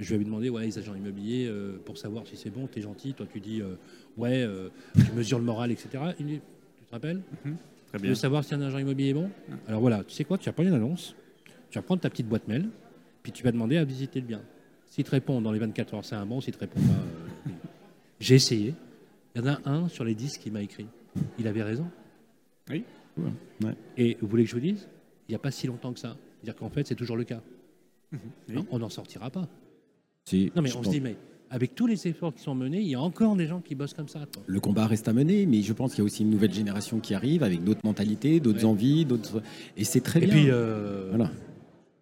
Je 0.00 0.08
lui 0.08 0.14
avais 0.16 0.24
demandé, 0.24 0.48
ouais, 0.48 0.64
les 0.64 0.78
agents 0.78 0.94
immobiliers, 0.94 1.46
euh, 1.48 1.76
pour 1.84 1.98
savoir 1.98 2.26
si 2.26 2.36
c'est 2.36 2.48
bon, 2.50 2.66
t'es 2.66 2.80
gentil. 2.80 3.12
Toi, 3.12 3.26
tu 3.30 3.38
dis, 3.38 3.60
euh, 3.60 3.74
ouais, 4.16 4.42
euh, 4.42 4.68
tu 4.96 5.12
mesures 5.12 5.38
le 5.38 5.44
moral, 5.44 5.70
etc. 5.70 5.90
Il 6.18 6.26
dit, 6.26 6.40
tu 6.78 6.84
te 6.86 6.90
rappelles 6.92 7.20
Très 7.88 7.98
Tu 7.98 8.02
bien. 8.02 8.08
veux 8.10 8.14
savoir 8.14 8.42
si 8.42 8.54
un 8.54 8.62
agent 8.62 8.78
immobilier 8.78 9.10
est 9.10 9.14
bon? 9.14 9.28
Alors 9.68 9.80
voilà, 9.82 10.02
tu 10.02 10.14
sais 10.14 10.24
quoi? 10.24 10.38
Tu 10.38 10.46
vas 10.46 10.52
prendre 10.54 10.70
une 10.70 10.74
annonce, 10.74 11.14
tu 11.70 11.78
vas 11.78 11.82
prendre 11.82 12.00
ta 12.00 12.08
petite 12.08 12.26
boîte 12.26 12.48
mail, 12.48 12.68
puis 13.22 13.30
tu 13.32 13.44
vas 13.44 13.52
demander 13.52 13.76
à 13.76 13.84
visiter 13.84 14.20
le 14.20 14.26
bien. 14.26 14.40
S'il 14.86 15.04
te 15.04 15.10
répond 15.10 15.40
dans 15.42 15.52
les 15.52 15.58
24 15.58 15.94
heures, 15.94 16.04
c'est 16.04 16.14
un 16.16 16.24
bon. 16.26 16.40
S'il 16.40 16.54
te 16.54 16.58
répond 16.60 16.80
pas, 16.80 17.50
euh, 17.50 17.52
j'ai 18.20 18.36
essayé. 18.36 18.74
Il 19.36 19.42
y 19.42 19.44
en 19.44 19.48
a 19.52 19.60
un 19.66 19.88
sur 19.88 20.04
les 20.04 20.14
10 20.14 20.38
qui 20.38 20.50
m'a 20.50 20.62
écrit. 20.62 20.86
Il 21.38 21.46
avait 21.46 21.62
raison. 21.62 21.86
Oui. 22.72 22.84
Ouais. 23.62 23.74
Et 23.98 24.16
vous 24.20 24.26
voulez 24.28 24.44
que 24.44 24.50
je 24.50 24.54
vous 24.54 24.60
dise 24.60 24.88
Il 25.28 25.32
n'y 25.32 25.36
a 25.36 25.38
pas 25.38 25.50
si 25.50 25.66
longtemps 25.66 25.92
que 25.92 26.00
ça. 26.00 26.16
C'est-à-dire 26.40 26.56
qu'en 26.58 26.70
fait, 26.70 26.86
c'est 26.86 26.94
toujours 26.94 27.16
le 27.16 27.24
cas. 27.24 27.40
Oui. 28.12 28.18
Non, 28.48 28.66
on 28.70 28.78
n'en 28.80 28.88
sortira 28.88 29.30
pas. 29.30 29.46
Si, 30.24 30.50
Non, 30.56 30.62
mais 30.62 30.68
je 30.68 30.76
on 30.76 30.80
se 30.80 30.84
pense- 30.84 30.92
dit, 30.94 31.00
mais 31.00 31.16
avec 31.50 31.74
tous 31.74 31.86
les 31.86 32.06
efforts 32.08 32.34
qui 32.34 32.42
sont 32.42 32.54
menés, 32.54 32.80
il 32.80 32.88
y 32.88 32.94
a 32.94 33.00
encore 33.00 33.36
des 33.36 33.46
gens 33.46 33.60
qui 33.60 33.74
bossent 33.74 33.94
comme 33.94 34.08
ça. 34.08 34.20
quoi. 34.32 34.42
Le 34.46 34.60
combat 34.60 34.86
reste 34.86 35.08
à 35.08 35.12
mener, 35.12 35.46
mais 35.46 35.62
je 35.62 35.72
pense 35.72 35.90
qu'il 35.92 35.98
y 35.98 36.02
a 36.02 36.04
aussi 36.04 36.22
une 36.22 36.30
nouvelle 36.30 36.52
génération 36.52 36.98
qui 37.00 37.14
arrive 37.14 37.42
avec 37.42 37.62
d'autres 37.64 37.80
mentalités, 37.84 38.40
d'autres 38.40 38.60
Ouais. 38.60 38.64
envies, 38.64 39.04
d'autres. 39.04 39.42
Et 39.76 39.84
c'est 39.84 40.00
très 40.00 40.22
Et 40.22 40.26
bien. 40.26 40.34
puis, 40.34 40.46
euh, 40.50 41.08
Voilà. 41.10 41.30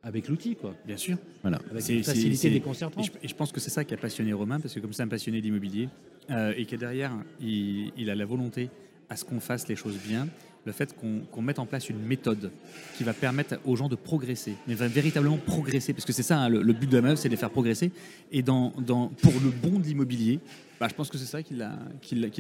avec 0.02 0.28
l'outil, 0.28 0.54
quoi. 0.56 0.74
Bien 0.87 0.96
sûr. 0.96 1.16
voilà. 1.42 1.59
Avec 1.70 1.83
c'est- 1.83 2.02
facilité 2.02 2.37
c'est- 2.37 2.50
déconcertante. 2.50 3.04
Et 3.04 3.06
je, 3.06 3.24
et 3.24 3.28
je 3.28 3.35
pense 3.35 3.50
que 3.52 3.61
c'est 3.61 3.70
ça 3.70 3.85
qui 3.85 3.94
a 3.94 3.96
passionné 3.96 4.33
Romain, 4.33 4.61
parce 4.61 4.74
que 4.74 4.80
comme 4.80 4.92
c'est 4.92 5.02
un 5.02 5.09
passionné 5.09 5.40
d'immobilier, 5.40 5.88
euh, 6.30 6.52
et 6.56 6.64
que 6.66 6.76
derrière, 6.76 7.12
il, 7.40 7.92
il 7.96 8.09
a 8.11 8.14
la 8.14 8.24
volonté 8.24 8.70
à 9.09 9.16
ce 9.16 9.24
qu'on 9.24 9.40
fasse 9.40 9.66
les 9.68 9.76
choses 9.76 9.98
bien, 10.06 10.28
le 10.64 10.73
fait 10.73 10.94
qu'on 11.33 11.42
mette 11.42 11.59
en 11.59 11.66
place 11.66 11.88
une 11.88 12.01
méthode 12.01 12.51
qui 12.96 13.05
va 13.05 13.12
permettre 13.12 13.59
aux 13.64 13.77
gens 13.77 13.88
de 13.88 13.96
progresser, 13.96 14.55
mais 14.66 14.75
va 14.75 14.88
véritablement 14.88 15.38
progresser, 15.38 15.92
parce 15.92 16.05
que 16.05 16.12
c'est 16.12 16.23
ça 16.23 16.38
hein, 16.38 16.49
le, 16.49 16.62
le 16.62 16.73
but 16.73 16.88
de 16.88 16.96
la 16.96 17.03
manœuvre, 17.03 17.18
c'est 17.18 17.29
de 17.29 17.35
les 17.35 17.38
faire 17.38 17.51
progresser. 17.51 17.92
Et 18.31 18.42
dans, 18.42 18.73
dans, 18.79 19.09
pour 19.09 19.33
le 19.33 19.51
bon 19.51 19.79
de 19.79 19.85
l'immobilier, 19.85 20.40
bah, 20.81 20.88
je 20.88 20.94
pense 20.94 21.11
que 21.11 21.18
c'est 21.18 21.27
ça 21.27 21.42
qui 21.42 21.55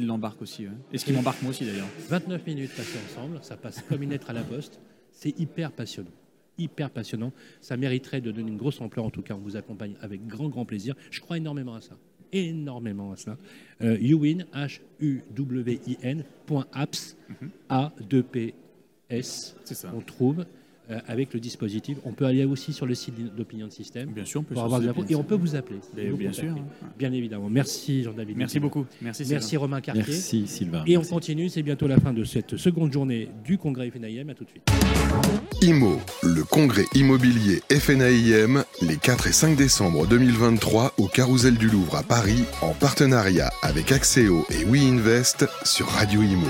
l'embarque 0.02 0.40
aussi. 0.42 0.66
ouais. 0.66 0.72
Et 0.92 0.98
ce 0.98 1.04
qui 1.04 1.12
m'embarque 1.12 1.42
moi 1.42 1.50
aussi 1.50 1.64
d'ailleurs. 1.66 1.88
29 2.08 2.46
minutes 2.46 2.70
passées 2.74 2.98
ensemble, 3.10 3.38
ça 3.42 3.56
passe 3.56 3.82
comme 3.88 4.02
une 4.02 4.10
lettre 4.10 4.30
à 4.30 4.32
la 4.32 4.42
poste. 4.42 4.80
C'est 5.12 5.38
hyper 5.38 5.72
passionnant. 5.72 6.10
Hyper 6.56 6.90
passionnant. 6.90 7.32
Ça 7.60 7.76
mériterait 7.76 8.20
de 8.20 8.30
donner 8.30 8.50
une 8.50 8.56
grosse 8.56 8.80
ampleur. 8.80 9.04
En 9.04 9.10
tout 9.10 9.22
cas, 9.22 9.34
on 9.34 9.40
vous 9.40 9.56
accompagne 9.56 9.94
avec 10.00 10.26
grand, 10.26 10.48
grand 10.48 10.64
plaisir. 10.64 10.94
Je 11.10 11.20
crois 11.20 11.36
énormément 11.36 11.74
à 11.74 11.80
ça. 11.80 11.96
Énormément 12.32 13.12
à 13.12 13.16
ça. 13.16 13.36
Euh, 13.82 13.96
Uwin, 14.00 14.44
H-U-W-I-N, 14.54 16.24
point 16.46 16.66
apps, 16.72 17.16
A-2-P-S. 17.68 19.56
C'est 19.64 19.74
ça. 19.74 19.92
On 19.94 20.00
trouve 20.00 20.44
avec 21.06 21.32
le 21.34 21.40
dispositif. 21.40 21.98
On 22.04 22.12
peut 22.12 22.24
aller 22.26 22.44
aussi 22.44 22.72
sur 22.72 22.86
le 22.86 22.94
site 22.94 23.14
d'Opinion 23.36 23.70
System 23.70 24.10
Bien 24.10 24.24
sûr, 24.24 24.40
on 24.40 24.44
peut 24.44 24.54
pour 24.54 24.64
avoir 24.64 24.80
de 24.80 24.86
l'info. 24.86 25.02
bien 25.02 25.16
Et 25.16 25.20
on 25.20 25.22
peut 25.24 25.34
vous 25.36 25.54
appeler. 25.56 25.78
Bien- 25.94 26.10
Vous 26.10 26.16
bien 26.16 26.30
contacter. 26.30 26.48
sûr. 26.52 26.56
hein. 26.82 26.86
Bien 26.98 27.12
évidemment. 27.12 27.48
Merci 27.50 28.02
Jean-David. 28.02 28.36
Merci 28.36 28.60
beaucoup. 28.60 28.86
Merci. 29.02 29.24
Sylvain. 29.24 29.34
Merci 29.38 29.56
Romain 29.56 29.80
Cartier. 29.80 30.04
Merci 30.06 30.46
Sylvain. 30.46 30.82
Et 30.86 30.96
on 30.96 31.02
continue, 31.02 31.48
c'est 31.48 31.62
bientôt 31.62 31.86
la 31.86 31.98
fin 32.00 32.12
de 32.12 32.24
cette 32.24 32.56
seconde 32.56 32.92
journée 32.92 33.28
du 33.44 33.58
congrès 33.58 33.90
FNIM. 33.90 34.28
À 34.30 34.34
tout 34.34 34.44
de 34.44 34.50
suite. 34.50 34.62
IMO, 35.62 35.98
le 36.22 36.42
congrès 36.44 36.84
immobilier 36.94 37.60
FNAIM, 37.70 38.64
les 38.82 38.96
4 38.96 39.26
et 39.26 39.32
5 39.32 39.56
décembre 39.56 40.06
2023 40.06 40.94
au 40.98 41.06
Carousel 41.06 41.56
du 41.58 41.68
Louvre 41.68 41.96
à 41.96 42.02
Paris, 42.02 42.44
en 42.62 42.72
partenariat 42.72 43.50
avec 43.62 43.92
Axéo 43.92 44.46
et 44.50 44.64
WeInvest 44.64 45.46
sur 45.64 45.86
Radio 45.86 46.22
Imo. 46.22 46.46